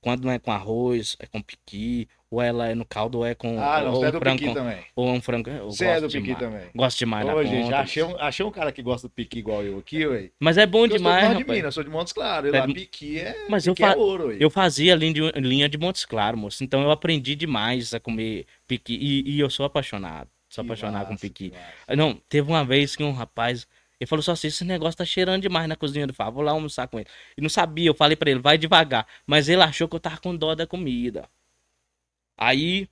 Quando 0.00 0.24
não 0.24 0.30
é 0.32 0.38
com 0.38 0.52
arroz, 0.52 1.16
é 1.18 1.26
com 1.26 1.42
piqui, 1.42 2.08
ou 2.30 2.40
ela 2.40 2.68
é 2.68 2.74
no 2.74 2.84
caldo, 2.84 3.18
ou 3.18 3.26
é 3.26 3.34
com. 3.34 3.58
Ah, 3.60 3.80
não, 3.82 3.94
ou 3.94 4.00
você 4.00 4.06
é 4.06 4.12
do 4.12 4.18
frango 4.20 4.38
Piqui 4.38 4.54
também. 4.54 4.78
Ou 4.94 5.10
um 5.10 5.20
frango. 5.20 5.50
eu 5.50 5.70
Você 5.70 5.86
é 5.86 6.00
do 6.00 6.08
Piqui 6.08 6.34
também. 6.36 6.68
Gosto 6.74 6.98
demais 6.98 7.26
da 7.26 7.34
Ô, 7.34 7.42
gente, 7.44 7.64
conta. 7.64 7.78
achei 7.78 8.02
um, 8.04 8.16
achei 8.16 8.46
um 8.46 8.50
cara 8.50 8.70
que 8.70 8.80
gosta 8.80 9.08
do 9.08 9.10
Piqui 9.10 9.40
igual 9.40 9.64
eu 9.64 9.78
aqui, 9.78 10.06
ué. 10.06 10.30
Mas 10.38 10.56
é 10.56 10.66
bom 10.66 10.84
Eu 10.84 10.90
sou 10.90 10.98
demais, 10.98 11.22
de 11.28 11.32
Nova 11.34 11.44
de. 11.44 11.50
Minas, 11.50 11.74
sou 11.74 11.82
de 11.82 11.90
Montes 11.90 12.12
Claros. 12.12 12.54
É 12.54 12.60
lá, 12.60 12.66
Piqui 12.66 13.18
é, 13.18 13.46
Mas 13.48 13.66
eu 13.66 13.74
piqui 13.74 13.84
é 13.84 13.90
fa- 13.92 13.96
ouro, 13.96 14.28
ué. 14.28 14.36
Eu 14.38 14.50
fazia 14.50 14.94
linha 14.94 15.12
de, 15.14 15.20
linha 15.40 15.68
de 15.68 15.76
Montes 15.76 16.04
Claros, 16.04 16.40
moço. 16.40 16.62
Então 16.62 16.80
eu 16.82 16.92
aprendi 16.92 17.34
demais 17.34 17.92
a 17.92 17.98
comer 17.98 18.46
piqui. 18.68 18.94
E, 18.94 19.28
e 19.32 19.40
eu 19.40 19.50
sou 19.50 19.66
apaixonado. 19.66 20.28
Sou 20.62 20.72
Que 20.72 20.72
apaixonado 20.72 21.06
com 21.06 21.12
massa, 21.12 21.20
piqui. 21.20 21.50
que 21.50 21.56
massa. 21.56 21.96
Não, 21.96 22.14
teve 22.28 22.48
uma 22.50 22.64
vez 22.64 22.96
que 22.96 23.02
um 23.04 23.12
rapaz. 23.12 23.66
Ele 24.00 24.06
falou 24.08 24.22
só 24.22 24.32
assim: 24.32 24.48
esse 24.48 24.64
negócio 24.64 24.98
tá 24.98 25.04
cheirando 25.04 25.42
demais 25.42 25.68
na 25.68 25.76
cozinha 25.76 26.06
do 26.06 26.14
Fábio. 26.14 26.34
Vou 26.34 26.42
lá 26.44 26.52
almoçar 26.52 26.88
com 26.88 26.98
ele. 26.98 27.08
E 27.36 27.40
não 27.40 27.48
sabia, 27.50 27.88
eu 27.88 27.94
falei 27.94 28.16
pra 28.16 28.30
ele, 28.30 28.40
vai 28.40 28.58
devagar. 28.58 29.06
Mas 29.26 29.48
ele 29.48 29.62
achou 29.62 29.88
que 29.88 29.96
eu 29.96 30.00
tava 30.00 30.18
com 30.18 30.36
dó 30.36 30.54
da 30.54 30.66
comida. 30.66 31.28
Aí, 32.36 32.88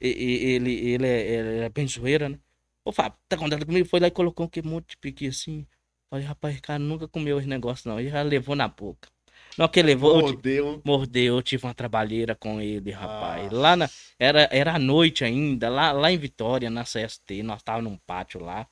ele, 0.00 0.72
ele, 0.72 1.06
é, 1.06 1.20
ele 1.32 1.58
é 1.64 1.68
bem 1.68 1.86
zoeira, 1.88 2.28
né? 2.28 2.38
Ô, 2.84 2.92
Fábio, 2.92 3.18
tá 3.28 3.36
com 3.36 3.48
dó 3.48 3.56
da 3.56 3.66
comida? 3.66 3.88
Foi 3.88 4.00
lá 4.00 4.08
e 4.08 4.10
colocou 4.10 4.46
um 4.64 4.68
monte 4.68 4.90
de 4.90 4.96
piqui 4.98 5.26
assim. 5.28 5.66
Falei, 6.10 6.24
rapaz, 6.26 6.60
cara, 6.60 6.78
nunca 6.78 7.08
comeu 7.08 7.38
esse 7.38 7.48
negócio 7.48 7.88
não. 7.90 7.98
Ele 8.00 8.10
já 8.10 8.22
levou 8.22 8.54
na 8.56 8.68
boca. 8.68 9.08
Não, 9.56 9.68
que 9.68 9.82
levou. 9.82 10.16
eu, 10.16 10.22
Mordeu. 10.22 10.82
Mordeu, 10.84 11.36
eu 11.36 11.42
tive 11.42 11.64
uma 11.64 11.74
trabalheira 11.74 12.34
com 12.34 12.60
ele, 12.60 12.90
rapaz. 12.90 13.44
Nossa. 13.44 13.56
Lá 13.56 13.76
na, 13.76 13.90
era, 14.18 14.48
era 14.50 14.74
à 14.74 14.78
noite 14.78 15.24
ainda, 15.24 15.68
lá, 15.68 15.92
lá 15.92 16.10
em 16.10 16.18
Vitória, 16.18 16.70
na 16.70 16.82
CST, 16.82 17.42
nós 17.42 17.62
tava 17.62 17.82
num 17.82 17.96
pátio 17.98 18.40
lá. 18.40 18.66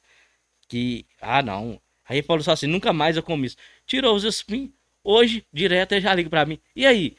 Que, 0.69 1.07
ah, 1.21 1.43
não. 1.43 1.81
Aí 2.09 2.19
ele 2.19 2.27
falou 2.27 2.43
só 2.43 2.53
assim: 2.53 2.67
nunca 2.67 2.93
mais 2.93 3.17
eu 3.17 3.23
comi 3.23 3.47
isso. 3.47 3.57
Tirou 3.87 4.15
os 4.15 4.25
espinhos. 4.25 4.71
Hoje, 5.05 5.45
direto, 5.53 5.93
ele 5.93 6.01
já 6.01 6.15
liga 6.15 6.31
pra 6.31 6.45
mim. 6.47 6.59
E 6.75 6.87
aí? 6.87 7.17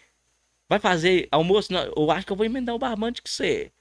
Vai 0.70 0.80
fazer 0.80 1.28
almoço? 1.32 1.72
Não, 1.72 1.84
eu 1.96 2.12
acho 2.12 2.26
que 2.26 2.32
eu 2.32 2.38
vou 2.38 2.46
emendar 2.46 2.74
o 2.74 2.80
barbante 2.80 3.22
que 3.22 3.30
você. 3.30 3.72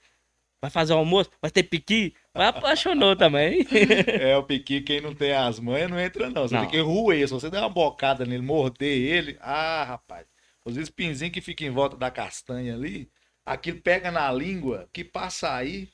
Vai 0.61 0.69
fazer 0.69 0.93
almoço? 0.93 1.29
Vai 1.41 1.51
ter 1.51 1.63
piqui? 1.63 2.13
Vai 2.35 2.47
apaixonou 2.47 3.15
também. 3.15 3.65
É, 4.07 4.35
o 4.37 4.43
Piqui, 4.43 4.81
quem 4.81 4.99
não 5.01 5.13
tem 5.13 5.33
as 5.33 5.59
manhas 5.59 5.89
não 5.89 5.99
entra, 5.99 6.29
não. 6.29 6.47
Você 6.47 6.55
Não. 6.55 6.61
tem 6.61 6.71
que 6.71 6.79
roer. 6.79 7.27
Se 7.27 7.33
você 7.33 7.49
der 7.49 7.59
uma 7.59 7.69
bocada 7.69 8.25
nele, 8.25 8.41
morder 8.41 8.97
ele, 8.97 9.37
ah, 9.39 9.83
rapaz. 9.83 10.25
Os 10.65 10.77
espinzinhos 10.77 11.33
que 11.33 11.41
ficam 11.41 11.67
em 11.67 11.71
volta 11.71 11.95
da 11.97 12.09
castanha 12.09 12.73
ali, 12.73 13.09
aquilo 13.45 13.81
pega 13.81 14.09
na 14.11 14.31
língua, 14.31 14.89
que 14.93 15.03
passa 15.03 15.53
aí, 15.53 15.89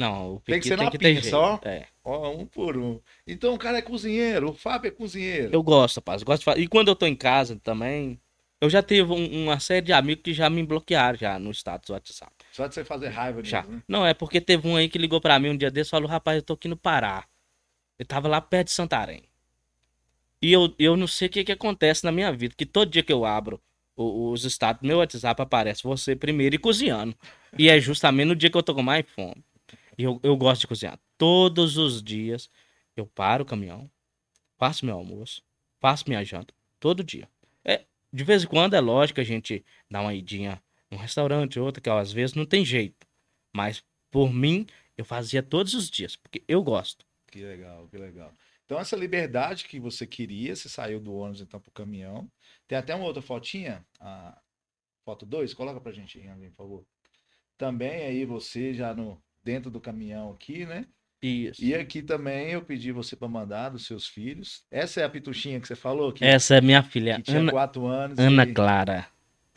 Não, 0.00 0.36
o 0.36 0.40
Tem 0.40 0.60
que 0.60 0.66
ser 0.68 0.76
tem 0.76 0.84
na 0.86 0.90
que 0.90 0.98
pinça, 0.98 1.22
jeito. 1.22 1.36
ó. 1.36 1.58
É. 1.64 1.86
ó, 2.04 2.30
um 2.30 2.46
por 2.46 2.76
um. 2.76 3.00
Então 3.26 3.52
o 3.54 3.58
cara 3.58 3.78
é 3.78 3.82
cozinheiro, 3.82 4.50
o 4.50 4.54
Fábio 4.54 4.88
é 4.88 4.92
cozinheiro. 4.92 5.50
Eu 5.52 5.62
gosto, 5.62 5.96
rapaz. 5.96 6.22
Gosto 6.22 6.54
de 6.54 6.60
E 6.62 6.68
quando 6.68 6.88
eu 6.88 6.96
tô 6.96 7.04
em 7.06 7.16
casa 7.16 7.56
também. 7.62 8.20
Eu 8.60 8.68
já 8.70 8.82
tive 8.82 9.12
um- 9.12 9.44
uma 9.44 9.60
série 9.60 9.86
de 9.86 9.92
amigos 9.92 10.22
que 10.24 10.32
já 10.34 10.48
me 10.50 10.64
bloquearam 10.64 11.16
já 11.18 11.38
no 11.38 11.50
status 11.52 11.86
do 11.88 11.92
WhatsApp. 11.92 12.32
Só 12.58 12.66
de 12.66 12.74
você 12.74 12.84
fazer 12.84 13.06
raiva 13.06 13.40
Já. 13.44 13.60
nisso, 13.60 13.70
né? 13.70 13.82
Não, 13.86 14.04
é 14.04 14.12
porque 14.12 14.40
teve 14.40 14.66
um 14.66 14.74
aí 14.74 14.88
que 14.88 14.98
ligou 14.98 15.20
pra 15.20 15.38
mim 15.38 15.50
um 15.50 15.56
dia 15.56 15.70
desse 15.70 15.90
e 15.90 15.92
falou: 15.92 16.08
rapaz, 16.08 16.38
eu 16.38 16.42
tô 16.42 16.54
aqui 16.54 16.66
no 16.66 16.76
Pará. 16.76 17.24
Ele 17.96 18.04
tava 18.04 18.26
lá 18.26 18.40
perto 18.40 18.66
de 18.66 18.72
Santarém. 18.72 19.22
E 20.42 20.52
eu, 20.52 20.74
eu 20.76 20.96
não 20.96 21.06
sei 21.06 21.28
o 21.28 21.30
que, 21.30 21.44
que 21.44 21.52
acontece 21.52 22.02
na 22.04 22.10
minha 22.10 22.32
vida, 22.32 22.56
que 22.58 22.66
todo 22.66 22.90
dia 22.90 23.04
que 23.04 23.12
eu 23.12 23.24
abro 23.24 23.62
os 23.96 24.44
status 24.44 24.82
do 24.82 24.88
meu 24.88 24.98
WhatsApp 24.98 25.40
aparece 25.40 25.84
você 25.84 26.16
primeiro 26.16 26.56
e 26.56 26.58
cozinhando. 26.58 27.16
E 27.56 27.68
é 27.68 27.78
justamente 27.78 28.26
no 28.26 28.34
dia 28.34 28.50
que 28.50 28.56
eu 28.56 28.62
tô 28.62 28.74
com 28.74 28.82
mais 28.82 29.06
fome. 29.08 29.44
E 29.96 30.02
eu, 30.02 30.18
eu 30.24 30.36
gosto 30.36 30.62
de 30.62 30.66
cozinhar. 30.66 30.98
Todos 31.16 31.76
os 31.76 32.02
dias 32.02 32.50
eu 32.96 33.06
paro 33.06 33.44
o 33.44 33.46
caminhão, 33.46 33.88
faço 34.56 34.84
meu 34.84 34.96
almoço, 34.96 35.44
faço 35.78 36.04
minha 36.08 36.24
janta, 36.24 36.52
todo 36.80 37.04
dia. 37.04 37.28
É, 37.64 37.84
de 38.12 38.24
vez 38.24 38.42
em 38.42 38.48
quando 38.48 38.74
é 38.74 38.80
lógico 38.80 39.16
que 39.16 39.20
a 39.20 39.24
gente 39.24 39.64
dá 39.88 40.00
uma 40.00 40.12
idinha 40.12 40.60
num 40.90 40.98
restaurante, 40.98 41.60
outra, 41.60 41.80
que 41.80 41.90
ó, 41.90 41.98
às 41.98 42.12
vezes 42.12 42.34
não 42.34 42.46
tem 42.46 42.64
jeito. 42.64 43.06
Mas 43.54 43.84
por 44.10 44.32
mim, 44.32 44.66
eu 44.96 45.04
fazia 45.04 45.42
todos 45.42 45.74
os 45.74 45.90
dias, 45.90 46.16
porque 46.16 46.42
eu 46.48 46.62
gosto. 46.62 47.04
Que 47.30 47.42
legal, 47.42 47.86
que 47.88 47.96
legal. 47.96 48.34
Então, 48.64 48.78
essa 48.78 48.96
liberdade 48.96 49.64
que 49.64 49.80
você 49.80 50.06
queria, 50.06 50.54
você 50.54 50.68
saiu 50.68 51.00
do 51.00 51.14
ônibus 51.14 51.40
então 51.40 51.60
pro 51.60 51.70
caminhão. 51.70 52.30
Tem 52.66 52.76
até 52.76 52.94
uma 52.94 53.06
outra 53.06 53.22
fotinha, 53.22 53.84
a 53.98 54.38
foto 55.04 55.24
2, 55.24 55.54
coloca 55.54 55.80
pra 55.80 55.92
gente 55.92 56.18
aí, 56.18 56.50
por 56.50 56.56
favor. 56.56 56.86
Também 57.56 58.04
aí 58.04 58.24
você 58.24 58.74
já 58.74 58.94
no 58.94 59.20
dentro 59.42 59.70
do 59.70 59.80
caminhão 59.80 60.30
aqui, 60.30 60.66
né? 60.66 60.86
Isso. 61.20 61.64
E 61.64 61.74
aqui 61.74 62.02
também 62.02 62.50
eu 62.50 62.62
pedi 62.62 62.92
você 62.92 63.16
para 63.16 63.26
mandar 63.26 63.70
dos 63.70 63.86
seus 63.86 64.06
filhos. 64.06 64.62
Essa 64.70 65.00
é 65.00 65.04
a 65.04 65.08
pituchinha 65.08 65.58
que 65.58 65.66
você 65.66 65.74
falou? 65.74 66.12
Que, 66.12 66.24
Essa 66.24 66.56
é 66.56 66.60
minha 66.60 66.82
filha, 66.82 67.16
que 67.16 67.22
tinha 67.22 67.40
Ana, 67.40 67.50
quatro 67.50 67.86
anos. 67.86 68.18
Ana 68.18 68.44
e... 68.44 68.52
Clara. 68.52 69.08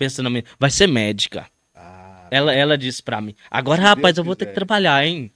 Pensa 0.01 0.23
na 0.23 0.31
minha. 0.31 0.43
Vai 0.59 0.71
ser 0.71 0.87
médica. 0.87 1.47
Ah, 1.75 2.27
Ela, 2.31 2.55
ela 2.55 2.75
disse 2.75 3.03
pra 3.03 3.21
mim: 3.21 3.35
Agora, 3.51 3.79
rapaz, 3.79 4.15
Deus 4.15 4.17
eu 4.17 4.23
vou 4.23 4.35
ter 4.35 4.45
que 4.45 4.51
quiser. 4.51 4.55
trabalhar, 4.55 5.05
hein? 5.05 5.31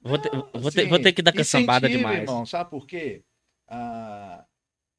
Vou 0.00 0.16
ter, 0.16 0.32
não, 0.32 0.48
vou, 0.54 0.72
ter, 0.72 0.80
assim, 0.80 0.88
vou 0.88 0.98
ter 0.98 1.12
que 1.12 1.20
dar 1.20 1.32
caçambada 1.32 1.90
demais. 1.90 2.20
Irmão, 2.20 2.46
sabe 2.46 2.70
por 2.70 2.86
quê? 2.86 3.22
Ah, 3.68 4.46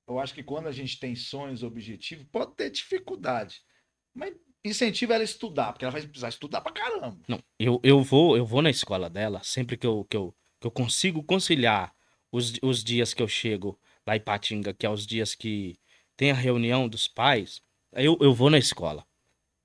eu 0.08 0.20
acho 0.20 0.32
que 0.32 0.44
quando 0.44 0.68
a 0.68 0.72
gente 0.72 1.00
tem 1.00 1.16
sonhos, 1.16 1.64
objetivos, 1.64 2.24
pode 2.32 2.54
ter 2.56 2.70
dificuldade. 2.70 3.62
Mas 4.14 4.36
incentiva 4.64 5.16
ela 5.16 5.24
a 5.24 5.26
estudar, 5.26 5.74
porque 5.74 5.86
ela 5.86 5.92
vai 5.92 6.02
precisar 6.04 6.30
estudar 6.30 6.62
pra 6.62 6.72
caramba. 6.72 7.18
Não, 7.28 7.42
eu, 7.60 7.80
eu 7.84 8.04
vou 8.04 8.38
eu 8.38 8.46
vou 8.46 8.62
na 8.62 8.70
escola 8.70 9.10
dela 9.10 9.42
sempre 9.44 9.76
que 9.76 9.88
eu, 9.88 10.06
que 10.08 10.16
eu, 10.16 10.36
que 10.62 10.68
eu 10.68 10.72
consigo 10.72 11.24
conciliar 11.24 11.92
os, 12.32 12.54
os 12.62 12.84
dias 12.84 13.12
que 13.12 13.24
eu 13.24 13.28
chego 13.28 13.76
lá 14.06 14.16
em 14.16 14.22
Patinga, 14.22 14.72
que 14.72 14.86
é 14.86 14.90
os 14.90 15.08
dias 15.08 15.34
que 15.34 15.76
tem 16.16 16.30
a 16.30 16.36
reunião 16.36 16.88
dos 16.88 17.08
pais, 17.08 17.60
eu, 17.96 18.18
eu 18.22 18.34
vou 18.34 18.50
na 18.50 18.58
escola. 18.58 19.06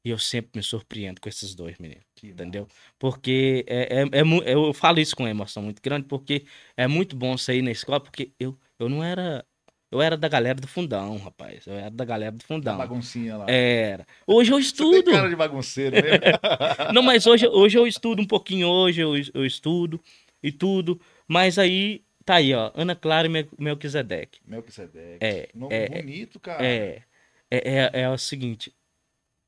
E 0.05 0.11
eu 0.11 0.19
sempre 0.19 0.53
me 0.55 0.63
surpreendo 0.63 1.21
com 1.21 1.29
esses 1.29 1.55
dois 1.55 1.77
meninos. 1.79 2.05
Que 2.15 2.29
Entendeu? 2.29 2.67
Porque 2.99 3.65
é, 3.67 4.03
é, 4.03 4.21
é 4.21 4.55
eu 4.55 4.73
falo 4.73 5.01
isso 5.01 5.15
com 5.17 5.25
uma 5.25 5.31
emoção 5.31 5.63
muito 5.63 5.83
grande, 5.83 6.07
porque 6.07 6.45
é 6.77 6.87
muito 6.87 7.17
bom 7.17 7.37
sair 7.37 7.63
na 7.63 7.71
escola, 7.71 8.01
porque 8.01 8.31
eu, 8.39 8.57
eu 8.79 8.89
não 8.89 9.03
era. 9.03 9.45
Eu 9.91 10.03
era 10.03 10.17
da 10.19 10.29
galera 10.29 10.61
do 10.61 10.69
fundão, 10.69 11.17
rapaz. 11.17 11.67
Eu 11.67 11.75
era 11.75 11.91
da 11.91 12.05
galera 12.05 12.33
do 12.33 12.45
fundão. 12.45 12.77
baguncinha 12.77 13.39
lá. 13.39 13.51
Era. 13.51 14.07
Hoje 14.27 14.53
eu 14.53 14.61
Você 14.63 14.75
tem 14.77 14.87
estudo. 14.93 15.11
cara 15.11 15.29
de 15.29 15.37
bagunceiro 15.37 15.97
mesmo. 15.97 16.19
Não, 16.93 17.03
mas 17.03 17.27
hoje, 17.27 17.49
hoje 17.49 17.79
eu 17.79 17.87
estudo 17.87 18.21
um 18.21 18.27
pouquinho, 18.27 18.69
hoje 18.69 19.01
eu, 19.01 19.15
eu 19.35 19.47
estudo 19.47 19.99
e 20.43 20.53
tudo. 20.53 21.01
Mas 21.27 21.59
aí, 21.59 22.03
tá 22.25 22.35
aí, 22.35 22.53
ó. 22.55 22.71
Ana 22.75 22.95
Clara 22.95 23.27
e 23.27 23.31
Mel- 23.31 23.49
Melquisedeque. 23.59 24.41
Melquisedeque. 24.47 25.25
É, 25.25 25.49
Nome 25.55 25.75
é, 25.75 25.89
bonito, 25.89 26.39
cara. 26.39 26.63
É, 26.65 27.03
é, 27.51 27.91
é, 27.99 28.01
é 28.03 28.11
o 28.11 28.19
seguinte. 28.19 28.75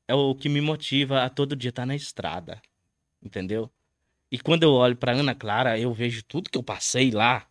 É 0.07 0.13
o 0.13 0.35
que 0.35 0.49
me 0.49 0.59
motiva 0.61 1.23
a 1.23 1.29
todo 1.29 1.55
dia 1.55 1.69
estar 1.69 1.85
na 1.85 1.95
estrada. 1.95 2.61
Entendeu? 3.23 3.69
E 4.31 4.39
quando 4.39 4.63
eu 4.63 4.71
olho 4.71 4.95
pra 4.95 5.11
Ana 5.11 5.35
Clara, 5.35 5.77
eu 5.79 5.93
vejo 5.93 6.23
tudo 6.23 6.49
que 6.49 6.57
eu 6.57 6.63
passei 6.63 7.11
lá. 7.11 7.45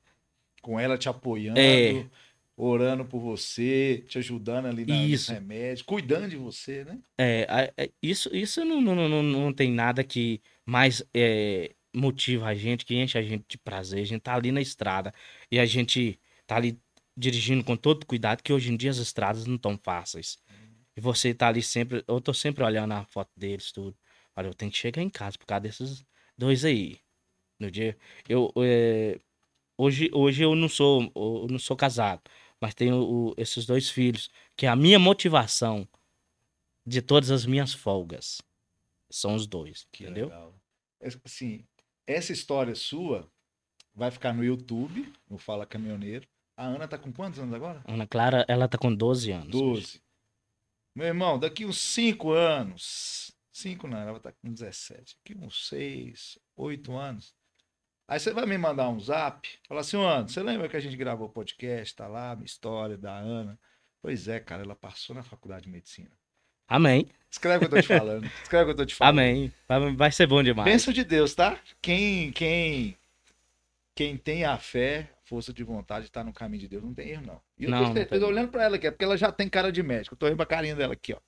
Com 0.63 0.79
ela 0.81 0.99
te 0.99 1.09
apoiando, 1.09 1.59
É. 1.59 2.07
orando 2.57 3.05
por 3.05 3.21
você, 3.21 4.05
te 4.09 4.19
ajudando 4.19 4.67
ali 4.67 4.85
na, 4.85 4.95
nos 4.95 5.11
Isso. 5.11 5.33
remédios, 5.33 5.83
cuidando 5.83 6.29
de 6.29 6.37
você, 6.37 6.85
né? 6.85 6.99
É, 7.19 7.73
é, 7.77 7.91
isso 8.03 8.35
isso 8.35 8.65
não, 8.65 8.81
não, 8.81 9.09
não, 9.09 9.23
não 9.23 9.53
tem 9.53 9.71
nada 9.71 10.03
que 10.05 10.41
mais 10.67 11.03
é, 11.15 11.75
motiva 11.95 12.47
a 12.47 12.55
gente, 12.55 12.85
que 12.85 12.95
enche 12.95 13.17
a 13.19 13.23
gente 13.23 13.45
de 13.49 13.59
prazer. 13.59 14.03
A 14.03 14.07
gente 14.07 14.21
tá 14.21 14.35
ali 14.35 14.53
na 14.53 14.61
estrada 14.61 15.15
e 15.51 15.59
a 15.59 15.67
gente 15.67 16.19
tá 16.47 16.57
ali 16.57 16.79
dirigindo 17.21 17.63
com 17.63 17.77
todo 17.77 18.07
cuidado, 18.07 18.43
que 18.43 18.53
hoje 18.53 18.73
em 18.73 18.77
dia 18.77 18.91
as 18.91 18.97
estradas 18.97 19.47
não 19.47 19.59
tão 19.59 19.77
fáceis. 19.79 20.39
E 20.97 21.01
você 21.01 21.33
tá 21.35 21.49
ali 21.49 21.63
sempre, 21.63 22.03
eu 22.09 22.21
tô 22.21 22.33
sempre 22.35 22.65
olhando 22.65 22.93
a 22.93 23.05
foto 23.05 23.31
deles, 23.37 23.71
tudo. 23.71 23.97
Olha, 24.35 24.49
eu 24.49 24.55
tenho 24.55 24.73
que 24.73 24.79
chegar 24.79 25.03
em 25.03 25.11
casa 25.11 25.37
por 25.39 25.47
causa 25.47 25.61
desses 25.61 26.05
dois 26.37 26.65
aí. 26.65 26.99
No 27.59 27.71
dia, 27.71 27.97
eu, 28.29 28.51
é, 28.57 29.21
hoje, 29.77 30.11
hoje 30.15 30.43
eu 30.43 30.55
não 30.55 30.69
sou, 30.69 31.13
eu 31.15 31.47
não 31.51 31.59
sou 31.59 31.77
casado, 31.77 32.23
mas 32.61 32.75
tenho 32.75 32.97
o- 32.97 33.35
esses 33.37 33.67
dois 33.67 33.91
filhos, 33.91 34.31
que 34.57 34.65
é 34.65 34.69
a 34.71 34.75
minha 34.77 34.99
motivação 34.99 35.87
de 36.87 37.03
todas 37.03 37.31
as 37.31 37.45
minhas 37.45 37.75
folgas. 37.75 38.41
São 39.11 39.35
os 39.35 39.47
dois, 39.47 39.87
Que 39.93 40.05
entendeu? 40.05 40.27
legal. 40.29 40.55
Es- 41.01 41.21
Assim, 41.25 41.65
essa 42.07 42.33
história 42.33 42.75
sua 42.75 43.31
vai 43.95 44.11
ficar 44.11 44.33
no 44.33 44.43
YouTube, 44.45 45.13
no 45.29 45.37
Fala 45.37 45.67
Caminhoneiro. 45.67 46.27
A 46.61 46.65
Ana 46.67 46.87
tá 46.87 46.99
com 46.99 47.11
quantos 47.11 47.39
anos 47.39 47.55
agora? 47.55 47.83
Ana 47.89 48.07
Clara, 48.07 48.45
ela 48.47 48.69
tá 48.69 48.77
com 48.77 48.95
12 48.95 49.33
anos. 49.33 49.55
hoje. 49.55 49.63
12. 49.63 50.03
Meu 50.95 51.07
irmão, 51.07 51.39
daqui 51.39 51.65
uns 51.65 51.79
5 51.79 52.33
anos. 52.33 53.33
5 53.51 53.89
não, 53.89 53.97
ela 53.97 54.11
vai 54.11 54.19
estar 54.19 54.33
com 54.33 54.53
17. 54.53 55.17
Daqui 55.17 55.39
uns 55.43 55.69
6, 55.69 56.39
8 56.55 56.95
anos. 56.95 57.35
Aí 58.07 58.21
você 58.21 58.35
vai 58.35 58.45
me 58.45 58.59
mandar 58.59 58.91
um 58.91 59.01
zap, 59.01 59.49
falar 59.67 59.81
assim, 59.81 59.97
Ana, 59.97 60.29
você 60.29 60.43
lembra 60.43 60.69
que 60.69 60.77
a 60.77 60.81
gente 60.81 60.99
gravou 60.99 61.29
o 61.29 61.33
podcast, 61.33 61.97
tá 61.97 62.07
lá, 62.07 62.37
minha 62.37 62.45
história 62.45 62.99
da 62.99 63.17
Ana? 63.17 63.59
Pois 64.03 64.29
é, 64.29 64.39
cara, 64.39 64.63
ela 64.63 64.77
passou 64.77 65.17
na 65.17 65.23
faculdade 65.23 65.63
de 65.63 65.71
medicina. 65.71 66.11
Amém. 66.69 67.09
Escreve 67.31 67.65
o 67.65 67.69
que 67.71 67.75
eu 67.75 67.79
tô 67.79 67.81
te 67.81 67.89
falando. 67.89 68.27
Escreve 68.45 68.65
o 68.65 68.67
que 68.67 68.73
eu 68.73 68.85
tô 68.85 68.85
te 68.85 68.95
falando. 68.95 69.19
Amém. 69.19 69.53
Vai, 69.67 69.95
vai 69.95 70.13
ser 70.13 70.27
bom 70.27 70.43
demais. 70.43 70.71
Bênção 70.71 70.93
de 70.93 71.05
Deus, 71.05 71.35
tá? 71.35 71.59
Quem, 71.81 72.31
quem, 72.33 72.99
quem 73.95 74.19
tem 74.19 74.45
a 74.45 74.59
fé, 74.59 75.09
força 75.31 75.53
de 75.55 75.65
vontade, 75.65 76.11
tá 76.13 76.25
no 76.25 76.35
caminho 76.35 76.63
de 76.63 76.69
Deus, 76.69 76.85
não 76.85 76.95
tem 76.95 77.11
erro, 77.11 77.27
não. 77.27 77.43
E 77.59 77.65
eu 77.65 77.73
Não, 77.73 77.75
tô, 77.75 77.87
não 77.87 77.87
certeza, 77.87 78.27
olhando 78.27 78.51
pra 78.51 78.65
ela 78.65 78.77
aqui, 78.77 78.89
é 78.89 78.93
porque 78.93 79.05
ela 79.07 79.17
já 79.19 79.33
tem 79.33 79.49
cara 79.49 79.73
de 79.73 79.83
médico. 79.83 80.15
Eu 80.15 80.19
tô 80.19 80.29
indo 80.29 80.37
pra 80.37 80.47
carinha 80.47 80.77
dela 80.77 80.95
aqui, 80.95 81.15
ó. 81.15 81.21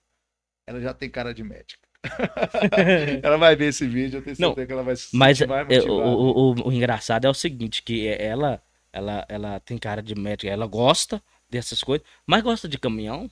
Ela 0.66 0.80
já 0.80 0.94
tem 0.94 1.10
cara 1.10 1.32
de 1.34 1.42
médica. 1.44 1.88
ela 3.22 3.36
vai 3.36 3.56
ver 3.56 3.66
esse 3.68 3.86
vídeo, 3.86 4.18
eu 4.18 4.22
tenho 4.24 4.36
Não, 4.38 4.58
certeza 4.58 4.66
que 4.66 4.72
ela 4.72 4.82
vai 4.82 4.96
se 4.96 5.04
Mas 5.12 5.40
é, 5.42 5.82
o, 5.82 5.86
o, 5.92 6.52
o- 6.52 6.68
o 6.68 6.72
engraçado 6.72 7.26
é 7.26 7.30
o 7.30 7.34
seguinte, 7.34 7.82
que 7.82 8.08
é- 8.08 8.24
ela, 8.26 8.62
ela, 8.92 9.26
ela 9.28 9.60
tem 9.60 9.78
cara 9.78 10.02
de 10.02 10.14
médica, 10.14 10.50
ela 10.52 10.66
gosta 10.66 11.22
dessas 11.50 11.82
coisas, 11.82 12.06
mas 12.26 12.42
gosta 12.42 12.68
de 12.68 12.78
caminhão. 12.78 13.30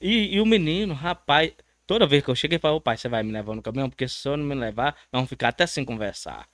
E, 0.00 0.34
e 0.36 0.40
o 0.40 0.46
menino, 0.46 0.94
rapaz, 0.94 1.52
toda 1.86 2.06
vez 2.06 2.24
que 2.24 2.30
eu 2.30 2.36
cheguei, 2.36 2.58
fala, 2.58 2.76
ô 2.76 2.80
pai, 2.80 2.96
você 2.98 3.08
vai 3.08 3.22
me 3.22 3.32
levar 3.32 3.54
no 3.56 3.62
caminhão? 3.62 3.90
Porque 3.90 4.08
se 4.08 4.28
eu 4.28 4.36
não 4.36 4.44
me 4.46 4.54
levar, 4.54 4.94
nós 5.12 5.20
vamos 5.20 5.30
ficar 5.30 5.48
até 5.50 5.66
sem 5.66 5.84
conversar. 5.84 6.48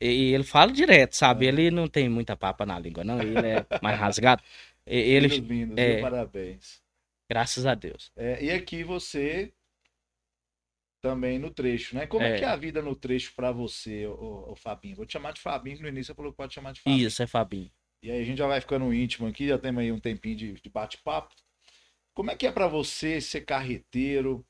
E 0.00 0.32
ele 0.34 0.44
fala 0.44 0.72
direto, 0.72 1.14
sabe? 1.14 1.46
Ele 1.46 1.70
não 1.70 1.88
tem 1.88 2.08
muita 2.08 2.36
papa 2.36 2.66
na 2.66 2.78
língua, 2.78 3.04
não. 3.04 3.20
Ele 3.20 3.38
é 3.38 3.66
mais 3.82 3.98
rasgado. 3.98 4.42
Ele, 4.86 5.28
lindos, 5.28 5.78
é. 5.78 6.00
Parabéns. 6.00 6.82
graças 7.30 7.64
a 7.64 7.74
Deus. 7.74 8.12
É, 8.16 8.44
e 8.44 8.50
aqui 8.50 8.84
você 8.84 9.52
também 11.00 11.38
no 11.38 11.50
trecho, 11.50 11.94
né? 11.94 12.06
Como 12.06 12.24
é, 12.24 12.36
É. 12.36 12.38
que 12.38 12.44
é 12.44 12.48
a 12.48 12.56
vida 12.56 12.82
no 12.82 12.94
trecho 12.94 13.34
pra 13.34 13.52
você, 13.52 14.06
o, 14.06 14.52
o 14.52 14.56
Fabinho? 14.56 14.96
Vou 14.96 15.06
te 15.06 15.12
chamar 15.12 15.32
de 15.32 15.40
Fabinho, 15.40 15.76
que 15.76 15.82
no 15.82 15.88
início 15.88 16.12
você 16.12 16.16
falou 16.16 16.32
que 16.32 16.36
pode 16.36 16.54
chamar 16.54 16.72
de 16.72 16.80
Fabinho. 16.80 17.06
Isso, 17.06 17.22
é 17.22 17.26
Fabinho. 17.26 17.70
E 18.02 18.10
aí 18.10 18.20
a 18.20 18.24
gente 18.24 18.38
já 18.38 18.46
vai 18.46 18.60
ficando 18.60 18.92
íntimo 18.92 19.26
aqui, 19.26 19.48
já 19.48 19.58
temos 19.58 19.82
aí 19.82 19.92
um 19.92 20.00
tempinho 20.00 20.36
de, 20.36 20.52
de 20.54 20.70
bate-papo. 20.70 21.34
Como 22.14 22.30
é 22.30 22.36
que 22.36 22.46
é 22.46 22.52
pra 22.52 22.66
você 22.68 23.20
ser 23.20 23.42
carreteiro, 23.42 24.44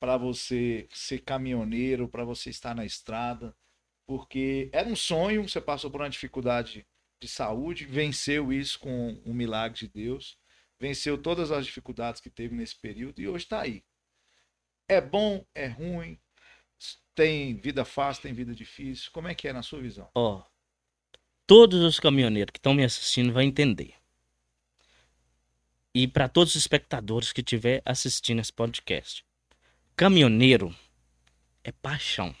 pra 0.00 0.16
você 0.16 0.88
ser 0.92 1.18
caminhoneiro, 1.20 2.08
pra 2.08 2.24
você 2.24 2.50
estar 2.50 2.74
na 2.74 2.84
estrada? 2.84 3.54
Porque 4.12 4.68
era 4.74 4.86
um 4.86 4.94
sonho, 4.94 5.48
você 5.48 5.58
passou 5.58 5.90
por 5.90 6.02
uma 6.02 6.10
dificuldade 6.10 6.86
de 7.18 7.26
saúde, 7.26 7.86
venceu 7.86 8.52
isso 8.52 8.78
com 8.78 9.18
um 9.24 9.32
milagre 9.32 9.78
de 9.78 9.88
Deus, 9.88 10.36
venceu 10.78 11.16
todas 11.16 11.50
as 11.50 11.64
dificuldades 11.64 12.20
que 12.20 12.28
teve 12.28 12.54
nesse 12.54 12.76
período 12.76 13.22
e 13.22 13.26
hoje 13.26 13.44
está 13.44 13.62
aí. 13.62 13.82
É 14.86 15.00
bom, 15.00 15.42
é 15.54 15.66
ruim, 15.66 16.20
tem 17.14 17.56
vida 17.56 17.86
fácil, 17.86 18.24
tem 18.24 18.34
vida 18.34 18.54
difícil. 18.54 19.10
Como 19.12 19.28
é 19.28 19.34
que 19.34 19.48
é 19.48 19.52
na 19.54 19.62
sua 19.62 19.80
visão? 19.80 20.10
Ó, 20.14 20.44
todos 21.46 21.80
os 21.80 21.98
caminhoneiros 21.98 22.52
que 22.52 22.58
estão 22.58 22.74
me 22.74 22.84
assistindo 22.84 23.32
vão 23.32 23.40
entender. 23.40 23.94
E 25.94 26.06
para 26.06 26.28
todos 26.28 26.54
os 26.54 26.60
espectadores 26.60 27.32
que 27.32 27.40
estiver 27.40 27.80
assistindo 27.82 28.42
esse 28.42 28.52
podcast. 28.52 29.24
Caminhoneiro 29.96 30.76
é 31.64 31.72
paixão. 31.72 32.36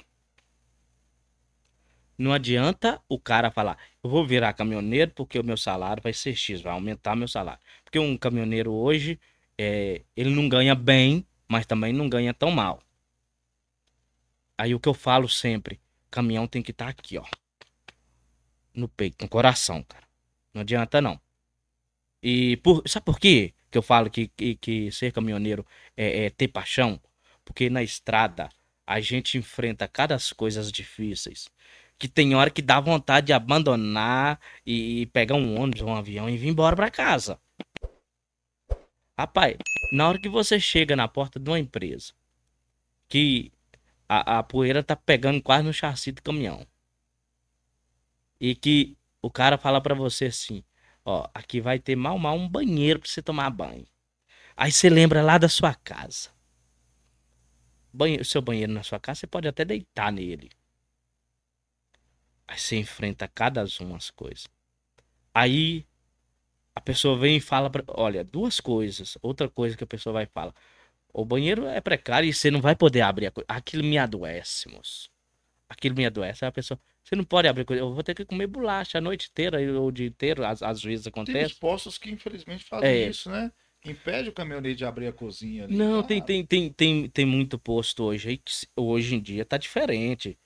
Não 2.22 2.32
adianta 2.32 3.02
o 3.08 3.18
cara 3.18 3.50
falar, 3.50 3.76
eu 4.00 4.08
vou 4.08 4.24
virar 4.24 4.52
caminhoneiro 4.52 5.10
porque 5.10 5.40
o 5.40 5.42
meu 5.42 5.56
salário 5.56 6.00
vai 6.00 6.12
ser 6.12 6.36
X, 6.36 6.60
vai 6.60 6.72
aumentar 6.72 7.16
meu 7.16 7.26
salário. 7.26 7.60
Porque 7.82 7.98
um 7.98 8.16
caminhoneiro 8.16 8.72
hoje, 8.72 9.18
é, 9.58 10.02
ele 10.16 10.30
não 10.30 10.48
ganha 10.48 10.72
bem, 10.72 11.26
mas 11.48 11.66
também 11.66 11.92
não 11.92 12.08
ganha 12.08 12.32
tão 12.32 12.52
mal. 12.52 12.80
Aí 14.56 14.72
o 14.72 14.78
que 14.78 14.88
eu 14.88 14.94
falo 14.94 15.28
sempre, 15.28 15.80
caminhão 16.12 16.46
tem 16.46 16.62
que 16.62 16.70
estar 16.70 16.86
aqui, 16.86 17.18
ó. 17.18 17.24
No 18.72 18.86
peito, 18.86 19.20
no 19.20 19.28
coração, 19.28 19.82
cara. 19.82 20.06
Não 20.54 20.60
adianta 20.60 21.00
não. 21.00 21.20
E 22.22 22.56
por, 22.58 22.84
sabe 22.86 23.04
por 23.04 23.18
quê 23.18 23.52
que 23.68 23.76
eu 23.76 23.82
falo 23.82 24.08
que, 24.08 24.28
que, 24.28 24.54
que 24.54 24.92
ser 24.92 25.10
caminhoneiro 25.10 25.66
é, 25.96 26.26
é 26.26 26.30
ter 26.30 26.46
paixão? 26.46 27.00
Porque 27.44 27.68
na 27.68 27.82
estrada 27.82 28.48
a 28.86 29.00
gente 29.00 29.36
enfrenta 29.36 29.88
cada 29.88 30.16
coisas 30.36 30.70
difíceis 30.70 31.50
que 32.02 32.08
tem 32.08 32.34
hora 32.34 32.50
que 32.50 32.60
dá 32.60 32.80
vontade 32.80 33.28
de 33.28 33.32
abandonar 33.32 34.40
e 34.66 35.06
pegar 35.12 35.36
um 35.36 35.56
ônibus 35.56 35.82
ou 35.82 35.88
um 35.88 35.94
avião 35.94 36.28
e 36.28 36.36
vir 36.36 36.48
embora 36.48 36.74
para 36.74 36.90
casa. 36.90 37.38
Rapaz, 39.16 39.56
na 39.92 40.08
hora 40.08 40.18
que 40.20 40.28
você 40.28 40.58
chega 40.58 40.96
na 40.96 41.06
porta 41.06 41.38
de 41.38 41.48
uma 41.48 41.60
empresa, 41.60 42.12
que 43.08 43.52
a, 44.08 44.38
a 44.38 44.42
poeira 44.42 44.82
tá 44.82 44.96
pegando 44.96 45.40
quase 45.40 45.62
no 45.62 45.72
chassi 45.72 46.10
do 46.10 46.20
caminhão, 46.20 46.66
e 48.40 48.56
que 48.56 48.96
o 49.22 49.30
cara 49.30 49.56
fala 49.56 49.80
para 49.80 49.94
você 49.94 50.24
assim: 50.24 50.64
ó, 51.04 51.28
aqui 51.32 51.60
vai 51.60 51.78
ter 51.78 51.94
mal 51.94 52.18
mal 52.18 52.34
um 52.34 52.48
banheiro 52.48 52.98
para 52.98 53.08
você 53.08 53.22
tomar 53.22 53.48
banho. 53.50 53.86
Aí 54.56 54.72
você 54.72 54.90
lembra 54.90 55.22
lá 55.22 55.38
da 55.38 55.48
sua 55.48 55.72
casa. 55.72 56.30
Banheiro, 57.92 58.24
seu 58.24 58.42
banheiro 58.42 58.72
na 58.72 58.82
sua 58.82 58.98
casa, 58.98 59.20
você 59.20 59.26
pode 59.28 59.46
até 59.46 59.64
deitar 59.64 60.10
nele. 60.10 60.50
Aí 62.46 62.58
você 62.58 62.76
enfrenta 62.76 63.28
cada 63.28 63.64
uma 63.80 63.96
as 63.96 64.10
coisas. 64.10 64.46
Aí 65.34 65.86
a 66.74 66.80
pessoa 66.80 67.18
vem 67.18 67.36
e 67.36 67.40
fala, 67.40 67.70
pra, 67.70 67.84
olha, 67.88 68.24
duas 68.24 68.60
coisas. 68.60 69.16
Outra 69.22 69.48
coisa 69.48 69.76
que 69.76 69.84
a 69.84 69.86
pessoa 69.86 70.12
vai 70.12 70.26
falar. 70.26 70.54
O 71.12 71.24
banheiro 71.24 71.66
é 71.66 71.80
precário 71.80 72.28
e 72.28 72.32
você 72.32 72.50
não 72.50 72.60
vai 72.60 72.74
poder 72.74 73.02
abrir 73.02 73.26
a 73.26 73.30
coisa. 73.30 73.46
Aquilo 73.48 73.84
me 73.84 73.98
adoece, 73.98 74.68
moço. 74.68 75.10
Aquilo 75.68 75.94
me 75.94 76.06
adoece. 76.06 76.44
Aí 76.44 76.48
a 76.48 76.52
pessoa, 76.52 76.80
você 77.04 77.14
não 77.14 77.24
pode 77.24 77.48
abrir 77.48 77.64
coisa. 77.64 77.82
Eu 77.82 77.92
vou 77.92 78.02
ter 78.02 78.14
que 78.14 78.24
comer 78.24 78.46
bolacha 78.46 78.98
a 78.98 79.00
noite 79.00 79.28
inteira 79.30 79.58
ou 79.78 79.88
o 79.88 79.92
dia 79.92 80.06
inteiro. 80.06 80.44
Às, 80.44 80.62
às 80.62 80.82
vezes 80.82 81.06
acontece. 81.06 81.50
Tem 81.50 81.60
postos 81.60 81.98
que 81.98 82.10
infelizmente 82.10 82.64
fazem 82.64 82.88
é. 82.88 83.08
isso, 83.08 83.30
né? 83.30 83.52
Impede 83.84 84.28
o 84.28 84.32
caminhoneiro 84.32 84.76
de 84.76 84.84
abrir 84.84 85.08
a 85.08 85.12
cozinha. 85.12 85.64
Ali, 85.64 85.74
não, 85.74 86.02
tem, 86.02 86.22
tem, 86.22 86.46
tem, 86.46 86.72
tem, 86.72 87.08
tem 87.08 87.26
muito 87.26 87.58
posto 87.58 88.04
hoje. 88.04 88.40
Hoje 88.76 89.16
em 89.16 89.20
dia 89.20 89.44
tá 89.44 89.58
diferente. 89.58 90.38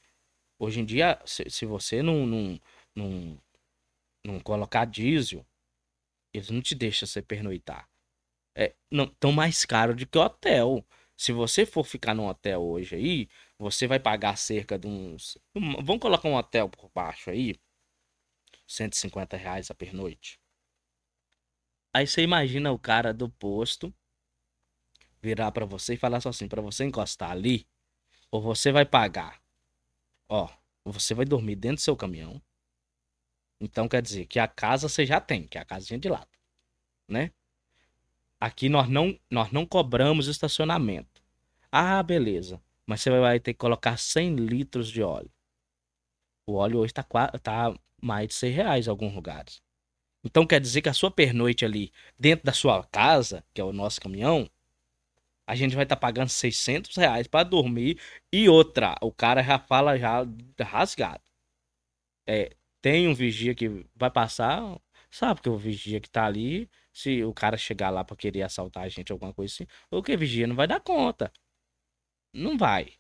Hoje 0.59 0.81
em 0.81 0.85
dia, 0.85 1.21
se, 1.25 1.49
se 1.51 1.67
você 1.67 2.03
não, 2.03 2.27
não, 2.27 2.61
não, 2.95 3.43
não 4.25 4.41
colocar 4.41 4.87
diesel, 4.87 5.47
eles 6.33 6.51
não 6.51 6.63
te 6.63 6.75
deixam 6.75 7.07
você 7.07 7.21
pernoitar. 7.21 7.89
É, 8.55 8.75
não, 8.91 9.07
tão 9.07 9.33
mais 9.33 9.65
caro 9.65 9.95
do 9.95 10.07
que 10.07 10.19
hotel. 10.19 10.85
Se 11.17 11.33
você 11.33 11.67
for 11.67 11.85
ficar 11.85 12.15
num 12.15 12.27
hotel 12.27 12.63
hoje 12.63 12.97
aí, 12.97 13.29
você 13.59 13.87
vai 13.87 14.01
pagar 14.01 14.37
cerca 14.37 14.79
de 14.79 14.87
uns. 14.87 15.39
Vamos 15.55 16.01
colocar 16.01 16.29
um 16.29 16.35
hotel 16.35 16.69
por 16.69 16.91
baixo 16.95 17.31
aí. 17.31 17.55
150 18.67 19.37
reais 19.37 19.71
a 19.71 19.75
pernoite. 19.75 20.41
Aí 21.95 22.07
você 22.07 22.23
imagina 22.23 22.73
o 22.73 22.79
cara 22.79 23.13
do 23.13 23.29
posto 23.29 23.95
virar 25.21 25.53
para 25.53 25.65
você 25.65 25.95
e 25.95 25.99
falar 25.99 26.21
só 26.21 26.31
assim: 26.31 26.49
para 26.49 26.63
você 26.63 26.85
encostar 26.85 27.31
ali, 27.31 27.67
ou 28.31 28.41
você 28.41 28.73
vai 28.73 28.85
pagar 28.85 29.41
Ó, 30.29 30.49
você 30.85 31.15
vai 31.15 31.25
dormir 31.25 31.57
dentro 31.57 31.77
do 31.77 31.83
seu 31.83 31.97
caminhão. 31.97 32.41
Então 33.61 33.89
quer 33.89 34.03
dizer 34.03 34.27
que 34.27 34.39
a 34.39 34.47
casa 34.47 34.89
você 34.89 35.07
já 35.07 35.21
tem, 35.21 35.47
que 35.47 35.57
é 35.57 35.61
a 35.61 35.65
casinha 35.65 35.99
de 35.99 36.09
lado, 36.09 36.29
né? 37.09 37.31
Aqui 38.39 38.69
nós 38.69 38.89
não, 38.89 39.19
nós 39.31 39.51
não 39.51 39.65
cobramos 39.65 40.27
estacionamento. 40.27 41.23
Ah, 41.73 42.03
beleza. 42.03 42.61
Mas 42.87 43.01
você 43.01 43.11
vai 43.11 43.41
ter 43.41 43.55
que 43.55 43.59
colocar 43.59 43.97
100 43.97 44.37
litros 44.37 44.91
de 44.91 45.03
óleo. 45.03 45.31
O 46.47 46.55
óleo 46.55 46.79
hoje 46.79 46.93
está 46.93 47.03
tá 47.03 47.75
mais 48.01 48.29
de 48.29 48.35
100 48.35 48.51
reais 48.53 48.87
em 48.87 48.91
alguns 48.91 49.15
lugares. 49.15 49.63
Então 50.23 50.47
quer 50.47 50.61
dizer 50.61 50.83
que 50.83 50.89
a 50.89 50.95
sua 50.95 51.11
pernoite 51.11 51.65
ali 51.65 51.93
dentro 52.19 52.45
da 52.45 52.53
sua 52.53 52.85
casa, 52.85 53.45
que 53.55 53.61
é 53.61 53.65
o 53.65 53.73
nosso 53.73 54.01
caminhão, 54.01 54.49
a 55.47 55.55
gente 55.55 55.75
vai 55.75 55.85
estar 55.85 55.97
tá 55.97 56.01
pagando 56.01 56.29
600 56.29 56.97
reais 56.97 57.27
para 57.29 57.45
dormir. 57.45 58.01
E 58.33 58.49
outra, 58.49 58.97
o 59.01 59.13
cara 59.13 59.43
já 59.43 59.59
fala 59.59 59.97
já 59.99 60.27
rasgado. 60.61 61.23
É, 62.27 62.51
tem 62.83 63.09
um 63.09 63.15
vigia 63.15 63.55
que 63.55 63.87
vai 63.95 64.11
passar, 64.11 64.81
sabe 65.11 65.41
que 65.41 65.49
o 65.49 65.57
vigia 65.57 66.01
que 66.01 66.11
tá 66.11 66.27
ali, 66.27 66.69
se 66.93 67.23
o 67.25 67.33
cara 67.33 67.57
chegar 67.57 67.91
lá 67.91 68.05
para 68.05 68.17
querer 68.17 68.43
assaltar 68.43 68.85
a 68.85 68.89
gente, 68.89 69.13
alguma 69.13 69.33
coisa 69.33 69.55
assim, 69.55 69.67
o 69.91 70.03
que 70.03 70.17
vigia 70.17 70.47
não 70.47 70.57
vai 70.57 70.67
dar 70.67 70.81
conta. 70.81 71.33
Não 72.33 72.57
vai. 72.59 72.93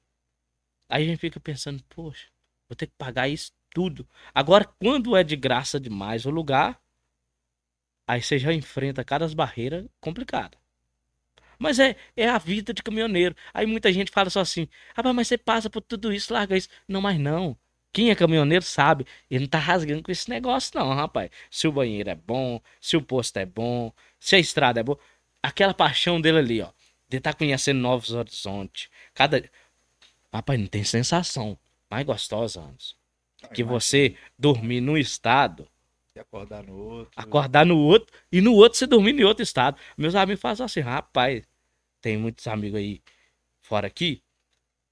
Aí 0.88 1.02
a 1.04 1.06
gente 1.06 1.18
fica 1.18 1.40
pensando, 1.40 1.82
poxa, 1.84 2.28
vou 2.68 2.76
ter 2.76 2.86
que 2.86 2.94
pagar 2.96 3.28
isso 3.28 3.52
tudo. 3.70 4.08
Agora, 4.34 4.64
quando 4.64 5.16
é 5.16 5.24
de 5.24 5.36
graça 5.36 5.80
demais 5.80 6.26
o 6.26 6.30
lugar, 6.30 6.80
aí 8.08 8.22
você 8.22 8.38
já 8.38 8.52
enfrenta 8.52 9.04
cada 9.04 9.28
barreira 9.34 9.88
complicada. 10.00 10.56
Mas 11.58 11.78
é, 11.78 11.96
é 12.16 12.28
a 12.28 12.38
vida 12.38 12.72
de 12.72 12.82
caminhoneiro. 12.82 13.34
Aí 13.52 13.66
muita 13.66 13.92
gente 13.92 14.10
fala 14.10 14.30
só 14.30 14.40
assim: 14.40 14.68
ah, 14.94 15.12
mas 15.12 15.28
você 15.28 15.38
passa 15.38 15.70
por 15.70 15.80
tudo 15.82 16.12
isso, 16.12 16.32
larga 16.32 16.56
isso. 16.56 16.68
Não, 16.88 17.00
mas 17.00 17.18
não. 17.18 17.56
Quem 17.92 18.10
é 18.10 18.14
caminhoneiro 18.14 18.64
sabe, 18.64 19.06
ele 19.30 19.44
não 19.44 19.48
tá 19.48 19.58
rasgando 19.58 20.02
com 20.02 20.12
esse 20.12 20.28
negócio, 20.28 20.72
não, 20.74 20.94
rapaz. 20.94 21.30
Se 21.50 21.66
o 21.66 21.72
banheiro 21.72 22.10
é 22.10 22.14
bom, 22.14 22.60
se 22.78 22.96
o 22.96 23.00
posto 23.00 23.38
é 23.38 23.46
bom, 23.46 23.90
se 24.20 24.36
a 24.36 24.38
estrada 24.38 24.80
é 24.80 24.82
boa. 24.82 24.98
Aquela 25.42 25.72
paixão 25.72 26.20
dele 26.20 26.38
ali, 26.38 26.60
ó. 26.60 26.70
De 27.08 27.18
estar 27.18 27.32
tá 27.32 27.38
conhecendo 27.38 27.80
novos 27.80 28.10
horizontes. 28.10 28.90
Cada. 29.14 29.42
Rapaz, 30.32 30.60
não 30.60 30.66
tem 30.66 30.84
sensação 30.84 31.58
mais 31.90 32.04
gostosa, 32.04 32.60
anos. 32.60 32.96
Que 33.54 33.62
você 33.62 34.16
dormir 34.38 34.80
no 34.80 34.98
estado 34.98 35.66
e 36.16 36.20
acordar 36.20 36.64
no 36.64 36.76
outro. 36.76 37.12
Acordar 37.14 37.66
no 37.66 37.78
outro 37.78 38.14
e 38.32 38.40
no 38.40 38.54
outro 38.54 38.78
você 38.78 38.86
dormir 38.86 39.18
em 39.18 39.24
outro 39.24 39.42
estado. 39.42 39.78
Meus 39.96 40.14
amigos 40.14 40.40
fazem 40.40 40.64
assim, 40.64 40.80
rapaz, 40.80 41.44
tem 42.00 42.16
muitos 42.16 42.46
amigos 42.46 42.78
aí 42.78 43.02
fora 43.60 43.86
aqui. 43.86 44.22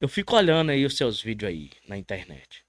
Eu 0.01 0.09
fico 0.09 0.37
olhando 0.37 0.71
aí 0.71 0.85
os 0.85 0.97
seus 0.97 1.23
vídeos 1.23 1.51
aí 1.51 1.71
na 1.89 1.97
internet. 1.97 2.65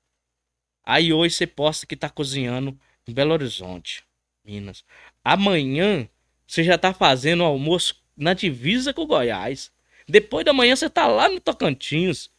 Aí 0.84 1.12
hoje 1.12 1.36
você 1.36 1.48
posta 1.48 1.86
que 1.86 1.96
tá 1.96 2.10
cozinhando 2.10 2.78
em 3.08 3.14
Belo 3.14 3.34
Horizonte, 3.34 4.04
Minas. 4.44 4.86
Amanhã 5.24 6.08
você 6.48 6.64
já 6.64 6.78
tá 6.78 6.94
fazendo 6.94 7.44
almoço 7.44 8.02
na 8.16 8.34
divisa 8.34 8.94
com 8.94 9.02
o 9.02 9.08
Goiás. 9.08 9.72
Depois 10.08 10.46
da 10.46 10.54
manhã 10.54 10.76
você 10.76 10.90
tá 10.90 11.08
lá 11.08 11.28
no 11.28 11.42
Tocantins. 11.42 12.30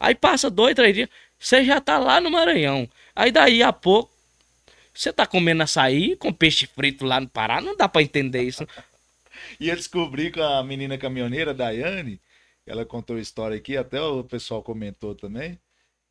Aí 0.00 0.14
passa 0.14 0.50
dois, 0.50 0.74
três 0.74 0.94
dias, 0.94 1.08
você 1.38 1.64
já 1.64 1.80
tá 1.80 1.98
lá 1.98 2.20
no 2.20 2.30
Maranhão. 2.30 2.88
Aí 3.14 3.30
daí 3.30 3.62
a 3.62 3.72
pouco 3.72 4.13
você 4.94 5.12
tá 5.12 5.26
comendo 5.26 5.62
açaí 5.62 6.16
com 6.16 6.32
peixe 6.32 6.66
frito 6.66 7.04
lá 7.04 7.20
no 7.20 7.28
Pará? 7.28 7.60
Não 7.60 7.76
dá 7.76 7.88
para 7.88 8.02
entender 8.02 8.42
isso. 8.42 8.66
e 9.58 9.68
eu 9.68 9.76
descobri 9.76 10.30
com 10.30 10.40
a 10.40 10.62
menina 10.62 10.96
caminhoneira, 10.96 11.52
Daiane, 11.52 12.20
ela 12.64 12.84
contou 12.86 13.16
a 13.16 13.20
história 13.20 13.56
aqui, 13.56 13.76
até 13.76 14.00
o 14.00 14.22
pessoal 14.22 14.62
comentou 14.62 15.14
também, 15.14 15.58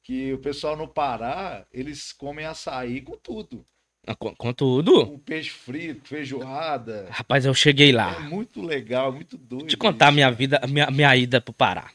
que 0.04 0.34
o 0.34 0.38
pessoal 0.38 0.76
no 0.76 0.88
Pará, 0.88 1.66
eles 1.74 2.12
comem 2.12 2.46
açaí 2.46 3.02
com 3.02 3.16
tudo. 3.16 3.66
Ah, 4.06 4.16
com, 4.16 4.36
com 4.36 4.52
tudo? 4.52 5.08
Com 5.08 5.18
peixe 5.18 5.50
frito, 5.50 6.10
feijoada. 6.10 7.08
Rapaz, 7.10 7.46
eu 7.46 7.54
cheguei 7.54 7.94
lá. 7.94 8.18
É 8.18 8.20
muito 8.20 8.62
legal, 8.62 9.14
muito 9.14 9.38
doido. 9.38 9.62
Vou 9.62 9.68
te 9.70 9.78
contar 9.78 10.10
a 10.10 10.12
minha 10.12 10.30
vida, 10.30 10.60
a 10.62 10.68
minha, 10.68 10.92
minha 10.92 11.16
ida 11.16 11.40
pro 11.40 11.54
Pará 11.54 11.90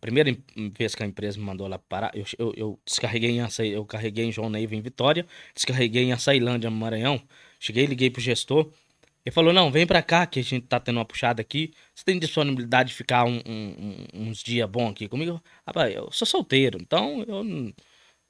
primeira 0.00 0.36
vez 0.76 0.94
que 0.94 1.02
a 1.02 1.06
empresa 1.06 1.38
me 1.38 1.44
mandou 1.44 1.66
lá 1.66 1.78
parar, 1.78 2.10
eu, 2.14 2.24
eu, 2.38 2.54
eu, 2.56 2.80
descarreguei 2.84 3.30
em 3.30 3.40
açaí, 3.40 3.70
eu 3.72 3.84
carreguei 3.84 4.24
em 4.24 4.32
João 4.32 4.50
Neiva 4.50 4.74
em 4.74 4.80
Vitória, 4.80 5.26
descarreguei 5.54 6.04
em 6.04 6.12
Açailândia, 6.12 6.70
Maranhão. 6.70 7.20
Cheguei, 7.60 7.86
liguei 7.86 8.10
pro 8.10 8.20
gestor. 8.20 8.70
Ele 9.24 9.32
falou: 9.34 9.52
Não, 9.52 9.70
vem 9.70 9.86
pra 9.86 10.02
cá 10.02 10.26
que 10.26 10.40
a 10.40 10.42
gente 10.42 10.66
tá 10.66 10.80
tendo 10.80 10.96
uma 10.96 11.04
puxada 11.04 11.40
aqui. 11.42 11.72
Você 11.94 12.04
tem 12.04 12.18
disponibilidade 12.18 12.90
de 12.90 12.94
ficar 12.94 13.24
um, 13.24 13.40
um, 13.46 14.06
uns 14.14 14.42
dias 14.42 14.68
bom 14.68 14.88
aqui 14.88 15.08
comigo? 15.08 15.42
Rapaz, 15.66 15.94
eu 15.94 16.10
sou 16.12 16.26
solteiro, 16.26 16.78
então 16.80 17.22
eu. 17.28 17.74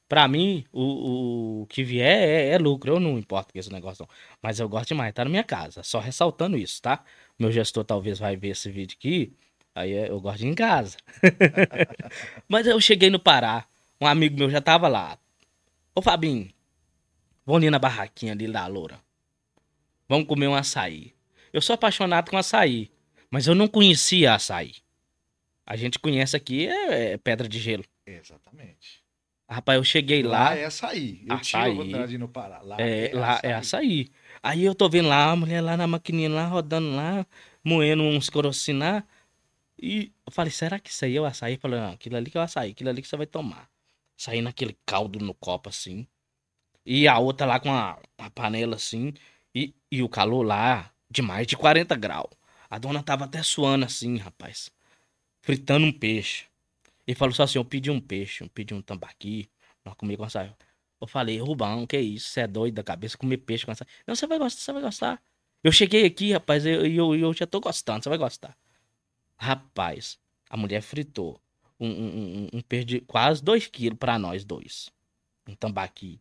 Pra 0.09 0.27
mim, 0.27 0.65
o, 0.73 1.63
o 1.63 1.67
que 1.67 1.85
vier 1.85 2.07
é, 2.07 2.49
é 2.55 2.59
lucro. 2.59 2.95
Eu 2.95 3.01
não 3.01 3.19
importo 3.19 3.53
com 3.53 3.59
esse 3.59 3.71
negócio, 3.71 4.07
não. 4.09 4.17
Mas 4.43 4.59
eu 4.59 4.69
gosto 4.69 4.89
demais, 4.89 5.13
tá 5.13 5.25
na 5.25 5.31
minha 5.31 5.45
casa. 5.45 5.83
Só 5.83 5.99
ressaltando 6.01 6.57
isso, 6.57 6.81
tá? 6.81 7.05
Meu 7.39 7.53
gestor 7.53 7.85
talvez 7.85 8.19
vai 8.19 8.37
ver 8.37 8.49
esse 8.49 8.71
vídeo 8.71 8.97
aqui. 8.99 9.37
Aí 9.79 9.93
é, 9.93 10.11
eu 10.11 10.21
gosto 10.21 10.39
de 10.39 10.47
ir 10.47 10.51
em 10.51 10.55
casa. 10.55 10.97
Mas 12.49 12.67
eu 12.67 12.81
cheguei 12.81 13.11
no 13.11 13.21
Pará. 13.21 13.65
Um 14.01 14.07
amigo 14.07 14.37
meu 14.37 14.51
já 14.51 14.61
tava 14.61 14.89
lá. 14.89 15.19
Ô 15.95 16.03
Fabinho, 16.03 16.51
vamos 17.47 17.63
ali 17.63 17.71
na 17.71 17.79
barraquinha 17.79 18.33
ali 18.33 18.51
da 18.51 18.67
loura. 18.67 19.01
Vamos 20.09 20.27
comer 20.27 20.49
um 20.49 20.55
açaí. 20.55 21.15
Eu 21.53 21.61
sou 21.63 21.75
apaixonado 21.75 22.31
com 22.31 22.37
açaí. 22.37 22.91
Mas 23.31 23.47
eu 23.47 23.55
não 23.55 23.69
conhecia 23.69 24.35
açaí. 24.35 24.75
A 25.65 25.77
gente 25.77 25.99
conhece 25.99 26.37
aqui 26.37 26.67
é, 26.67 27.13
é 27.13 27.17
pedra 27.19 27.49
de 27.49 27.59
gelo. 27.59 27.85
Exatamente. 28.07 29.03
Rapaz, 29.49 29.77
eu 29.77 29.85
cheguei 29.85 30.23
lá. 30.23 30.51
Lá 30.51 30.57
é 30.57 30.65
açaí. 30.65 31.23
Eu 31.27 31.37
açaí. 31.37 31.73
tinha 31.73 31.85
vontade 31.85 32.09
de 32.09 32.15
ir 32.17 32.19
no 32.19 32.29
Pará. 32.29 32.61
Lá 32.63 32.77
é, 32.81 33.11
é 33.11 33.15
lá 33.15 33.33
açaí. 33.35 33.51
é 33.51 33.55
açaí. 33.55 34.11
Aí 34.43 34.65
eu 34.65 34.75
tô 34.75 34.89
vendo 34.89 35.09
lá 35.09 35.31
a 35.31 35.37
mulher 35.37 35.61
lá 35.61 35.77
na 35.77 35.87
maquininha, 35.87 36.31
lá 36.31 36.47
rodando 36.47 36.97
lá, 36.97 37.25
moendo 37.63 38.03
uns 38.03 38.29
corocinar. 38.29 39.07
E 39.81 40.13
eu 40.27 40.33
falei, 40.33 40.51
será 40.51 40.79
que 40.79 40.91
isso 40.91 41.05
aí 41.05 41.17
é 41.17 41.21
o 41.21 41.25
açaí? 41.25 41.55
Eu 41.55 41.61
falei, 41.61 41.81
não, 41.81 41.93
aquilo 41.93 42.17
ali 42.17 42.31
que 42.31 42.37
é 42.37 42.41
o 42.41 42.45
açaí, 42.45 42.73
aquilo 42.73 42.91
ali 42.91 43.03
que 43.03 43.09
você 43.09 43.17
vai 43.17 43.27
tomar. 43.27 43.71
Saindo 44.17 44.49
aquele 44.49 44.77
caldo 44.85 45.21
no 45.21 45.35
copo 45.35 45.69
assim. 45.69 46.07
E 46.85 47.07
a 47.07 47.19
outra 47.19 47.47
lá 47.47 47.61
com 47.61 47.73
a, 47.73 48.01
a 48.19 48.31
panela 48.31 48.77
assim. 48.77 49.15
E, 49.55 49.75
e 49.91 50.03
o 50.03 50.09
calor 50.09 50.43
lá 50.43 50.93
de 51.11 51.23
mais 51.23 51.47
de 51.47 51.57
40 51.57 51.95
graus. 51.97 52.31
A 52.71 52.79
dona 52.79 53.03
tava 53.03 53.25
até 53.25 53.43
suando 53.43 53.85
assim, 53.85 54.17
rapaz. 54.19 54.71
Fritando 55.43 55.87
um 55.87 55.93
peixe. 55.93 56.47
E 57.07 57.15
falou 57.15 57.35
só 57.35 57.45
assim: 57.45 57.59
eu 57.59 57.65
pedi 57.65 57.91
um 57.91 58.01
peixe, 58.01 58.43
eu 58.45 58.49
pedi 58.49 58.75
um 58.75 58.83
tambaqui. 58.83 59.49
Nós 59.85 59.95
comemos 59.95 60.19
com 60.19 60.25
açaí. 60.25 60.53
Eu 61.01 61.07
falei, 61.07 61.39
Rubão, 61.41 61.87
que 61.87 61.99
isso? 61.99 62.29
Você 62.31 62.41
é 62.41 62.47
doido 62.47 62.75
da 62.75 62.83
cabeça 62.83 63.17
comer 63.17 63.39
peixe 63.39 63.65
com 63.65 63.73
essa. 63.73 63.87
Não, 64.07 64.15
você 64.15 64.27
vai 64.27 64.39
gostar, 64.39 64.61
você 64.61 64.73
vai 64.73 64.83
gostar. 64.83 65.23
Eu 65.63 65.73
cheguei 65.73 66.05
aqui, 66.05 66.33
rapaz, 66.33 66.67
e 66.67 66.71
eu, 66.71 66.87
eu, 66.87 67.15
eu 67.15 67.33
já 67.35 67.47
tô 67.47 67.61
gostando, 67.61 68.03
você 68.03 68.09
vai 68.09 68.19
gostar. 68.19 68.57
Rapaz, 69.39 70.19
a 70.51 70.57
mulher 70.57 70.83
fritou 70.83 71.41
um, 71.79 71.89
um, 71.89 72.49
um, 72.53 72.59
um 72.59 72.85
de 72.85 73.01
quase 73.03 73.43
2 73.43 73.69
quilos 73.69 73.99
pra 73.99 74.19
nós 74.19 74.45
dois. 74.45 74.91
Um 75.49 75.55
tambaqui. 75.55 76.21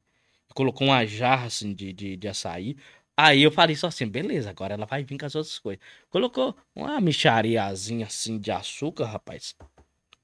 Colocou 0.54 0.88
uma 0.88 1.06
jarra 1.06 1.48
assim 1.48 1.74
de, 1.74 1.92
de, 1.92 2.16
de 2.16 2.28
açaí. 2.28 2.78
Aí 3.16 3.42
eu 3.42 3.52
falei 3.52 3.76
só 3.76 3.88
assim, 3.88 4.08
beleza, 4.08 4.50
agora 4.50 4.76
ela 4.76 4.86
vai 4.86 5.04
vir 5.04 5.18
com 5.18 5.26
as 5.26 5.36
outras 5.36 5.58
coisas. 5.58 5.84
Colocou 6.10 6.56
uma 6.76 7.02
michariazinha 7.02 8.06
assim 8.06 8.40
de 8.40 8.52
açúcar, 8.52 9.06
rapaz. 9.06 9.56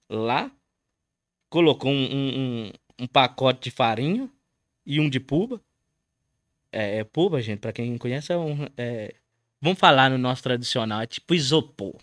Lá. 0.10 0.52
Colocou 1.50 1.92
um, 1.92 1.96
um, 1.96 2.72
um, 3.00 3.08
pacote 3.08 3.62
de 3.64 3.72
farinha 3.72 4.30
e 4.86 5.00
um 5.00 5.10
de 5.10 5.20
puba. 5.20 5.62
É, 6.72 7.00
é 7.00 7.04
puba, 7.04 7.42
gente, 7.42 7.60
pra 7.60 7.74
quem 7.74 7.92
não 7.92 7.98
conhece, 7.98 8.32
é 8.32 8.38
um. 8.38 8.68
É... 8.78 9.16
Vamos 9.62 9.80
falar 9.80 10.10
no 10.10 10.18
nosso 10.18 10.44
tradicional, 10.44 11.02
é 11.02 11.08
tipo 11.08 11.34
isopor. 11.34 11.96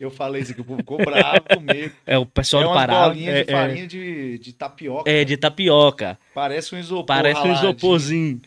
Eu 0.00 0.10
falei 0.10 0.40
isso 0.40 0.52
aqui, 0.52 0.62
o 0.62 0.64
povo 0.64 0.78
ficou 0.80 0.96
bravo 0.96 1.42
comigo. 1.54 1.94
É 2.06 2.16
o 2.16 2.24
pessoal 2.24 2.62
é 2.62 2.64
do 2.64 2.70
umas 2.70 2.86
Pará. 2.86 3.08
bolinhas 3.08 3.34
É, 3.36 3.44
de 3.44 3.52
farinha 3.52 3.86
de, 3.86 4.38
de 4.38 4.52
tapioca. 4.54 5.10
é, 5.10 5.20
é 5.20 5.24
de 5.24 5.36
tapioca. 5.36 6.18
Parece 6.34 6.74
um 6.74 6.78
isopor 6.78 7.04
Parece 7.04 7.40
um 7.40 7.52
isoporzinho. 7.52 8.40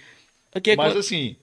Que 0.64 0.76
Mas 0.76 0.96
assim, 0.96 1.36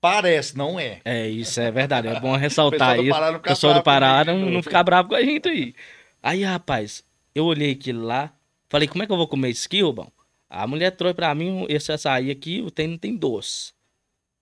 parece, 0.00 0.56
não 0.56 0.78
é. 0.78 1.00
É, 1.04 1.28
isso 1.28 1.60
é 1.60 1.70
verdade. 1.72 2.06
É 2.08 2.20
bom 2.20 2.36
ressaltar 2.36 2.98
isso. 3.02 3.18
O 3.36 3.40
pessoal 3.40 3.74
do 3.74 3.82
Pará 3.82 4.24
não, 4.24 4.38
não. 4.38 4.62
ficar 4.62 4.84
bravo 4.84 5.08
com 5.08 5.14
a 5.16 5.22
gente 5.22 5.48
aí. 5.48 5.74
Aí, 6.22 6.44
rapaz, 6.44 7.04
eu 7.34 7.44
olhei 7.44 7.72
aquilo 7.72 8.04
lá, 8.04 8.32
falei, 8.68 8.86
como 8.88 9.02
é 9.02 9.06
que 9.06 9.12
eu 9.12 9.16
vou 9.16 9.28
comer 9.28 9.50
isso 9.50 9.66
aqui, 9.66 9.82
Rubão? 9.82 10.10
A 10.50 10.66
mulher 10.66 10.92
trouxe 10.92 11.14
pra 11.14 11.34
mim 11.34 11.66
esse 11.68 11.92
açaí 11.92 12.30
aqui, 12.30 12.62
o 12.62 12.70
trem 12.70 12.88
não 12.88 12.98
tem 12.98 13.16
doce. 13.16 13.72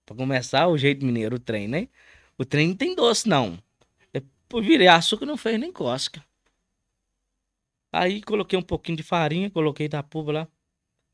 Pra 0.05 0.15
começar, 0.17 0.69
o 0.69 0.79
jeito 0.79 1.05
mineiro, 1.05 1.37
o 1.37 1.39
trem, 1.39 1.67
né? 1.69 1.89
O 2.39 2.45
trem 2.45 2.69
não 2.69 2.77
tem 2.77 2.95
doce, 2.95 3.29
não. 3.29 3.59
Eu 4.53 4.63
virei 4.63 4.89
açúcar, 4.89 5.27
não 5.27 5.37
fez 5.37 5.59
nem 5.59 5.73
cosca. 5.73 6.25
Aí 7.93 8.23
coloquei 8.23 8.59
um 8.59 8.63
pouquinho 8.63 8.97
de 8.97 9.03
farinha, 9.03 9.51
coloquei 9.51 9.89
da 9.89 10.03
puba 10.03 10.33
lá. 10.33 10.49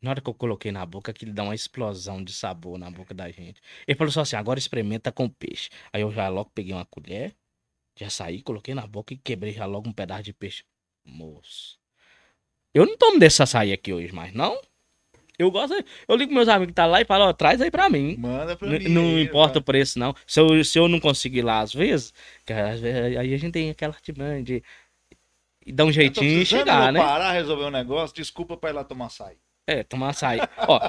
Na 0.03 0.11
hora 0.11 0.20
que 0.20 0.28
eu 0.28 0.35
coloquei 0.35 0.72
na 0.72 0.85
boca, 0.85 1.12
aquilo 1.12 1.33
dá 1.33 1.45
uma 1.45 1.55
explosão 1.55 2.22
de 2.22 2.33
sabor 2.33 2.76
na 2.76 2.91
boca 2.91 3.14
da 3.14 3.30
gente. 3.30 3.61
Ele 3.87 3.97
falou 3.97 4.12
só 4.12 4.22
assim, 4.22 4.35
agora 4.37 4.59
experimenta 4.59 5.12
com 5.12 5.28
peixe. 5.28 5.70
Aí 5.93 6.03
eu 6.03 6.11
já 6.11 6.28
logo 6.28 6.51
peguei 6.51 6.74
uma 6.74 6.85
colher, 6.85 7.37
já 7.97 8.11
saí, 8.11 8.43
coloquei 8.43 8.74
na 8.74 8.87
boca 8.87 9.14
e 9.14 9.16
quebrei 9.18 9.53
já 9.53 9.64
logo 9.64 9.89
um 9.89 9.93
pedaço 9.93 10.24
de 10.24 10.33
peixe. 10.33 10.64
Moço. 11.05 11.78
Eu 12.74 12.87
não 12.87 12.97
tomo 12.97 13.18
desse 13.18 13.43
açaí 13.43 13.72
aqui 13.72 13.93
hoje 13.93 14.12
mais, 14.12 14.33
não. 14.33 14.61
Eu 15.43 15.51
gosto. 15.51 15.74
Eu 16.09 16.16
ligo 16.16 16.32
meus 16.32 16.49
amigos 16.49 16.72
que 16.72 16.74
tá 16.74 16.86
lá 16.86 17.01
e 17.01 17.05
falo, 17.05 17.24
ó, 17.24 17.32
traz 17.32 17.61
aí 17.61 17.70
pra 17.70 17.88
mim. 17.88 18.16
Manda 18.18 18.57
pra 18.57 18.68
mim. 18.68 18.88
não 18.88 19.16
aí, 19.16 19.22
importa 19.22 19.59
o 19.59 19.62
preço, 19.62 19.99
não. 19.99 20.14
Se 20.26 20.40
eu, 20.40 20.64
se 20.64 20.78
eu 20.78 20.88
não 20.88 21.01
conseguir 21.01 21.38
ir 21.38 21.43
lá 21.43 21.61
às 21.61 21.72
vezes, 21.72 22.12
vezes 22.47 22.84
aí 23.16 23.34
a 23.34 23.36
gente 23.36 23.53
tem 23.53 23.70
aquela 23.70 23.95
artimanha 23.95 24.43
de 24.43 24.62
de 25.64 25.72
dar 25.72 25.84
um 25.84 25.93
jeitinho 25.93 26.43
e 26.43 26.47
chegar, 26.47 26.93
né? 26.93 27.01
Pará 27.01 27.32
resolver 27.32 27.64
um 27.64 27.70
negócio, 27.70 28.14
desculpa 28.16 28.57
pra 28.57 28.70
ir 28.70 28.72
lá 28.72 28.84
tomar 28.84 29.07
açaí. 29.07 29.36
É, 29.66 29.82
tomar 29.82 30.11
açaí. 30.11 30.40
Ó, 30.66 30.80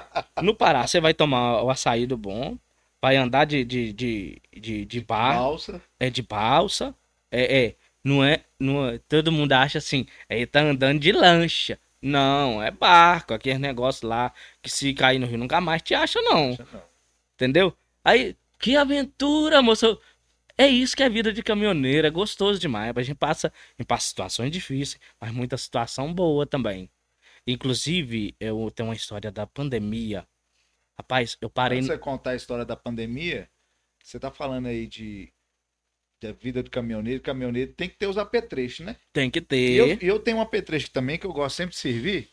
no 0.42 0.56
Pará, 0.56 0.86
você 0.86 1.00
vai 1.00 1.14
tomar 1.14 1.64
o 1.64 1.70
açaí 1.70 2.08
do 2.08 2.18
bom, 2.18 2.58
vai 3.02 3.16
andar 3.16 3.46
de, 3.46 3.64
de, 3.64 3.94
de, 3.94 4.42
de, 4.52 4.86
de 4.86 5.02
barco, 5.02 5.42
Balsa. 5.42 5.82
é 6.00 6.10
de 6.10 6.22
balsa, 6.24 6.96
é, 7.32 7.66
é, 7.66 7.76
não 8.04 8.24
é, 8.24 8.44
não 8.60 8.88
é, 8.88 9.00
todo 9.08 9.32
mundo 9.32 9.54
acha 9.54 9.78
assim, 9.78 10.06
é, 10.28 10.46
tá 10.46 10.62
andando 10.62 11.00
de 11.00 11.12
lancha. 11.12 11.80
Não, 12.06 12.62
é 12.62 12.70
barco, 12.70 13.34
aquele 13.34 13.60
negócio 13.60 14.06
lá, 14.06 14.34
que 14.62 14.70
se 14.70 14.94
cair 14.94 15.20
no 15.20 15.26
rio 15.26 15.38
nunca 15.38 15.62
mais 15.62 15.82
te 15.82 15.96
acha, 15.96 16.22
não. 16.22 16.58
Entendeu? 17.34 17.74
Aí, 18.04 18.36
que 18.60 18.76
aventura, 18.76 19.62
moço. 19.62 19.98
É 20.58 20.68
isso 20.68 20.98
que 20.98 21.02
é 21.02 21.10
vida 21.10 21.32
de 21.32 21.42
caminhoneiro, 21.42 22.06
é 22.06 22.10
gostoso 22.10 22.60
demais. 22.60 22.92
A 22.96 23.02
gente 23.02 23.16
passa, 23.16 23.48
a 23.48 23.82
gente 23.82 23.88
passa 23.88 24.06
situações 24.06 24.52
difíceis, 24.52 25.00
mas 25.20 25.32
muita 25.32 25.58
situação 25.58 26.14
boa 26.14 26.46
também. 26.46 26.92
Inclusive, 27.48 28.36
eu 28.38 28.70
tenho 28.70 28.90
uma 28.90 28.96
história 28.96 29.32
da 29.32 29.48
pandemia. 29.48 30.28
Rapaz, 30.98 31.38
eu 31.40 31.50
parei. 31.50 31.80
De 31.80 31.88
você 31.88 31.98
contar 31.98 32.32
a 32.32 32.36
história 32.36 32.66
da 32.66 32.76
pandemia, 32.76 33.50
você 34.04 34.20
tá 34.20 34.30
falando 34.30 34.68
aí 34.68 34.86
de 34.88 35.32
da 36.24 36.32
vida 36.32 36.62
do 36.64 36.70
caminhoneiro. 36.70 37.22
Caminhoneiro 37.22 37.72
tem 37.74 37.88
que 37.88 37.96
ter 37.98 38.08
os 38.08 38.18
apetrechos, 38.18 38.86
né? 38.86 38.96
Tem 39.12 39.30
que 39.30 39.40
ter. 39.42 39.72
eu, 39.72 39.88
e 40.02 40.08
eu 40.08 40.20
tenho 40.20 40.38
um 40.38 40.42
apetrecho 40.42 40.90
também 40.92 41.18
que 41.18 41.26
eu 41.26 41.34
gosto 41.34 41.56
sempre 41.56 41.74
de 41.76 41.80
servir. 41.82 42.30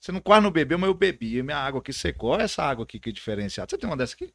Você 0.00 0.10
não 0.10 0.20
quase 0.20 0.42
não 0.42 0.50
bebeu, 0.50 0.78
mas 0.78 0.88
eu 0.88 0.94
bebi. 0.94 1.36
E 1.38 1.42
minha 1.42 1.56
água 1.58 1.80
aqui 1.80 1.92
secou. 1.92 2.30
Olha 2.30 2.42
essa 2.42 2.62
água 2.64 2.82
aqui 2.84 2.98
que 2.98 3.10
é 3.10 3.12
diferenciada. 3.12 3.70
Você 3.70 3.78
tem 3.78 3.88
uma 3.88 3.96
dessa 3.96 4.14
aqui? 4.14 4.32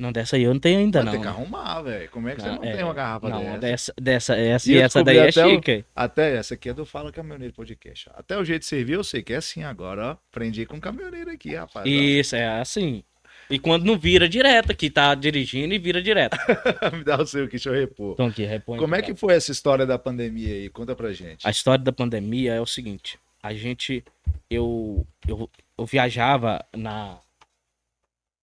Não, 0.00 0.12
dessa 0.12 0.36
aí 0.36 0.44
eu 0.44 0.54
não 0.54 0.60
tenho 0.60 0.78
ainda, 0.78 1.00
Vai 1.02 1.06
não. 1.06 1.12
ter 1.12 1.20
que 1.22 1.26
arrumar, 1.26 1.82
velho. 1.82 2.08
Como 2.10 2.28
é 2.28 2.34
que 2.36 2.40
você 2.40 2.46
não 2.48 2.62
é, 2.62 2.72
tem 2.76 2.84
uma 2.84 2.94
garrafa 2.94 3.28
não, 3.28 3.58
dessa? 3.58 3.92
dessa? 4.00 4.34
Dessa, 4.34 4.36
essa 4.36 4.70
E 4.70 4.74
e 4.74 4.76
eu 4.78 4.82
essa 4.84 5.02
daí 5.02 5.16
é 5.18 5.28
até 5.28 5.44
o- 5.44 5.50
chique. 5.50 5.84
Até 5.94 6.36
essa 6.36 6.54
aqui 6.54 6.68
é 6.68 6.72
do 6.72 6.86
Fala 6.86 7.10
Caminhoneiro 7.10 7.52
Podcast. 7.52 8.08
ó. 8.08 8.20
Até 8.20 8.38
o 8.38 8.44
jeito 8.44 8.60
de 8.60 8.66
servir 8.66 8.92
eu 8.92 9.02
sei 9.02 9.24
que 9.24 9.32
é 9.32 9.36
assim 9.38 9.64
agora, 9.64 10.06
ó. 10.06 10.10
Aprendi 10.30 10.64
com 10.66 10.80
caminhoneiro 10.80 11.30
aqui, 11.30 11.52
rapaz. 11.56 11.84
ó. 11.84 11.88
Isso, 11.88 12.36
é 12.36 12.46
assim. 12.60 13.02
E 13.50 13.58
quando 13.58 13.84
não 13.84 13.98
vira 13.98 14.28
direto, 14.28 14.76
que 14.76 14.90
tá 14.90 15.14
dirigindo 15.14 15.72
e 15.72 15.78
vira 15.78 16.02
direto. 16.02 16.36
Me 16.92 17.02
dá 17.02 17.20
o 17.20 17.26
seu 17.26 17.44
aqui, 17.44 17.52
deixa 17.52 17.70
eu 17.70 17.74
repor. 17.74 18.12
Então 18.12 18.26
aqui, 18.26 18.44
repõe. 18.44 18.78
Como 18.78 18.94
é 18.94 19.00
que 19.00 19.14
foi 19.14 19.34
essa 19.34 19.50
história 19.50 19.86
da 19.86 19.98
pandemia 19.98 20.52
aí? 20.52 20.68
Conta 20.68 20.94
pra 20.94 21.12
gente. 21.12 21.46
A 21.46 21.50
história 21.50 21.82
da 21.82 21.92
pandemia 21.92 22.52
é 22.52 22.60
o 22.60 22.66
seguinte: 22.66 23.18
a 23.42 23.54
gente, 23.54 24.04
eu, 24.50 25.06
eu, 25.26 25.50
eu 25.78 25.86
viajava 25.86 26.62
na, 26.76 27.18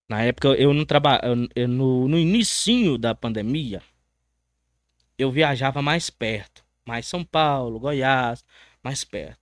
na 0.08 0.24
época 0.24 0.50
eu 0.50 0.74
não 0.74 0.86
trabalhava, 0.86 1.36
no, 1.68 2.08
no 2.08 2.18
inicinho 2.18 2.98
da 2.98 3.14
pandemia, 3.14 3.82
eu 5.18 5.32
viajava 5.32 5.82
mais 5.82 6.10
perto, 6.10 6.64
mais 6.86 7.06
São 7.06 7.24
Paulo, 7.24 7.80
Goiás, 7.80 8.44
mais 8.84 9.04
perto. 9.04 9.40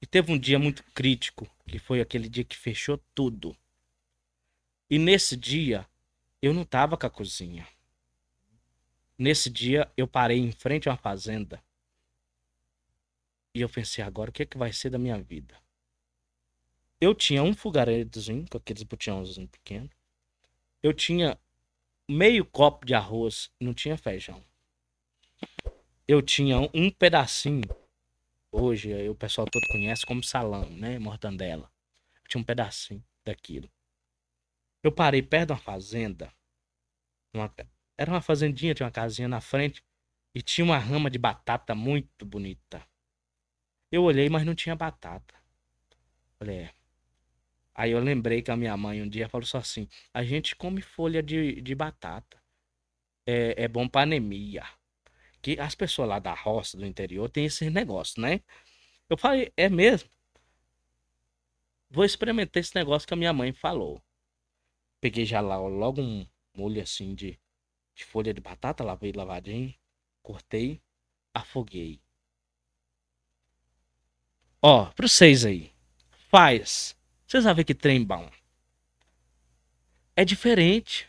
E 0.00 0.06
teve 0.06 0.32
um 0.32 0.38
dia 0.38 0.58
muito 0.58 0.82
crítico, 0.94 1.48
que 1.66 1.78
foi 1.78 2.00
aquele 2.00 2.28
dia 2.28 2.44
que 2.44 2.56
fechou 2.56 3.00
tudo. 3.14 3.56
E 4.92 4.98
nesse 4.98 5.38
dia 5.38 5.88
eu 6.42 6.52
não 6.52 6.66
tava 6.66 6.98
com 6.98 7.06
a 7.06 7.10
cozinha. 7.10 7.66
Nesse 9.16 9.48
dia 9.48 9.90
eu 9.96 10.06
parei 10.06 10.36
em 10.36 10.52
frente 10.52 10.86
a 10.86 10.92
uma 10.92 10.98
fazenda. 10.98 11.64
E 13.54 13.62
eu 13.62 13.70
pensei, 13.70 14.04
agora 14.04 14.28
o 14.28 14.32
que, 14.34 14.42
é 14.42 14.46
que 14.46 14.58
vai 14.58 14.70
ser 14.70 14.90
da 14.90 14.98
minha 14.98 15.16
vida? 15.18 15.56
Eu 17.00 17.14
tinha 17.14 17.42
um 17.42 17.54
fogaredozinho, 17.54 18.44
com 18.50 18.58
aqueles 18.58 18.82
botijãozinhos 18.82 19.48
pequenos. 19.50 19.88
Eu 20.82 20.92
tinha 20.92 21.40
meio 22.06 22.44
copo 22.44 22.84
de 22.84 22.92
arroz, 22.92 23.50
não 23.58 23.72
tinha 23.72 23.96
feijão. 23.96 24.44
Eu 26.06 26.20
tinha 26.20 26.58
um- 26.74 26.90
pedacinho, 26.90 27.64
hoje 28.50 29.08
o 29.08 29.14
pessoal 29.14 29.46
todo 29.50 29.66
conhece 29.68 30.04
como 30.04 30.22
salame, 30.22 30.78
né? 30.78 30.98
Mortandela. 30.98 31.72
Eu 32.22 32.28
tinha 32.28 32.42
um 32.42 32.44
pedacinho 32.44 33.02
daquilo. 33.24 33.70
Eu 34.82 34.92
parei 34.92 35.22
perto 35.22 35.48
de 35.48 35.52
uma 35.52 35.58
fazenda. 35.58 36.32
uma 37.34 37.52
era 37.96 38.10
uma 38.10 38.22
fazendinha, 38.22 38.74
tinha 38.74 38.86
uma 38.86 38.92
casinha 38.92 39.28
na 39.28 39.40
frente. 39.40 39.82
E 40.34 40.42
tinha 40.42 40.64
uma 40.64 40.78
rama 40.78 41.10
de 41.10 41.18
batata 41.18 41.74
muito 41.74 42.24
bonita. 42.24 42.84
Eu 43.90 44.02
olhei, 44.02 44.28
mas 44.28 44.44
não 44.46 44.54
tinha 44.54 44.74
batata. 44.74 45.34
Falei, 46.38 46.56
é. 46.56 46.74
Aí 47.74 47.90
eu 47.90 48.00
lembrei 48.00 48.42
que 48.42 48.50
a 48.50 48.56
minha 48.56 48.76
mãe 48.76 49.02
um 49.02 49.08
dia 49.08 49.28
falou 49.28 49.46
só 49.46 49.58
assim: 49.58 49.88
a 50.12 50.24
gente 50.24 50.56
come 50.56 50.82
folha 50.82 51.22
de, 51.22 51.60
de 51.60 51.74
batata. 51.74 52.42
É, 53.26 53.64
é 53.64 53.68
bom 53.68 53.88
pra 53.88 54.02
anemia. 54.02 54.64
Que 55.42 55.58
as 55.60 55.74
pessoas 55.74 56.08
lá 56.08 56.18
da 56.18 56.34
roça, 56.34 56.76
do 56.76 56.86
interior, 56.86 57.28
tem 57.30 57.46
esse 57.46 57.68
negócio, 57.70 58.20
né? 58.22 58.40
Eu 59.08 59.16
falei, 59.18 59.52
é 59.56 59.68
mesmo? 59.68 60.08
Vou 61.90 62.04
experimentar 62.04 62.60
esse 62.60 62.74
negócio 62.74 63.06
que 63.06 63.14
a 63.14 63.16
minha 63.16 63.32
mãe 63.32 63.52
falou. 63.52 64.02
Peguei 65.02 65.24
já 65.26 65.40
lá, 65.40 65.56
logo 65.56 66.00
um 66.00 66.24
molho 66.56 66.80
assim 66.80 67.12
de, 67.12 67.36
de 67.92 68.04
folha 68.04 68.32
de 68.32 68.40
batata, 68.40 68.84
lavei 68.84 69.10
lavadinho, 69.10 69.74
cortei, 70.22 70.80
afoguei. 71.34 72.00
Ó, 74.62 74.86
pra 74.92 75.08
vocês 75.08 75.44
aí. 75.44 75.72
Faz. 76.30 76.96
Vocês 77.26 77.42
vão 77.42 77.52
ver 77.52 77.64
que 77.64 77.74
trem 77.74 78.04
bom. 78.04 78.30
É 80.14 80.24
diferente. 80.24 81.08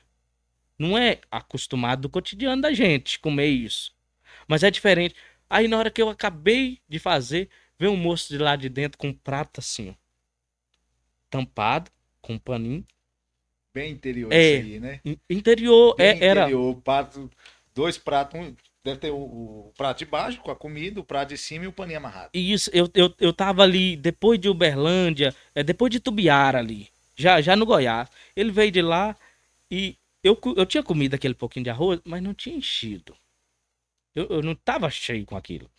Não 0.75 0.97
é 0.97 1.21
acostumado 1.29 2.01
do 2.01 2.09
cotidiano 2.09 2.63
da 2.63 2.73
gente 2.73 3.19
comer 3.19 3.45
isso. 3.45 3.95
Mas 4.47 4.63
é 4.63 4.71
diferente. 4.71 5.13
Aí 5.47 5.67
na 5.67 5.77
hora 5.77 5.91
que 5.91 6.01
eu 6.01 6.09
acabei 6.09 6.81
de 6.89 6.97
fazer, 6.97 7.47
veio 7.77 7.91
um 7.91 7.97
moço 7.97 8.29
de 8.29 8.39
lá 8.39 8.55
de 8.55 8.69
dentro 8.69 8.97
com 8.97 9.09
um 9.09 9.13
prato 9.13 9.59
assim, 9.59 9.91
ó. 9.91 9.93
Tampado, 11.29 11.91
com 12.23 12.33
um 12.33 12.39
paninho. 12.39 12.83
Bem 13.73 13.91
interior 13.91 14.31
É. 14.31 14.57
aí, 14.57 14.79
né? 14.79 15.01
In- 15.05 15.17
Interior, 15.29 15.95
Bem 15.97 16.07
é, 16.07 16.25
era. 16.25 16.45
interior, 16.45 16.75
prato, 16.81 17.29
dois 17.73 17.97
pratos, 17.97 18.39
um, 18.39 18.55
deve 18.83 18.99
ter 18.99 19.11
o, 19.11 19.17
o 19.17 19.73
prato 19.75 19.99
de 19.99 20.05
baixo 20.05 20.39
com 20.41 20.51
a 20.51 20.55
comida, 20.55 20.99
o 20.99 21.03
prato 21.03 21.29
de 21.29 21.37
cima 21.37 21.65
e 21.65 21.67
o 21.67 21.73
paninho 21.73 21.97
amarrado. 21.97 22.31
Isso, 22.33 22.69
eu, 22.73 22.89
eu, 22.95 23.13
eu 23.19 23.31
tava 23.33 23.61
ali 23.63 23.95
depois 23.95 24.39
de 24.39 24.49
Uberlândia, 24.49 25.35
é, 25.53 25.63
depois 25.63 25.91
de 25.91 25.99
Tubiara 25.99 26.57
ali. 26.59 26.87
Já, 27.15 27.39
já 27.41 27.55
no 27.55 27.65
Goiás. 27.65 28.09
Ele 28.35 28.51
veio 28.51 28.71
de 28.71 28.81
lá 28.81 29.15
e 29.69 29.95
eu, 30.23 30.39
eu 30.57 30.65
tinha 30.65 30.81
comido 30.83 31.13
aquele 31.15 31.35
pouquinho 31.35 31.63
de 31.63 31.69
arroz, 31.69 31.99
mas 32.03 32.23
não 32.23 32.33
tinha 32.33 32.55
enchido. 32.55 33.15
Eu, 34.15 34.27
eu 34.29 34.41
não 34.41 34.55
tava 34.55 34.89
cheio 34.89 35.25
com 35.25 35.35
aquilo. 35.35 35.69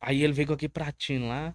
Aí 0.00 0.22
ele 0.22 0.32
veio 0.32 0.48
com 0.48 0.54
aquele 0.54 0.70
pratinho 0.72 1.28
lá 1.28 1.54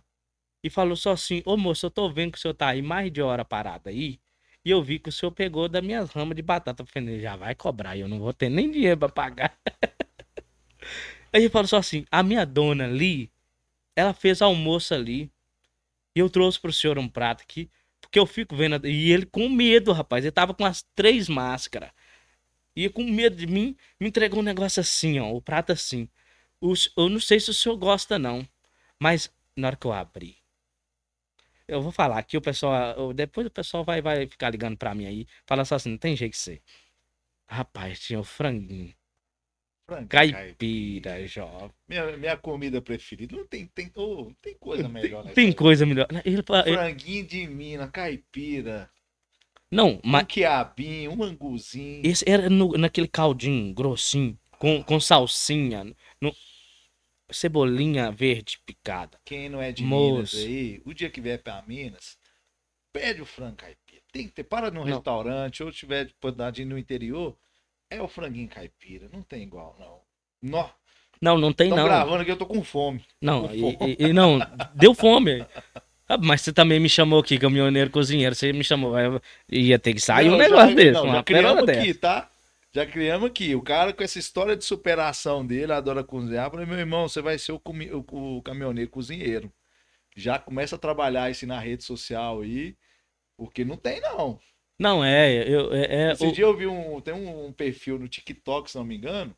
e 0.64 0.70
falou 0.70 0.96
só 0.98 1.14
assim: 1.14 1.44
Ô 1.46 1.58
moço, 1.58 1.86
eu 1.88 1.92
tô 1.92 2.10
vendo 2.12 2.34
que 2.34 2.40
o 2.40 2.42
senhor 2.42 2.56
tá 2.56 2.70
aí 2.70 2.82
mais 2.82 3.12
de 3.12 3.22
hora 3.22 3.46
parado 3.46 3.90
aí. 3.90 4.20
E 4.66 4.70
eu 4.70 4.82
vi 4.82 4.98
que 5.00 5.10
o 5.10 5.12
senhor 5.12 5.32
pegou 5.32 5.68
das 5.68 5.84
minhas 5.84 6.10
ramas 6.12 6.36
de 6.36 6.42
batata. 6.42 6.84
Eu 6.84 6.88
falei, 6.88 7.20
já 7.20 7.36
vai 7.36 7.54
cobrar, 7.54 7.98
eu 7.98 8.08
não 8.08 8.20
vou 8.20 8.34
ter 8.34 8.50
nem 8.50 8.72
dinheiro 8.72 8.98
pra 8.98 9.10
pagar. 9.10 9.58
Aí 11.34 11.42
ele 11.44 11.50
falou 11.50 11.68
só 11.68 11.78
assim: 11.78 12.06
a 12.10 12.24
minha 12.24 12.46
dona 12.46 12.86
ali, 12.86 13.32
ela 13.96 14.14
fez 14.14 14.42
almoço 14.42 14.94
ali. 14.94 15.32
E 16.16 16.20
eu 16.20 16.30
trouxe 16.30 16.60
pro 16.60 16.72
senhor 16.72 16.98
um 16.98 17.10
prato 17.10 17.42
aqui. 17.42 17.70
Porque 18.00 18.20
eu 18.20 18.26
fico 18.26 18.56
vendo. 18.56 18.86
E 18.88 19.12
ele 19.12 19.26
com 19.26 19.50
medo, 19.50 19.92
rapaz. 19.92 20.24
Ele 20.24 20.32
tava 20.32 20.54
com 20.54 20.66
as 20.66 20.84
três 20.96 21.28
máscaras. 21.28 21.92
E 22.76 22.90
com 22.90 23.04
medo 23.04 23.36
de 23.36 23.48
mim, 23.48 23.76
me 24.00 24.08
entregou 24.08 24.40
um 24.40 24.44
negócio 24.44 24.80
assim, 24.80 25.20
ó. 25.20 25.32
O 25.32 25.42
prato 25.42 25.72
assim. 25.72 26.08
Eu 26.96 27.10
não 27.10 27.20
sei 27.20 27.40
se 27.40 27.50
o 27.50 27.54
senhor 27.54 27.76
gosta, 27.78 28.18
não. 28.18 28.48
Mas 29.00 29.32
na 29.56 29.68
hora 29.68 29.76
que 29.76 29.86
eu 29.86 29.94
abri. 29.94 30.43
Eu 31.68 31.82
vou 31.82 31.92
falar 31.92 32.18
aqui, 32.20 32.36
o 32.38 32.42
pessoal. 32.42 32.94
eu- 32.98 33.14
Depois 33.14 33.48
o 33.48 33.52
pessoal 33.52 33.84
vai, 33.84 34.02
vai 34.02 34.28
ficar 34.28 34.50
ligando 34.50 34.78
pra 34.78 34.94
mim 34.94 35.06
aí. 35.06 35.28
Fala 35.46 35.64
só 35.66 35.76
assim, 35.76 35.92
não 35.92 35.98
tem 35.98 36.16
jeito 36.16 36.34
de 36.34 36.38
ser. 36.38 36.62
Rapaz, 37.48 38.00
tinha 38.00 38.20
o 38.20 38.24
franguinho. 38.24 38.94
Frango, 39.86 40.08
Caipira, 40.08 41.28
jovem. 41.28 41.72
Minha, 41.88 42.18
minha 42.18 42.38
comida 42.38 42.82
preferida. 42.82 43.36
Não 43.36 43.46
tem, 43.46 43.68
tem, 43.68 43.92
não 43.96 44.34
tem 44.42 44.56
coisa 44.56 44.88
melhor, 44.88 45.26
né? 45.26 45.34
Tem 45.34 45.52
coisa 45.52 45.86
melhor. 45.86 46.08
Ele 46.26 46.42
fala- 46.42 46.64
ele- 46.68 46.78
Franguinho 46.78 47.28
de 47.28 47.48
Minas, 47.48 47.92
caipira, 47.92 48.90
Não, 49.70 50.00
mas 50.04 50.24
um 50.24 50.26
quiabinho, 50.26 51.12
um 51.12 51.24
anguzinho. 51.24 52.02
esse 52.06 52.24
era 52.30 52.50
no- 52.50 52.78
naquele 52.78 53.08
caldinho 53.08 53.74
grossinho, 53.74 54.38
com, 54.58 54.82
com 54.84 55.00
salsinha, 55.00 55.84
no- 56.22 56.34
cebolinha 57.34 58.12
verde 58.12 58.60
picada. 58.66 59.18
Quem 59.26 59.50
não 59.50 59.62
é 59.62 59.72
de 59.72 59.84
Moço. 59.84 60.14
Minas 60.14 60.34
aí, 60.36 60.82
o 60.86 60.94
dia 60.94 61.10
que 61.10 61.20
vier 61.22 61.42
pra 61.42 61.64
Minas, 61.68 62.18
pede 62.92 63.22
o 63.22 63.26
frango 63.26 63.56
caipira. 63.58 64.02
Tem 64.12 64.28
que 64.28 64.34
ter, 64.34 64.44
para 64.44 64.70
num 64.70 64.82
Não. 64.86 64.94
restaurante 64.96 65.64
ou 65.64 65.72
tiver 65.72 66.06
de 66.06 66.12
oportunidade 66.14 66.58
de 66.58 66.62
ir 66.62 66.66
no 66.66 66.78
interior, 66.78 67.36
é 67.90 68.02
o 68.02 68.08
franguinho 68.08 68.48
caipira. 68.48 69.10
Não 69.12 69.22
tem 69.24 69.42
igual, 69.44 69.76
não. 69.80 70.00
Nó, 70.42 70.70
Não, 71.22 71.38
não 71.38 71.52
tem 71.54 71.70
tô 71.70 71.76
não. 71.76 71.86
gravando 71.86 72.22
aqui, 72.22 72.32
eu 72.32 72.38
tô 72.38 72.46
com 72.46 72.64
fome. 72.64 73.04
Não, 73.22 73.48
com 73.48 73.54
e, 73.56 73.60
fome. 73.78 73.98
e- 74.00 74.06
e 74.08 74.14
não, 74.14 74.40
deu 74.76 74.94
fome. 74.94 75.46
Ah, 76.08 76.18
Mas 76.18 76.42
você 76.42 76.52
também 76.52 76.80
me 76.82 76.90
chamou 76.90 77.20
aqui, 77.22 77.38
caminhoneiro 77.40 77.90
cozinheiro. 77.90 78.36
Você 78.36 78.52
me 78.52 78.64
chamou, 78.64 78.94
ia 79.50 79.80
ter 79.80 79.94
que 79.94 80.02
sair 80.02 80.28
Não, 80.28 80.36
um 80.36 80.38
já- 80.38 80.44
negócio 80.44 80.76
desse, 80.76 80.92
não, 80.92 81.06
uma 81.06 81.24
dessa. 81.66 81.82
aqui, 81.82 81.94
tá? 81.94 82.30
Já 82.74 82.86
criamos 82.86 83.30
aqui. 83.30 83.54
O 83.56 83.62
cara 83.62 83.94
com 83.94 84.04
essa 84.04 84.18
história 84.18 84.56
de 84.56 84.66
superação 84.66 85.46
dele, 85.46 85.72
adora 85.74 86.04
cozinhar. 86.04 86.50
Falei, 86.50 86.66
meu 86.66 86.78
irmão, 86.78 87.08
você 87.08 87.22
vai 87.22 87.38
ser 87.38 87.52
o, 87.52 87.62
o- 87.64 88.38
o 88.38 88.42
caminhoneiro 88.42 88.90
cozinheiro. 88.90 89.52
Já 90.16 90.40
começa 90.40 90.76
a 90.76 90.80
trabalhar 90.80 91.30
isso 91.30 91.46
na 91.48 91.60
rede 91.60 91.84
social 91.84 92.42
aí, 92.42 92.76
porque 93.38 93.64
não 93.66 93.78
tem, 93.78 94.02
não. 94.02 94.40
Não, 94.80 95.04
é, 95.06 95.48
eu, 95.48 95.74
é, 95.74 96.10
é 96.10 96.12
Esse 96.14 96.26
o- 96.28 96.32
dia 96.32 96.46
eu 96.46 96.58
vi 96.58 96.68
um, 96.68 97.00
tem 97.00 97.14
um, 97.14 97.52
perfil 97.54 98.00
no 98.00 98.08
TikTok, 98.08 98.70
se 98.72 98.78
não 98.78 98.84
me 98.86 98.96
engano, 98.98 99.36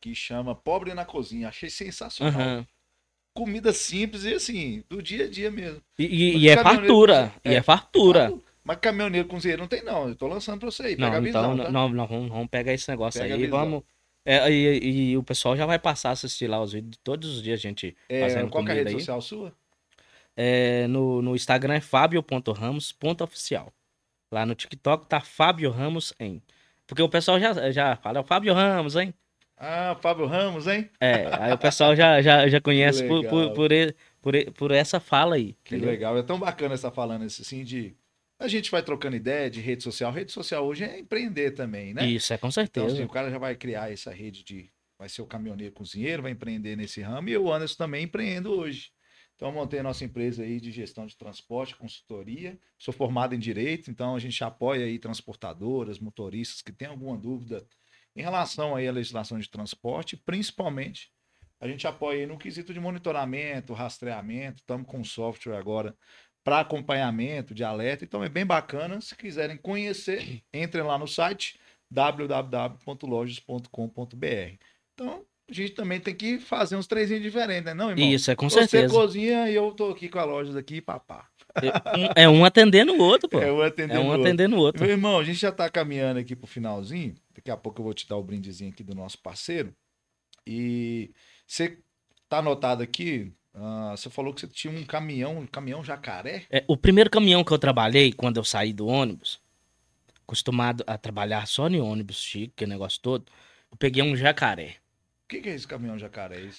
que 0.00 0.14
chama 0.14 0.54
Pobre 0.54 0.94
na 0.94 1.04
Cozinha. 1.04 1.48
Achei 1.48 1.70
sensacional. 1.70 2.40
Aham. 2.40 2.66
Comida 3.34 3.72
simples 3.72 4.24
e 4.24 4.34
assim, 4.34 4.82
do 4.88 5.00
dia 5.00 5.26
a 5.26 5.28
dia 5.30 5.50
mesmo. 5.50 5.80
E, 5.96 6.04
e- 6.04 6.32
Mas 6.34 6.42
e 6.42 6.48
é 6.48 6.56
fartura, 6.56 7.14
cozinha- 7.14 7.40
e 7.44 7.48
é 7.50 7.54
é, 7.54 7.62
fartura. 7.62 8.32
Mas 8.68 8.76
caminhoneiro 8.82 9.26
cozinheiro 9.26 9.62
não 9.62 9.68
tem, 9.68 9.82
não. 9.82 10.10
Eu 10.10 10.14
tô 10.14 10.26
lançando 10.26 10.60
pra 10.60 10.70
você 10.70 10.82
aí. 10.82 10.94
Pega 10.94 11.08
Não, 11.08 11.16
a 11.16 11.20
visão, 11.20 11.54
então, 11.54 11.64
tá? 11.64 11.72
não, 11.72 11.88
não, 11.88 12.06
vamos, 12.06 12.28
vamos 12.28 12.48
pegar 12.48 12.74
esse 12.74 12.88
negócio 12.90 13.18
Pega 13.18 13.34
aí, 13.34 13.46
vamos... 13.46 13.82
É, 14.26 14.50
e, 14.50 15.12
e 15.12 15.16
o 15.16 15.22
pessoal 15.22 15.56
já 15.56 15.64
vai 15.64 15.78
passar 15.78 16.10
a 16.10 16.12
assistir 16.12 16.46
lá 16.46 16.60
os 16.60 16.74
vídeos, 16.74 16.98
todos 17.02 17.36
os 17.36 17.42
dias 17.42 17.58
a 17.58 17.62
gente 17.62 17.96
É, 18.10 18.20
fazendo 18.20 18.50
qual 18.50 18.62
que 18.62 18.70
é 18.70 18.74
a 18.74 18.76
comida 18.76 18.90
rede 18.90 18.96
aí. 18.96 19.00
social 19.00 19.22
sua? 19.22 19.54
É, 20.36 20.86
no, 20.86 21.22
no 21.22 21.34
Instagram 21.34 21.76
é 21.76 21.80
fabio.ramos.oficial. 21.80 23.72
Lá 24.30 24.44
no 24.44 24.54
TikTok 24.54 25.06
tá 25.06 25.18
Fábio 25.18 25.70
Ramos 25.70 26.12
em. 26.20 26.42
Porque 26.86 27.02
o 27.02 27.08
pessoal 27.08 27.40
já, 27.40 27.72
já 27.72 27.96
fala, 27.96 28.18
é 28.18 28.20
o 28.20 28.24
Fábio 28.24 28.52
Ramos, 28.52 28.96
hein? 28.96 29.14
Ah, 29.56 29.96
Fábio 30.00 30.26
Ramos, 30.26 30.66
hein? 30.66 30.90
É, 31.00 31.26
aí 31.40 31.52
o 31.54 31.58
pessoal 31.58 31.96
já, 31.96 32.20
já, 32.20 32.46
já 32.46 32.60
conhece 32.60 33.08
por, 33.08 33.24
por, 33.24 33.50
por, 34.20 34.52
por, 34.52 34.70
essa 34.72 35.00
fala 35.00 35.36
aí. 35.36 35.56
Que 35.64 35.76
entendeu? 35.76 35.90
legal. 35.90 36.18
É 36.18 36.22
tão 36.22 36.38
bacana 36.38 36.74
essa 36.74 36.90
falando 36.90 37.24
assim 37.24 37.64
de. 37.64 37.96
A 38.40 38.46
gente 38.46 38.70
vai 38.70 38.82
trocando 38.82 39.16
ideia 39.16 39.50
de 39.50 39.60
rede 39.60 39.82
social. 39.82 40.12
Rede 40.12 40.30
social 40.30 40.64
hoje 40.64 40.84
é 40.84 40.98
empreender 40.98 41.52
também, 41.52 41.92
né? 41.92 42.06
Isso, 42.06 42.32
é 42.32 42.38
com 42.38 42.46
Então, 42.46 42.52
certeza. 42.52 42.86
assim, 42.86 43.04
o 43.04 43.08
cara 43.08 43.30
já 43.30 43.38
vai 43.38 43.56
criar 43.56 43.92
essa 43.92 44.12
rede 44.12 44.44
de. 44.44 44.70
Vai 44.96 45.08
ser 45.08 45.22
o 45.22 45.26
caminhoneiro 45.26 45.72
cozinheiro, 45.74 46.22
vai 46.22 46.32
empreender 46.32 46.76
nesse 46.76 47.00
ramo. 47.00 47.28
E 47.28 47.32
eu, 47.32 47.52
Anderson, 47.52 47.76
também 47.76 48.04
empreendo 48.04 48.52
hoje. 48.52 48.90
Então, 49.34 49.48
eu 49.48 49.54
montei 49.54 49.78
a 49.78 49.82
nossa 49.82 50.04
empresa 50.04 50.42
aí 50.42 50.60
de 50.60 50.72
gestão 50.72 51.06
de 51.06 51.16
transporte, 51.16 51.76
consultoria. 51.76 52.58
Sou 52.76 52.92
formado 52.92 53.34
em 53.34 53.38
direito, 53.38 53.90
então 53.90 54.16
a 54.16 54.18
gente 54.18 54.42
apoia 54.42 54.84
aí 54.86 54.98
transportadoras, 54.98 56.00
motoristas 56.00 56.62
que 56.62 56.72
têm 56.72 56.88
alguma 56.88 57.16
dúvida 57.16 57.64
em 58.16 58.22
relação 58.22 58.74
aí 58.74 58.88
à 58.88 58.92
legislação 58.92 59.38
de 59.38 59.48
transporte, 59.48 60.16
principalmente 60.16 61.12
a 61.60 61.66
gente 61.66 61.86
apoia 61.88 62.24
no 62.26 62.38
quesito 62.38 62.72
de 62.72 62.78
monitoramento, 62.78 63.72
rastreamento. 63.72 64.60
Estamos 64.60 64.86
com 64.86 65.00
um 65.00 65.04
software 65.04 65.56
agora 65.56 65.96
para 66.44 66.60
acompanhamento 66.60 67.54
de 67.54 67.64
alerta. 67.64 68.04
Então 68.04 68.22
é 68.24 68.28
bem 68.28 68.44
bacana. 68.46 69.00
Se 69.00 69.14
quiserem 69.16 69.56
conhecer, 69.56 70.42
entrem 70.52 70.84
lá 70.84 70.98
no 70.98 71.06
site 71.06 71.58
www.lojas.com.br. 71.90 74.56
Então, 74.94 75.24
a 75.48 75.52
gente 75.52 75.72
também 75.72 76.00
tem 76.00 76.14
que 76.14 76.38
fazer 76.38 76.76
uns 76.76 76.86
trezinhos 76.86 77.22
diferentes, 77.22 77.64
né? 77.64 77.74
Não, 77.74 77.90
irmão? 77.90 78.06
Isso, 78.06 78.30
é 78.30 78.36
com 78.36 78.48
Você 78.50 78.66
certeza. 78.66 78.92
cozinha 78.92 79.48
e 79.50 79.54
eu 79.54 79.72
tô 79.72 79.90
aqui 79.90 80.08
com 80.08 80.18
a 80.18 80.24
loja 80.24 80.52
daqui, 80.52 80.80
papá. 80.80 81.28
É 82.14 82.28
um 82.28 82.44
atendendo 82.44 82.92
o 82.94 82.98
outro, 82.98 83.28
pô. 83.28 83.40
É 83.40 83.50
um 83.50 83.62
atendendo 83.62 83.98
É 83.98 84.02
um 84.02 84.06
o 84.06 84.10
outro. 84.10 84.22
atendendo 84.22 84.56
o 84.56 84.58
outro. 84.58 84.82
Meu 84.82 84.90
irmão, 84.90 85.18
a 85.18 85.24
gente 85.24 85.38
já 85.38 85.50
tá 85.50 85.68
caminhando 85.70 86.20
aqui 86.20 86.36
pro 86.36 86.46
finalzinho. 86.46 87.14
Daqui 87.34 87.50
a 87.50 87.56
pouco 87.56 87.80
eu 87.80 87.84
vou 87.84 87.94
te 87.94 88.06
dar 88.06 88.16
o 88.16 88.22
brindezinho 88.22 88.70
aqui 88.70 88.82
do 88.82 88.94
nosso 88.94 89.18
parceiro. 89.18 89.74
E 90.46 91.10
você 91.46 91.78
tá 92.28 92.38
anotado 92.38 92.82
aqui, 92.82 93.32
ah, 93.54 93.94
você 93.96 94.08
falou 94.10 94.32
que 94.32 94.40
você 94.42 94.46
tinha 94.48 94.72
um 94.72 94.84
caminhão, 94.84 95.38
um 95.38 95.46
caminhão 95.46 95.82
jacaré. 95.84 96.44
É, 96.50 96.64
o 96.66 96.76
primeiro 96.76 97.10
caminhão 97.10 97.42
que 97.44 97.52
eu 97.52 97.58
trabalhei, 97.58 98.12
quando 98.12 98.36
eu 98.36 98.44
saí 98.44 98.72
do 98.72 98.86
ônibus, 98.86 99.40
acostumado 100.22 100.84
a 100.86 100.96
trabalhar 100.98 101.46
só 101.46 101.68
em 101.68 101.80
ônibus 101.80 102.20
chique, 102.22 102.52
que 102.56 102.66
negócio 102.66 103.00
todo, 103.00 103.24
eu 103.70 103.76
peguei 103.76 104.02
um 104.02 104.16
jacaré. 104.16 104.76
O 105.24 105.28
que, 105.28 105.40
que 105.40 105.48
é 105.50 105.54
esse 105.54 105.66
caminhão 105.66 105.98
jacaré? 105.98 106.36
Aí? 106.36 106.50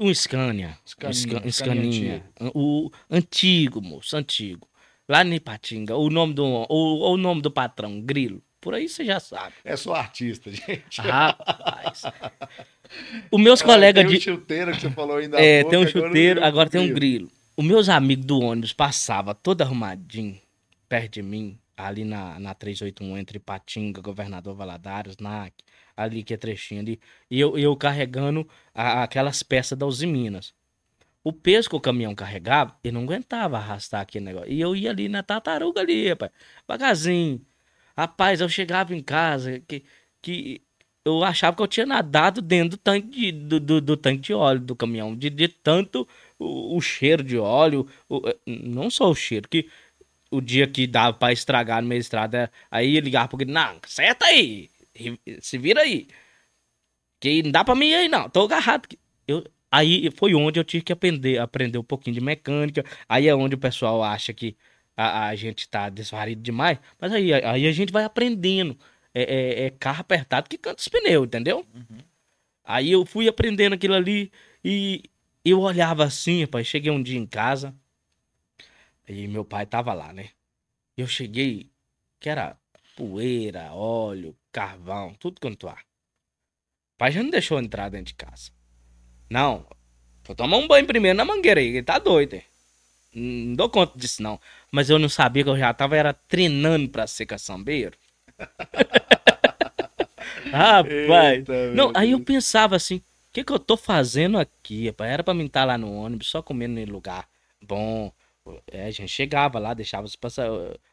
Um, 0.00 0.08
um 0.08 0.14
Scania. 0.14 0.78
Um 0.84 0.88
Scania, 0.88 1.14
Sca- 1.14 1.46
um 1.46 1.50
Scania 1.50 1.82
Scania. 1.84 2.24
O 2.54 2.90
antigo, 3.10 3.80
moço, 3.80 4.16
antigo. 4.16 4.68
Lá 5.08 5.24
em 5.24 5.34
Ipatinga, 5.34 5.96
o 5.96 6.10
nome 6.10 6.34
do, 6.34 6.44
o, 6.44 7.12
o 7.12 7.16
nome 7.16 7.40
do 7.42 7.50
patrão, 7.50 8.00
Grilo. 8.00 8.42
Por 8.60 8.74
aí 8.74 8.88
você 8.88 9.04
já 9.06 9.18
sabe. 9.18 9.54
É 9.64 9.74
só 9.74 9.94
artista, 9.94 10.50
gente. 10.52 11.00
Rapaz. 11.00 12.02
Os 13.30 13.40
meus 13.40 13.62
colegas 13.62 14.04
tem 14.04 14.10
de. 14.12 14.16
um 14.18 14.20
chuteiro 14.20 14.72
que 14.72 14.80
você 14.80 14.90
falou 14.90 15.16
ainda 15.16 15.40
É, 15.40 15.62
pouco, 15.62 15.70
tem 15.70 15.78
um 15.78 15.82
agora 15.82 16.08
chuteiro, 16.08 16.40
eu 16.40 16.44
agora 16.44 16.70
tem 16.70 16.80
um 16.80 16.92
grilo. 16.92 17.30
Os 17.56 17.64
meus 17.64 17.88
amigos 17.88 18.24
do 18.24 18.40
ônibus 18.40 18.72
passavam 18.72 19.34
todo 19.34 19.62
arrumadinho, 19.62 20.38
perto 20.88 21.14
de 21.14 21.22
mim, 21.22 21.58
ali 21.76 22.04
na, 22.04 22.38
na 22.40 22.54
381, 22.54 23.18
entre 23.18 23.38
Patinga, 23.38 24.00
Governador 24.00 24.54
Valadares, 24.54 25.16
NAC, 25.18 25.52
ali 25.96 26.22
que 26.22 26.34
é 26.34 26.36
trechinho 26.36 26.80
ali. 26.80 27.00
E 27.30 27.38
eu, 27.38 27.58
eu 27.58 27.76
carregando 27.76 28.48
a- 28.74 29.02
aquelas 29.02 29.42
peças 29.42 29.76
da 29.78 29.86
Uzi 29.86 30.06
Minas. 30.06 30.54
O 31.22 31.32
peso 31.32 31.68
que 31.68 31.76
o 31.76 31.80
caminhão 31.80 32.14
carregava, 32.14 32.74
ele 32.82 32.94
não 32.94 33.02
aguentava 33.02 33.58
arrastar 33.58 34.00
aquele 34.00 34.24
negócio. 34.24 34.50
E 34.50 34.58
eu 34.60 34.74
ia 34.74 34.90
ali 34.90 35.08
na 35.08 35.22
tartaruga 35.22 35.80
ali, 35.82 36.08
rapaz, 36.08 36.32
devagarzinho. 36.66 37.44
Rapaz, 37.96 38.40
eu 38.40 38.48
chegava 38.48 38.94
em 38.94 39.02
casa 39.02 39.60
que, 39.68 39.84
que 40.22 40.62
eu 41.04 41.24
achava 41.24 41.56
que 41.56 41.62
eu 41.62 41.66
tinha 41.68 41.86
nadado 41.86 42.42
dentro 42.42 42.70
do 42.70 42.76
tanque 42.78 43.08
de, 43.08 43.32
do, 43.32 43.60
do, 43.60 43.80
do 43.80 43.96
tanque 43.96 44.20
de 44.22 44.34
óleo 44.34 44.60
do 44.60 44.76
caminhão, 44.76 45.16
de, 45.16 45.30
de 45.30 45.48
tanto 45.48 46.06
o, 46.38 46.76
o 46.76 46.80
cheiro 46.80 47.22
de 47.24 47.38
óleo, 47.38 47.86
o- 48.08 48.28
eh, 48.28 48.36
não 48.46 48.90
só 48.90 49.10
o 49.10 49.14
cheiro, 49.14 49.48
que 49.48 49.68
o 50.30 50.40
dia 50.40 50.66
que 50.68 50.86
dava 50.86 51.16
pra 51.16 51.32
estragar 51.32 51.82
no 51.82 51.88
meio 51.88 52.00
da 52.00 52.02
estrada, 52.04 52.52
aí 52.70 52.96
eu 52.96 53.02
ligava 53.02 53.36
Guilherme, 53.36 53.52
não, 53.54 53.80
senta 53.86 54.26
aí, 54.26 54.70
se 55.40 55.58
vira 55.58 55.82
aí, 55.82 56.08
que 57.20 57.42
não 57.42 57.50
dá 57.50 57.64
pra 57.64 57.74
mim 57.74 57.92
aí 57.92 58.08
não, 58.08 58.28
tô 58.28 58.42
agarrado. 58.44 58.84
aqui." 58.84 58.98
Eu, 59.26 59.44
aí 59.70 60.10
foi 60.16 60.34
onde 60.34 60.58
eu 60.60 60.64
tive 60.64 60.84
que 60.84 60.92
aprender, 60.92 61.38
aprender 61.38 61.78
um 61.78 61.84
pouquinho 61.84 62.14
de 62.14 62.20
mecânica, 62.20 62.84
aí 63.08 63.28
é 63.28 63.34
onde 63.34 63.54
o 63.54 63.58
pessoal 63.58 64.02
acha 64.02 64.32
que 64.32 64.56
a, 64.96 65.28
a 65.28 65.34
gente 65.36 65.68
tá 65.68 65.88
desvarido 65.88 66.42
demais, 66.42 66.78
mas 67.00 67.12
aí, 67.12 67.32
aí 67.32 67.66
a 67.66 67.72
gente 67.72 67.92
vai 67.92 68.04
aprendendo. 68.04 68.76
É, 69.14 69.22
é- 69.22 69.64
é 69.66 69.70
carro 69.70 70.00
apertado 70.02 70.48
que 70.48 70.56
canta 70.58 70.80
os 70.80 70.88
pneus, 70.88 71.26
entendeu? 71.26 71.66
Aí 72.64 72.90
eu 72.92 73.04
fui 73.04 73.28
aprendendo 73.28 73.74
aquilo 73.74 73.94
ali 73.94 74.30
e 74.64 75.02
eu 75.44 75.60
olhava 75.60 76.04
assim, 76.04 76.42
rapaz. 76.42 76.66
Cheguei 76.66 76.90
um 76.92 77.02
dia 77.02 77.18
em 77.18 77.26
casa 77.26 77.74
e 79.08 79.26
meu 79.26 79.44
pai 79.44 79.66
tava 79.66 79.92
lá, 79.92 80.12
né? 80.12 80.30
Eu 80.96 81.06
cheguei, 81.06 81.70
que 82.20 82.28
era 82.28 82.56
poeira, 82.96 83.72
óleo, 83.72 84.36
carvão, 84.52 85.14
tudo 85.14 85.40
quanto 85.40 85.68
há. 85.68 85.74
O 85.74 86.98
pai 86.98 87.10
já 87.12 87.22
não 87.22 87.30
deixou 87.30 87.58
entrar 87.58 87.88
dentro 87.88 88.06
de 88.06 88.14
casa. 88.14 88.50
Não, 89.28 89.66
vou 90.24 90.36
tomar 90.36 90.58
um 90.58 90.68
banho 90.68 90.86
primeiro 90.86 91.16
na 91.16 91.24
mangueira 91.24 91.60
aí, 91.60 91.68
ele 91.68 91.82
tá 91.82 91.98
doido, 91.98 92.34
hein? 92.34 92.44
Não 93.12 93.54
dou 93.56 93.68
conta 93.70 93.98
disso, 93.98 94.22
não. 94.22 94.40
Mas 94.70 94.88
eu 94.90 94.98
não 94.98 95.08
sabia 95.08 95.42
que 95.42 95.50
eu 95.50 95.58
já 95.58 95.72
tava 95.74 95.96
era 95.96 96.12
treinando 96.12 96.88
pra 96.88 97.06
ser 97.06 97.26
caçambeiro. 97.26 97.96
Rapaz. 100.52 101.38
Eita, 101.38 101.72
não, 101.72 101.92
aí 101.94 102.12
eu 102.12 102.20
pensava 102.20 102.76
assim, 102.76 102.96
o 102.96 103.02
que 103.32 103.44
que 103.44 103.52
eu 103.52 103.58
tô 103.58 103.76
fazendo 103.76 104.38
aqui, 104.38 104.88
rapaz? 104.88 105.10
Era 105.10 105.24
pra 105.24 105.34
mim 105.34 105.46
estar 105.46 105.64
lá 105.64 105.78
no 105.78 105.92
ônibus, 105.92 106.28
só 106.28 106.42
comendo 106.42 106.78
em 106.80 106.84
lugar 106.84 107.28
bom. 107.62 108.12
É, 108.66 108.86
a 108.86 108.90
gente 108.90 109.08
chegava 109.08 109.58
lá, 109.58 109.74
deixava 109.74 110.06
os 110.06 110.16
passa... 110.16 110.44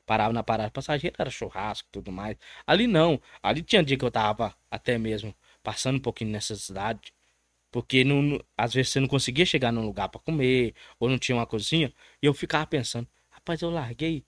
parava 0.05 0.33
na 0.33 0.43
parada 0.43 0.69
passageira, 0.69 1.15
era 1.17 1.29
churrasco 1.29 1.87
e 1.89 1.91
tudo 1.91 2.11
mais. 2.11 2.37
Ali 2.67 2.87
não, 2.87 3.19
ali 3.41 3.63
tinha 3.63 3.83
dia 3.83 3.97
que 3.97 4.05
eu 4.05 4.11
tava 4.11 4.55
até 4.69 4.97
mesmo 4.97 5.33
passando 5.63 5.97
um 5.97 6.01
pouquinho 6.01 6.31
necessidade, 6.31 7.13
porque 7.71 8.03
não, 8.03 8.39
às 8.57 8.73
vezes 8.73 8.91
você 8.91 8.99
não 8.99 9.07
conseguia 9.07 9.45
chegar 9.45 9.71
num 9.71 9.85
lugar 9.85 10.09
pra 10.09 10.19
comer, 10.21 10.73
ou 10.99 11.09
não 11.09 11.17
tinha 11.17 11.35
uma 11.35 11.45
cozinha, 11.47 11.91
e 12.21 12.25
eu 12.25 12.33
ficava 12.33 12.65
pensando, 12.67 13.07
rapaz, 13.29 13.61
eu 13.61 13.69
larguei 13.69 14.23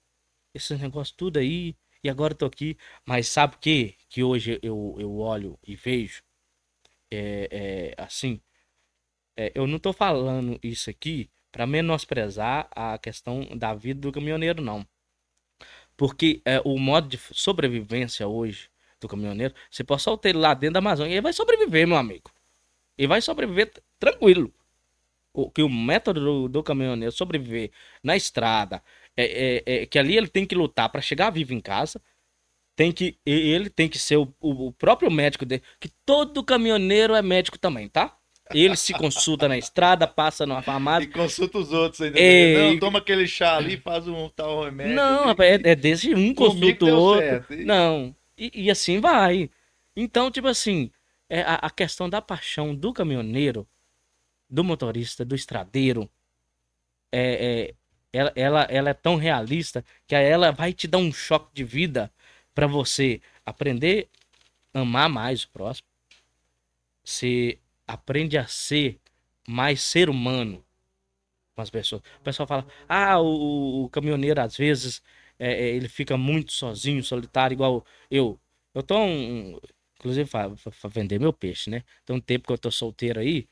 esses 0.54 0.80
negócios 0.80 1.16
tudo 1.16 1.40
aí, 1.40 1.76
e 2.04 2.10
agora 2.10 2.36
tô 2.36 2.46
aqui. 2.46 2.78
Mas 3.06 3.28
sabe 3.28 3.56
o 3.56 3.60
que? 3.60 3.96
Que 4.10 4.24
hoje 4.24 4.60
eu, 4.62 4.96
eu 5.00 5.18
olho 5.18 5.60
e 5.66 5.76
vejo, 5.76 6.24
é, 7.12 7.96
é, 7.98 8.02
assim, 8.02 8.42
é, 9.36 9.52
eu 9.56 9.66
não 9.68 9.80
tô 9.80 9.94
falando 9.94 10.60
isso 10.62 10.90
aqui 10.90 11.30
para 11.52 11.66
menosprezar 11.66 12.68
a 12.72 12.98
questão 12.98 13.48
da 13.58 13.74
vida 13.74 14.02
do 14.02 14.12
caminhoneiro, 14.12 14.62
não. 14.62 14.86
Porque 15.98 16.42
é, 16.46 16.62
o 16.64 16.78
modo 16.78 17.08
de 17.08 17.18
sobrevivência 17.18 18.28
hoje 18.28 18.70
do 19.00 19.08
caminhoneiro, 19.08 19.54
você 19.70 19.84
pode 19.84 20.02
soltar 20.02 20.30
ele 20.30 20.40
lá 20.40 20.54
dentro 20.54 20.74
da 20.74 20.80
Amazônia, 20.80 21.14
ele 21.14 21.22
vai 21.22 21.34
sobreviver, 21.34 21.88
meu 21.88 21.98
amigo. 21.98 22.32
Ele 22.98 23.08
vai 23.08 23.22
sobreviver 23.22 23.72
tranquilo. 23.98 24.54
O, 25.34 25.50
que 25.50 25.62
o 25.62 25.70
método 25.70 26.20
do, 26.20 26.50
do 26.50 26.64
caminhoneiro 26.64 27.12
sobreviver 27.12 27.72
na 28.04 28.18
estrada, 28.18 28.84
é, 29.24 29.64
é- 29.66 29.84
é 29.84 29.86
que 29.86 30.00
ali 30.00 30.18
ele 30.18 30.28
tem 30.28 30.46
que 30.46 30.56
lutar 30.56 30.90
para 30.90 31.02
chegar 31.02 31.30
vivo 31.32 31.54
em 31.54 31.60
casa, 31.62 32.02
tem 32.76 32.92
que 32.92 33.18
e- 33.26 33.32
ele 33.32 33.70
tem 33.70 33.90
que 33.90 34.00
ser 34.00 34.18
o, 34.18 34.34
o- 34.40 34.72
próprio 34.74 35.12
médico 35.12 35.46
dele, 35.46 35.64
que 35.80 35.90
todo 36.06 36.44
caminhoneiro 36.44 37.14
é 37.16 37.22
médico 37.22 37.58
também, 37.60 37.90
tá? 37.90 38.16
Ele 38.52 38.76
se 38.76 38.94
consulta 38.94 39.48
na 39.48 39.58
estrada, 39.60 40.08
passa 40.08 40.44
numa 40.46 40.60
E 40.60 40.64
farmácia. 40.64 41.10
consulta 41.12 41.60
os 41.60 41.72
outros 41.72 42.02
ainda. 42.02 42.20
Ei. 42.20 42.72
Não, 42.72 42.80
toma 42.80 42.98
aquele 43.00 43.28
chá 43.28 43.58
ali, 43.58 43.78
faz 43.78 44.08
um 44.08 44.28
tal 44.30 44.64
remédio. 44.64 44.96
Não, 44.96 45.26
rapaz, 45.26 45.52
é, 45.64 45.70
é 45.72 45.76
desse 45.76 46.16
um 46.16 46.34
consulta 46.34 46.86
o 46.86 46.90
outro. 46.98 47.28
certo. 47.28 47.54
E- 47.54 47.64
Não, 47.64 48.16
e, 48.36 48.52
e 48.64 48.72
assim 48.72 49.00
vai. 49.00 49.52
Então, 49.96 50.32
tipo 50.32 50.48
assim, 50.48 50.90
é 51.30 51.42
a, 51.42 51.56
a 51.56 51.70
questão 51.70 52.10
da 52.10 52.22
paixão 52.24 52.74
do 52.74 52.92
caminhoneiro, 52.92 53.68
do 54.50 54.64
motorista, 54.64 55.24
do 55.24 55.36
estradeiro, 55.36 56.10
é, 57.12 57.68
é- 57.70 57.76
ela, 58.12 58.32
ela, 58.36 58.62
ela 58.64 58.90
é 58.90 58.94
tão 58.94 59.16
realista 59.16 59.84
que 60.08 60.16
ela 60.16 60.52
vai 60.52 60.74
te 60.74 60.88
dar 60.88 60.98
um 60.98 61.12
choque 61.12 61.54
de 61.54 61.64
vida 61.64 62.12
pra 62.54 62.68
você 62.68 63.22
aprender 63.46 64.10
a 64.74 64.82
amar 64.82 65.10
mais 65.10 65.44
o 65.44 65.50
próximo. 65.50 65.88
Você 67.04 67.58
aprende 67.88 68.38
a 68.38 68.48
ser 68.48 69.00
mais 69.48 69.82
ser 69.82 70.10
humano 70.10 70.64
com 71.56 71.62
as 71.62 71.70
pessoas. 71.70 72.02
O 72.20 72.24
pessoal 72.24 72.48
fala, 72.48 72.68
ah, 72.88 73.20
o, 73.20 73.86
o 73.86 73.90
caminhoneiro 73.90 74.42
às 74.42 74.56
vezes 74.56 75.02
é, 75.40 75.54
é, 75.54 75.70
ele 75.70 75.88
fica 75.88 76.18
muito 76.18 76.52
sozinho, 76.52 77.04
solitário, 77.04 77.56
igual 77.56 77.86
eu. 78.12 78.40
Eu 78.74 78.84
tô 78.84 78.98
um. 79.00 79.58
Inclusive, 79.98 80.30
para 80.30 80.90
vender 80.90 81.20
meu 81.20 81.34
peixe, 81.34 81.70
né? 81.70 81.84
Tem 82.06 82.16
um 82.16 82.22
tempo 82.22 82.48
que 82.48 82.54
eu 82.54 82.58
tô 82.58 82.72
solteiro 82.72 83.20
aí. 83.20 83.48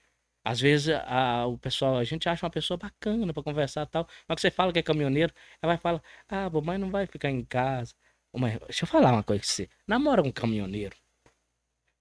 Às 0.48 0.62
vezes 0.62 0.96
a, 1.06 1.46
o 1.46 1.58
pessoal, 1.58 1.98
a 1.98 2.06
gente 2.06 2.30
acha 2.30 2.46
uma 2.46 2.50
pessoa 2.50 2.78
bacana 2.78 3.34
pra 3.34 3.44
conversar 3.44 3.86
tal. 3.86 4.08
Mas 4.26 4.36
que 4.36 4.42
você 4.42 4.50
fala 4.50 4.72
que 4.72 4.80
é 4.80 4.82
caminhoneiro, 4.82 5.34
ela 5.62 5.74
vai 5.74 5.78
falar, 5.78 6.02
ah, 6.30 6.50
mas 6.64 6.80
não 6.80 6.90
vai 6.90 7.06
ficar 7.06 7.30
em 7.30 7.44
casa. 7.44 7.94
Mas 8.34 8.58
deixa 8.60 8.86
eu 8.86 8.88
falar 8.88 9.12
uma 9.12 9.24
coisa 9.24 9.42
com 9.44 9.48
você. 9.50 9.68
Namora 9.86 10.22
um 10.22 10.32
caminhoneiro. 10.32 10.96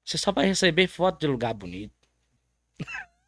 Você 0.05 0.17
só 0.17 0.31
vai 0.31 0.47
receber 0.47 0.87
foto 0.87 1.19
de 1.19 1.27
lugar 1.27 1.55
bonito. 1.55 1.93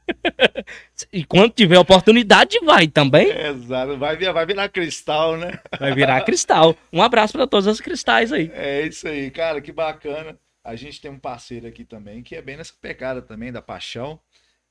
e 1.12 1.24
quando 1.24 1.50
tiver 1.52 1.80
oportunidade, 1.80 2.60
vai 2.60 2.86
também. 2.86 3.28
Exato, 3.28 3.98
vai, 3.98 4.16
vir- 4.16 4.32
vai 4.32 4.46
virar 4.46 4.68
cristal, 4.68 5.36
né? 5.36 5.58
Vai 5.80 5.92
virar 5.94 6.20
cristal. 6.22 6.76
Um 6.92 7.02
abraço 7.02 7.32
pra 7.32 7.44
todos 7.48 7.66
os 7.66 7.80
cristais 7.80 8.32
aí. 8.32 8.52
É 8.54 8.86
isso 8.86 9.08
aí, 9.08 9.32
cara, 9.32 9.60
que 9.60 9.72
bacana. 9.72 10.38
A 10.62 10.76
gente 10.76 11.00
tem 11.00 11.10
um 11.10 11.18
parceiro 11.18 11.66
aqui 11.66 11.84
também 11.84 12.22
que 12.22 12.36
é 12.36 12.42
bem 12.42 12.56
nessa 12.56 12.74
pegada 12.80 13.20
também 13.20 13.50
da 13.50 13.60
paixão, 13.62 14.20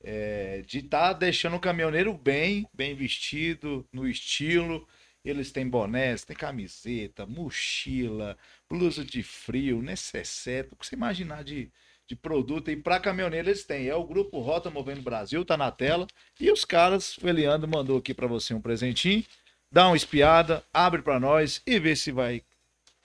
é, 0.02 0.62
de 0.66 0.78
estar 0.78 1.12
deixando 1.12 1.56
o 1.56 1.60
caminhoneiro 1.60 2.12
bem, 2.14 2.66
bem 2.72 2.94
vestido, 2.94 3.86
no 3.92 4.08
estilo. 4.08 4.86
Eles 5.24 5.50
têm 5.52 5.68
bonés, 5.68 6.24
têm 6.24 6.36
camiseta, 6.36 7.26
mochila, 7.26 8.36
blusa 8.68 9.04
de 9.04 9.22
frio, 9.22 9.82
necessaire, 9.82 10.68
o 10.70 10.76
que 10.76 10.86
você 10.86 10.94
imaginar 10.94 11.42
de, 11.44 11.70
de 12.06 12.14
produto. 12.16 12.70
E 12.70 12.76
para 12.76 13.00
caminhoneiro 13.00 13.48
eles 13.48 13.64
têm. 13.64 13.88
É 13.88 13.94
o 13.94 14.04
grupo 14.04 14.40
Rota 14.40 14.70
Movendo 14.70 15.02
Brasil, 15.02 15.44
tá 15.44 15.56
na 15.56 15.70
tela. 15.70 16.06
E 16.40 16.50
os 16.50 16.64
caras, 16.64 17.18
o 17.18 17.28
Eliandro 17.28 17.68
mandou 17.68 17.98
aqui 17.98 18.14
para 18.14 18.26
você 18.26 18.54
um 18.54 18.60
presentinho. 18.60 19.24
Dá 19.70 19.86
uma 19.88 19.96
espiada, 19.96 20.64
abre 20.72 21.02
para 21.02 21.20
nós 21.20 21.60
e 21.66 21.78
vê 21.78 21.94
se 21.94 22.10
vai 22.10 22.42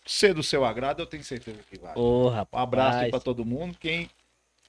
ser 0.06 0.34
do 0.34 0.44
seu 0.44 0.64
agrado. 0.64 1.02
Eu 1.02 1.06
tenho 1.06 1.24
certeza 1.24 1.60
que 1.70 1.78
vai. 1.78 1.94
Ô, 1.96 2.28
Um 2.28 2.30
rapaz. 2.30 2.64
abraço 2.64 2.98
aí 3.00 3.10
para 3.12 3.20
todo 3.20 3.44
mundo. 3.44 3.76
Quem 3.80 4.10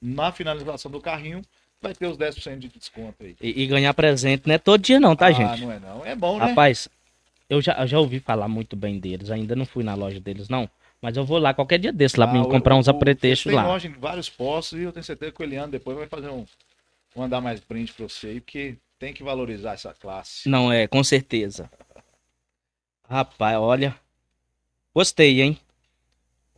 na 0.00 0.30
finalização 0.32 0.90
do 0.90 1.00
carrinho, 1.00 1.42
vai 1.80 1.94
ter 1.94 2.06
os 2.06 2.16
10% 2.18 2.58
de 2.58 2.68
desconto 2.68 3.24
aí. 3.24 3.34
E, 3.40 3.62
e 3.62 3.66
ganhar 3.66 3.94
presente 3.94 4.46
não 4.46 4.54
é 4.54 4.58
todo 4.58 4.80
dia 4.82 5.00
não, 5.00 5.16
tá, 5.16 5.26
ah, 5.26 5.32
gente? 5.32 5.62
não 5.62 5.72
é 5.72 5.80
não. 5.80 6.04
É 6.06 6.14
bom, 6.14 6.38
né? 6.38 6.46
Rapaz, 6.46 6.88
eu 7.48 7.60
já, 7.62 7.72
eu 7.80 7.86
já 7.86 7.98
ouvi 7.98 8.20
falar 8.20 8.48
muito 8.48 8.76
bem 8.76 8.98
deles. 8.98 9.30
Ainda 9.30 9.56
não 9.56 9.64
fui 9.64 9.82
na 9.82 9.94
loja 9.94 10.20
deles, 10.20 10.48
não. 10.48 10.68
Mas 11.00 11.16
eu 11.16 11.24
vou 11.24 11.38
lá 11.38 11.52
qualquer 11.52 11.78
dia 11.78 11.92
desse 11.92 12.18
lá 12.18 12.26
pra 12.26 12.36
Ah, 12.36 12.40
mim 12.40 12.46
o- 12.46 12.50
comprar 12.50 12.76
uns 12.76 12.88
apretextos 12.88 13.50
Tem 13.50 13.54
lá. 13.56 13.66
loja 13.66 13.88
em 13.88 13.92
vários 13.92 14.28
postos 14.30 14.78
e 14.78 14.82
eu 14.82 14.92
tenho 14.92 15.04
certeza 15.04 15.32
que 15.32 15.40
o 15.40 15.44
Eliano 15.44 15.72
depois 15.72 15.96
vai 15.96 16.06
fazer 16.06 16.28
um. 16.28 16.44
Mandar 17.14 17.40
mais 17.40 17.60
brinde 17.60 17.92
pra 17.92 18.08
você 18.08 18.28
aí, 18.28 18.40
porque 18.40 18.76
tem 18.98 19.12
que 19.12 19.22
valorizar 19.22 19.72
essa 19.72 19.92
classe. 19.94 20.48
Não 20.48 20.72
é, 20.72 20.86
com 20.86 21.02
certeza. 21.02 21.70
Rapaz, 23.08 23.56
olha. 23.58 23.98
Gostei, 24.94 25.42
hein? 25.42 25.58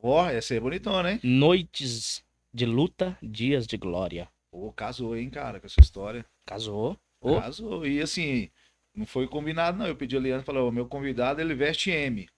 Ó, 0.03 0.27
essa 0.29 0.55
aí 0.55 0.59
é 0.59 0.61
bonitona, 0.61 1.13
hein? 1.13 1.21
Noites 1.23 2.23
de 2.53 2.65
luta, 2.65 3.19
dias 3.23 3.67
de 3.67 3.77
glória. 3.77 4.29
Pô, 4.51 4.73
casou, 4.73 5.17
hein, 5.17 5.29
cara, 5.29 5.59
com 5.59 5.67
essa 5.67 5.81
história. 5.81 6.25
Casou? 6.45 6.97
Ô, 7.21 7.41
Casou. 7.41 7.87
E 7.87 8.01
assim, 8.01 8.51
não 8.95 9.05
foi 9.05 9.27
combinado, 9.27 9.79
não. 9.79 9.87
Eu 9.87 9.97
pedi 9.97 10.17
a 10.17 10.19
Eliane 10.19 10.43
e 10.43 10.45
falei, 10.45 10.63
ó, 10.63 10.71
meu 10.71 10.87
convidado, 10.87 11.41
ele 11.41 11.55
veste 11.55 11.91
M. 11.91 12.29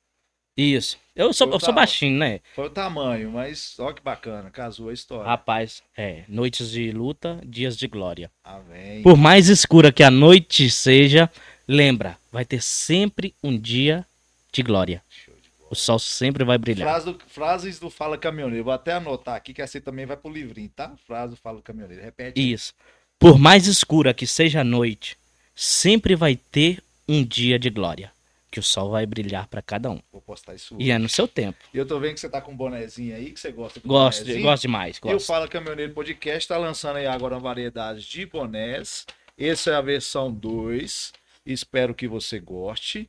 Isso. 0.61 0.99
Eu 1.15 1.33
sou, 1.33 1.51
eu 1.53 1.61
sou 1.61 1.73
baixinho, 1.73 2.19
né? 2.19 2.41
Foi 2.55 2.67
o 2.67 2.71
tamanho, 2.71 3.31
mas 3.31 3.75
ó 3.79 3.93
que 3.93 4.03
bacana, 4.03 4.51
casou 4.51 4.89
a 4.89 4.93
história. 4.93 5.25
Rapaz, 5.25 5.83
é. 5.97 6.25
Noites 6.29 6.71
de 6.71 6.91
luta, 6.93 7.41
dias 7.45 7.77
de 7.77 7.87
glória. 7.87 8.31
Amém. 8.43 9.03
Por 9.03 9.17
mais 9.17 9.49
escura 9.49 9.93
que 9.93 10.03
a 10.03 10.11
noite 10.11 10.69
seja, 10.71 11.31
lembra, 11.67 12.19
vai 12.33 12.45
ter 12.45 12.61
sempre 12.63 13.35
um 13.43 13.57
dia 13.59 14.05
de 14.53 14.63
glória. 14.63 15.03
De. 15.27 15.33
O 15.71 15.75
sol 15.75 15.99
sempre 15.99 16.45
vai 16.45 16.57
brilhar. 16.57 16.89
Frase 16.89 17.07
do- 17.07 17.19
frases 17.27 17.79
do 17.79 17.91
Fala 17.91 18.17
Caminhoneiro. 18.17 18.65
Vou 18.65 18.73
até 18.73 18.93
anotar 18.95 19.35
aqui 19.37 19.53
que 19.53 19.61
essa 19.63 19.77
aí 19.79 19.83
também 19.83 20.07
vai 20.07 20.17
pro 20.17 20.33
livrinho, 20.33 20.71
tá? 20.75 20.93
Frase 21.07 21.35
do 21.35 21.37
Fala 21.37 21.61
Caminhoneiro. 21.63 22.03
Repete. 22.03 22.41
Isso. 22.41 22.73
Por 23.19 23.39
mais 23.39 23.67
escura 23.67 24.15
que 24.15 24.27
seja 24.27 24.61
a 24.63 24.65
noite, 24.65 25.17
sempre 25.55 26.17
vai 26.17 26.37
ter 26.37 26.83
um 27.09 27.23
dia 27.25 27.59
de 27.59 27.69
glória. 27.71 28.11
Que 28.51 28.59
o 28.59 28.63
sol 28.63 28.91
vai 28.91 29.05
brilhar 29.05 29.47
para 29.47 29.61
cada 29.61 29.91
um. 29.91 30.01
Vou 30.11 30.23
postar 30.23 30.55
isso. 30.55 30.75
E 30.79 30.91
é 30.91 30.97
no 30.99 31.09
seu 31.09 31.29
tempo. 31.29 31.59
E 31.73 31.77
eu 31.77 31.87
tô 31.87 32.01
vendo 32.01 32.15
que 32.15 32.21
você 32.21 32.29
tá 32.31 32.41
com 32.41 32.53
um 32.53 32.57
bonezinho 32.57 33.15
aí, 33.15 33.31
que 33.33 33.39
você 33.39 33.53
gosta 33.53 33.79
do 33.79 33.87
Gosto, 33.89 34.21
bonezinho. 34.21 34.43
gosto 34.45 34.63
demais. 34.63 34.97
E 34.97 35.01
o 35.01 35.13
Gosto. 35.13 35.27
Fala 35.27 35.47
Caminhoneiro 35.47 35.93
Podcast 35.93 36.49
tá 36.49 36.57
lançando 36.57 36.97
aí 36.97 37.07
agora 37.07 37.35
uma 37.35 37.41
variedade 37.41 38.09
de 38.09 38.25
bonés. 38.25 39.05
Essa 39.37 39.71
é 39.73 39.75
a 39.75 39.81
versão 39.83 40.33
2. 40.33 41.13
Espero 41.45 41.95
que 41.95 42.09
você 42.09 42.41
goste. 42.41 43.09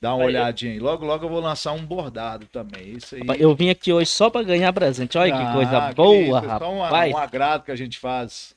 Dá 0.00 0.14
uma 0.14 0.24
olhadinha 0.24 0.72
aí. 0.72 0.78
Logo, 0.80 1.04
logo 1.06 1.24
eu 1.24 1.28
vou 1.30 1.40
lançar 1.40 1.72
um 1.72 1.84
bordado 1.84 2.46
também. 2.46 2.92
Isso 2.96 3.14
aí. 3.14 3.20
Rapaz, 3.20 3.40
Eu 3.40 3.54
vim 3.54 3.68
aqui 3.70 3.92
hoje 3.92 4.10
só 4.10 4.28
para 4.30 4.42
ganhar 4.42 4.72
presente. 4.72 5.16
Olha 5.16 5.32
que 5.32 5.42
Ah, 5.42 5.52
coisa 5.52 5.88
que 5.88 5.94
boa, 5.94 6.38
isso, 6.40 6.50
é 6.50 6.58
só 6.58 6.72
um, 6.72 6.80
rapaz. 6.80 7.14
um 7.14 7.18
agrado 7.18 7.64
que 7.64 7.70
a 7.70 7.76
gente 7.76 7.98
faz. 7.98 8.56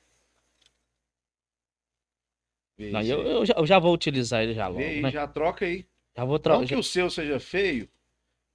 Não, 2.78 3.02
eu, 3.02 3.22
eu 3.24 3.46
já, 3.46 3.54
eu 3.58 3.66
já 3.66 3.80
vou 3.80 3.94
utilizar 3.94 4.44
ele 4.44 4.54
já 4.54 4.68
logo, 4.68 4.80
aí, 4.82 5.02
né? 5.02 5.10
já 5.12 5.26
troca 5.28 5.66
aí. 5.66 5.86
Já 6.18 6.26
vou 6.26 6.36
Não 6.36 6.40
trocar. 6.40 6.66
que 6.66 6.76
o 6.76 6.84
seu 6.84 7.10
seja 7.10 7.40
feio, 7.40 7.88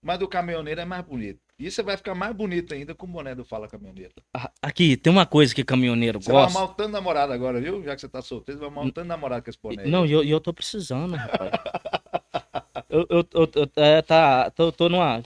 mas 0.02 0.18
do 0.18 0.26
caminhoneiro 0.28 0.80
é 0.80 0.84
mais 0.84 1.04
bonito. 1.04 1.40
E 1.58 1.70
você 1.70 1.82
vai 1.82 1.96
ficar 1.96 2.14
mais 2.14 2.34
bonito 2.34 2.74
ainda 2.74 2.92
com 2.92 3.06
o 3.06 3.08
boné 3.08 3.36
do 3.36 3.44
Fala 3.44 3.68
Caminhoneiro. 3.68 4.12
Ah, 4.34 4.50
Aqui, 4.60 4.96
tem 4.96 5.12
uma 5.12 5.24
coisa 5.24 5.54
que 5.54 5.62
caminhoneiro 5.62 6.20
Você 6.20 6.32
vai 6.32 6.42
gosta. 6.42 6.58
um 6.58 6.66
tanto 6.68 6.86
de 6.86 6.92
namorado 6.92 7.32
agora, 7.32 7.60
viu? 7.60 7.84
Já 7.84 7.94
que 7.94 8.00
você 8.00 8.08
tá 8.08 8.20
solteiro, 8.20 8.58
você 8.60 8.68
vai 8.68 8.90
de 8.90 9.04
namorado 9.04 9.44
com 9.44 9.50
esse 9.50 9.58
boné. 9.62 9.84
aí. 9.84 9.90
Não, 9.90 10.04
e 10.04 10.10
eu, 10.10 10.24
eu 10.24 10.40
tô 10.40 10.52
precisando, 10.52 11.14
rapaz. 11.14 11.52
eu, 12.90 13.06
eu, 13.08 13.28
eu, 13.32 13.50
eu- 13.54 13.70
é, 13.76 14.02
tá, 14.02 14.50
tô, 14.50 14.72
tô 14.72 14.88
numa. 14.88 15.22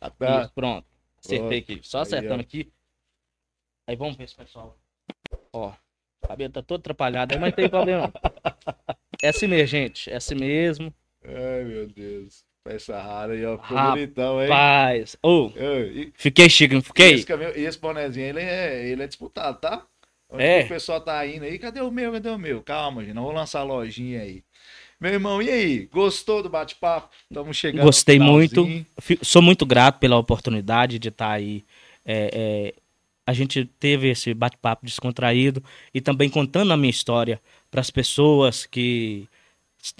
Ah, 0.00 0.10
tá. 0.10 0.42
Isso, 0.42 0.52
pronto. 0.54 0.86
Acertei 1.22 1.58
aqui. 1.58 1.80
Só 1.82 1.98
Aí, 1.98 2.02
acertando 2.02 2.38
ó. 2.40 2.40
aqui. 2.40 2.72
Aí 3.86 3.96
vamos 3.96 4.16
ver 4.16 4.24
esse 4.24 4.34
pessoal. 4.34 4.78
Ó, 5.52 5.72
o 6.22 6.28
cabelo 6.28 6.52
tá 6.52 6.62
todo 6.62 6.80
atrapalhado 6.80 7.38
mas 7.40 7.54
tem 7.54 7.68
problema. 7.68 8.12
É 9.22 9.28
assim 9.28 9.46
mesmo, 9.46 9.66
gente. 9.66 10.10
É 10.10 10.16
assim 10.16 10.34
mesmo. 10.34 10.92
Ai, 11.24 11.64
meu 11.64 11.86
Deus. 11.88 12.44
Peça 12.64 13.00
rara 13.00 13.32
aí, 13.32 13.44
ó. 13.44 13.58
Ficou 13.58 13.76
Rapaz. 13.76 13.94
bonitão, 13.94 14.42
hein? 14.42 14.48
Paz. 14.48 15.16
Ô, 15.22 15.50
Ei, 15.56 15.90
e- 15.90 16.12
fiquei 16.16 16.48
chique, 16.48 16.74
não 16.74 16.82
fiquei? 16.82 17.14
esse, 17.14 17.26
e 17.56 17.64
esse 17.64 17.78
bonézinho, 17.78 18.26
ele 18.26 18.40
é, 18.40 18.88
ele 18.88 19.02
é 19.02 19.06
disputado, 19.06 19.58
tá? 19.60 19.84
Onde 20.30 20.44
É. 20.44 20.62
o 20.62 20.68
pessoal 20.68 21.00
tá 21.00 21.26
indo 21.26 21.44
aí, 21.44 21.58
cadê 21.58 21.80
o 21.80 21.90
meu, 21.90 22.12
cadê 22.12 22.28
o 22.30 22.38
meu? 22.38 22.62
Calma, 22.62 23.02
gente, 23.04 23.14
não 23.14 23.24
vou 23.24 23.32
lançar 23.32 23.60
a 23.60 23.64
lojinha 23.64 24.22
aí. 24.22 24.42
Meu 25.00 25.12
irmão, 25.12 25.42
e 25.42 25.50
aí? 25.50 25.86
Gostou 25.92 26.42
do 26.42 26.48
bate-papo? 26.48 27.08
Estamos 27.28 27.56
chegando 27.56 27.84
Gostei 27.84 28.20
muito. 28.20 28.64
Sou 29.22 29.42
muito 29.42 29.66
grato 29.66 29.98
pela 29.98 30.16
oportunidade 30.16 30.98
de 31.00 31.08
estar 31.08 31.32
aí. 31.32 31.64
É, 32.06 32.30
é, 32.32 32.74
a 33.26 33.32
gente 33.32 33.64
teve 33.78 34.08
esse 34.08 34.34
bate-papo 34.34 34.84
descontraído 34.84 35.62
e 35.94 36.00
também 36.00 36.28
contando 36.28 36.72
a 36.72 36.76
minha 36.76 36.90
história 36.90 37.40
para 37.70 37.80
as 37.80 37.90
pessoas 37.90 38.66
que 38.66 39.28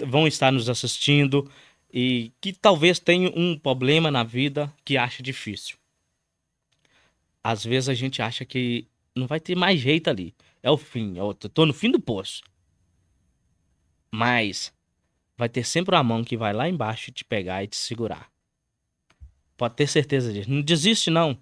vão 0.05 0.27
estar 0.27 0.51
nos 0.51 0.69
assistindo 0.69 1.49
e 1.91 2.31
que 2.41 2.53
talvez 2.53 2.99
tenham 2.99 3.31
um 3.35 3.57
problema 3.57 4.09
na 4.11 4.23
vida 4.23 4.73
que 4.83 4.97
acha 4.97 5.23
difícil. 5.23 5.77
Às 7.43 7.63
vezes 7.63 7.89
a 7.89 7.93
gente 7.93 8.21
acha 8.21 8.45
que 8.45 8.87
não 9.15 9.27
vai 9.27 9.39
ter 9.39 9.55
mais 9.55 9.79
jeito 9.79 10.09
ali. 10.09 10.33
É 10.61 10.71
o 10.71 10.77
fim. 10.77 11.17
Eu 11.17 11.33
tô 11.33 11.65
no 11.65 11.73
fim 11.73 11.91
do 11.91 11.99
poço. 11.99 12.41
Mas 14.09 14.73
vai 15.37 15.49
ter 15.49 15.63
sempre 15.63 15.95
uma 15.95 16.03
mão 16.03 16.23
que 16.23 16.37
vai 16.37 16.53
lá 16.53 16.69
embaixo 16.69 17.11
te 17.11 17.25
pegar 17.25 17.63
e 17.63 17.67
te 17.67 17.75
segurar. 17.75 18.29
Pode 19.57 19.75
ter 19.75 19.87
certeza 19.87 20.31
disso. 20.31 20.49
Não 20.49 20.61
desiste, 20.61 21.09
não. 21.09 21.37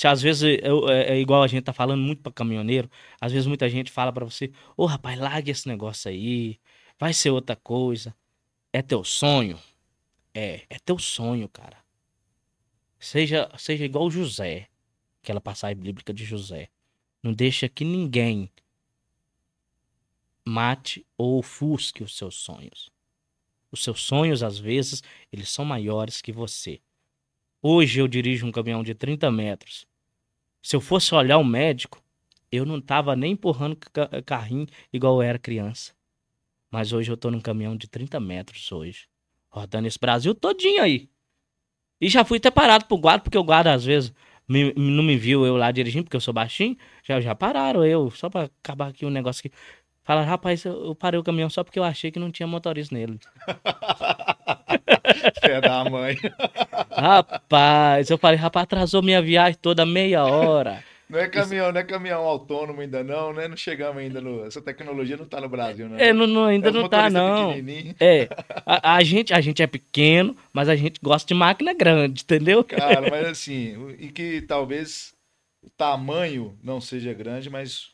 Se 0.00 0.08
às 0.08 0.22
vezes 0.22 0.58
eu- 0.62 0.88
é, 0.88 1.10
é 1.10 1.20
igual 1.20 1.42
a 1.42 1.46
gente 1.46 1.62
tá 1.62 1.74
falando 1.74 2.00
muito 2.00 2.22
pra 2.22 2.32
caminhoneiro, 2.32 2.90
às 3.20 3.32
vezes 3.32 3.46
muita 3.46 3.68
gente 3.68 3.90
fala 3.90 4.10
pra 4.10 4.24
você: 4.24 4.50
Ô 4.74 4.86
rapaz, 4.86 5.18
larga 5.18 5.50
esse 5.50 5.68
negócio 5.68 6.10
aí, 6.10 6.58
vai 6.98 7.12
ser 7.12 7.28
outra 7.28 7.54
coisa. 7.54 8.16
É 8.72 8.80
teu 8.80 9.04
sonho? 9.04 9.60
É, 10.32 10.62
é 10.70 10.78
teu 10.78 10.98
sonho, 10.98 11.46
cara. 11.50 11.76
Seja, 12.98 13.50
seja 13.58 13.84
igual 13.84 14.10
José, 14.10 14.68
aquela 15.22 15.38
passagem 15.38 15.76
bíblica 15.76 16.14
de 16.14 16.24
José. 16.24 16.70
Não 17.22 17.34
deixa 17.34 17.68
que 17.68 17.84
ninguém 17.84 18.50
mate 20.46 21.06
ou 21.18 21.40
ofusque 21.40 22.02
os 22.02 22.16
seus 22.16 22.36
sonhos. 22.36 22.90
Os 23.70 23.84
seus 23.84 24.00
sonhos, 24.00 24.42
às 24.42 24.58
vezes, 24.58 25.02
eles 25.30 25.50
são 25.50 25.66
maiores 25.66 26.22
que 26.22 26.32
você. 26.32 26.80
Hoje 27.60 28.00
eu 28.00 28.08
dirijo 28.08 28.46
um 28.46 28.50
caminhão 28.50 28.82
de 28.82 28.94
30 28.94 29.30
metros. 29.30 29.89
Se 30.62 30.76
eu 30.76 30.80
fosse 30.80 31.14
olhar 31.14 31.38
o 31.38 31.44
médico, 31.44 32.02
eu 32.52 32.64
não 32.66 32.80
tava 32.80 33.14
nem 33.16 33.32
empurrando 33.32 33.76
ca- 33.76 34.22
carrinho 34.24 34.66
igual 34.92 35.14
eu 35.16 35.22
era 35.22 35.38
criança. 35.38 35.92
Mas 36.70 36.92
hoje 36.92 37.10
eu 37.10 37.16
tô 37.16 37.30
num 37.30 37.40
caminhão 37.40 37.76
de 37.76 37.88
30 37.88 38.20
metros 38.20 38.70
hoje. 38.70 39.08
Rodando 39.50 39.88
esse 39.88 39.98
Brasil 39.98 40.34
todinho 40.34 40.82
aí. 40.82 41.08
E 42.00 42.08
já 42.08 42.24
fui 42.24 42.38
até 42.38 42.50
parado 42.50 42.86
pro 42.86 42.96
guarda, 42.98 43.22
porque 43.24 43.36
o 43.38 43.44
guarda 43.44 43.72
às 43.74 43.84
vezes 43.84 44.12
me- 44.48 44.72
não 44.74 45.02
me 45.02 45.16
viu 45.16 45.44
eu 45.44 45.56
lá 45.56 45.70
dirigindo, 45.70 46.04
porque 46.04 46.16
eu 46.16 46.20
sou 46.20 46.32
baixinho. 46.34 46.76
Já, 47.02 47.20
já 47.20 47.34
pararam 47.34 47.84
eu, 47.84 48.10
só 48.10 48.28
pra 48.30 48.44
acabar 48.44 48.88
aqui 48.88 49.04
o 49.04 49.10
negócio 49.10 49.40
aqui. 49.46 49.56
Falaram, 50.02 50.28
rapaz, 50.28 50.64
eu 50.64 50.94
parei 50.94 51.20
o 51.20 51.22
caminhão 51.22 51.50
só 51.50 51.62
porque 51.62 51.78
eu 51.78 51.84
achei 51.84 52.10
que 52.10 52.18
não 52.18 52.30
tinha 52.30 52.46
motorista 52.46 52.94
nele. 52.94 53.18
Fé 55.40 55.60
da 55.60 55.84
mãe. 55.84 56.16
Rapaz, 56.90 58.10
eu 58.10 58.18
falei, 58.18 58.38
rapaz, 58.38 58.64
atrasou 58.64 59.02
minha 59.02 59.20
viagem 59.22 59.58
toda 59.60 59.84
meia 59.86 60.24
hora. 60.24 60.82
Não 61.08 61.18
é 61.18 61.28
caminhão, 61.28 61.72
não 61.72 61.80
é 61.80 61.82
caminhão 61.82 62.22
autônomo 62.22 62.80
ainda 62.80 63.02
não, 63.02 63.32
né? 63.32 63.48
Não 63.48 63.56
chegamos 63.56 64.00
ainda 64.00 64.20
no... 64.20 64.44
Essa 64.46 64.62
tecnologia 64.62 65.16
não 65.16 65.26
tá 65.26 65.40
no 65.40 65.48
Brasil, 65.48 65.88
não. 65.88 65.98
É, 65.98 66.12
não, 66.12 66.24
não- 66.24 66.44
ainda 66.44 66.68
É 66.68 66.72
não 66.72 66.88
tá, 66.88 67.10
não. 67.10 67.52
É, 67.98 68.28
a, 68.64 68.94
a 68.94 69.02
gente, 69.02 69.34
a 69.34 69.40
gente 69.40 69.60
é 69.60 69.66
pequeno, 69.66 70.36
mas 70.52 70.68
a 70.68 70.76
gente 70.76 71.00
gosta 71.02 71.26
de 71.26 71.34
máquina 71.34 71.74
grande, 71.74 72.22
entendeu? 72.22 72.62
Cara, 72.62 73.00
mas 73.10 73.26
assim, 73.26 73.96
e 73.98 74.08
que 74.08 74.40
talvez 74.42 75.12
o 75.64 75.70
tamanho 75.70 76.56
não 76.62 76.80
seja 76.80 77.12
grande, 77.12 77.50
mas 77.50 77.90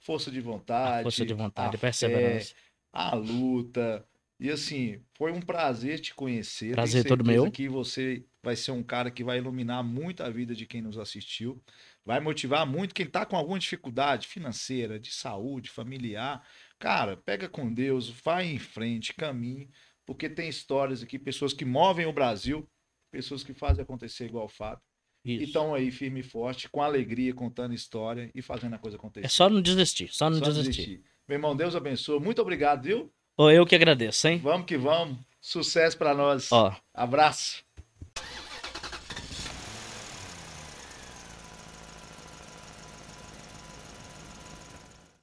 força 0.00 0.30
de 0.30 0.42
vontade, 0.42 1.00
A 1.00 1.02
força 1.04 1.24
de 1.24 1.32
vontade, 1.32 1.76
a 1.76 1.78
a 1.78 1.80
perseverança. 1.80 2.50
fé, 2.50 2.54
a 2.92 3.14
luta. 3.14 4.04
E 4.44 4.50
assim, 4.50 5.00
foi 5.16 5.32
um 5.32 5.40
prazer 5.40 5.98
te 6.00 6.14
conhecer. 6.14 6.72
Prazer 6.74 7.02
todo 7.02 7.24
meu. 7.24 7.50
que 7.50 7.66
você 7.66 8.26
vai 8.42 8.54
ser 8.54 8.72
um 8.72 8.82
cara 8.82 9.10
que 9.10 9.24
vai 9.24 9.38
iluminar 9.38 9.82
muito 9.82 10.22
a 10.22 10.28
vida 10.28 10.54
de 10.54 10.66
quem 10.66 10.82
nos 10.82 10.98
assistiu. 10.98 11.62
Vai 12.04 12.20
motivar 12.20 12.66
muito 12.66 12.94
quem 12.94 13.06
tá 13.06 13.24
com 13.24 13.36
alguma 13.36 13.58
dificuldade 13.58 14.28
financeira, 14.28 15.00
de 15.00 15.10
saúde, 15.10 15.70
familiar. 15.70 16.46
Cara, 16.78 17.16
pega 17.16 17.48
com 17.48 17.72
Deus, 17.72 18.10
vai 18.10 18.44
em 18.44 18.58
frente, 18.58 19.14
caminhe, 19.14 19.70
porque 20.04 20.28
tem 20.28 20.46
histórias 20.46 21.02
aqui, 21.02 21.18
pessoas 21.18 21.54
que 21.54 21.64
movem 21.64 22.04
o 22.04 22.12
Brasil, 22.12 22.68
pessoas 23.10 23.42
que 23.42 23.54
fazem 23.54 23.82
acontecer 23.82 24.26
igual 24.26 24.44
o 24.44 24.50
Fábio. 24.50 24.84
E 25.24 25.36
Isso. 25.36 25.44
estão 25.44 25.74
aí 25.74 25.90
firme 25.90 26.20
e 26.20 26.22
forte, 26.22 26.68
com 26.68 26.82
alegria, 26.82 27.32
contando 27.32 27.72
história 27.72 28.30
e 28.34 28.42
fazendo 28.42 28.74
a 28.74 28.78
coisa 28.78 28.98
acontecer. 28.98 29.24
É 29.24 29.30
só 29.30 29.48
não 29.48 29.62
desistir, 29.62 30.12
só 30.12 30.28
não 30.28 30.38
Só 30.38 30.44
desistir. 30.44 30.82
desistir. 30.82 31.04
Meu 31.26 31.36
irmão, 31.36 31.56
Deus 31.56 31.74
abençoe. 31.74 32.20
Muito 32.20 32.42
obrigado, 32.42 32.82
viu? 32.82 33.10
Eu 33.38 33.66
que 33.66 33.74
agradeço, 33.74 34.28
hein? 34.28 34.40
Vamos 34.42 34.66
que 34.66 34.76
vamos. 34.76 35.18
Sucesso 35.40 35.98
pra 35.98 36.14
nós. 36.14 36.50
Ó, 36.52 36.74
Abraço. 36.94 37.64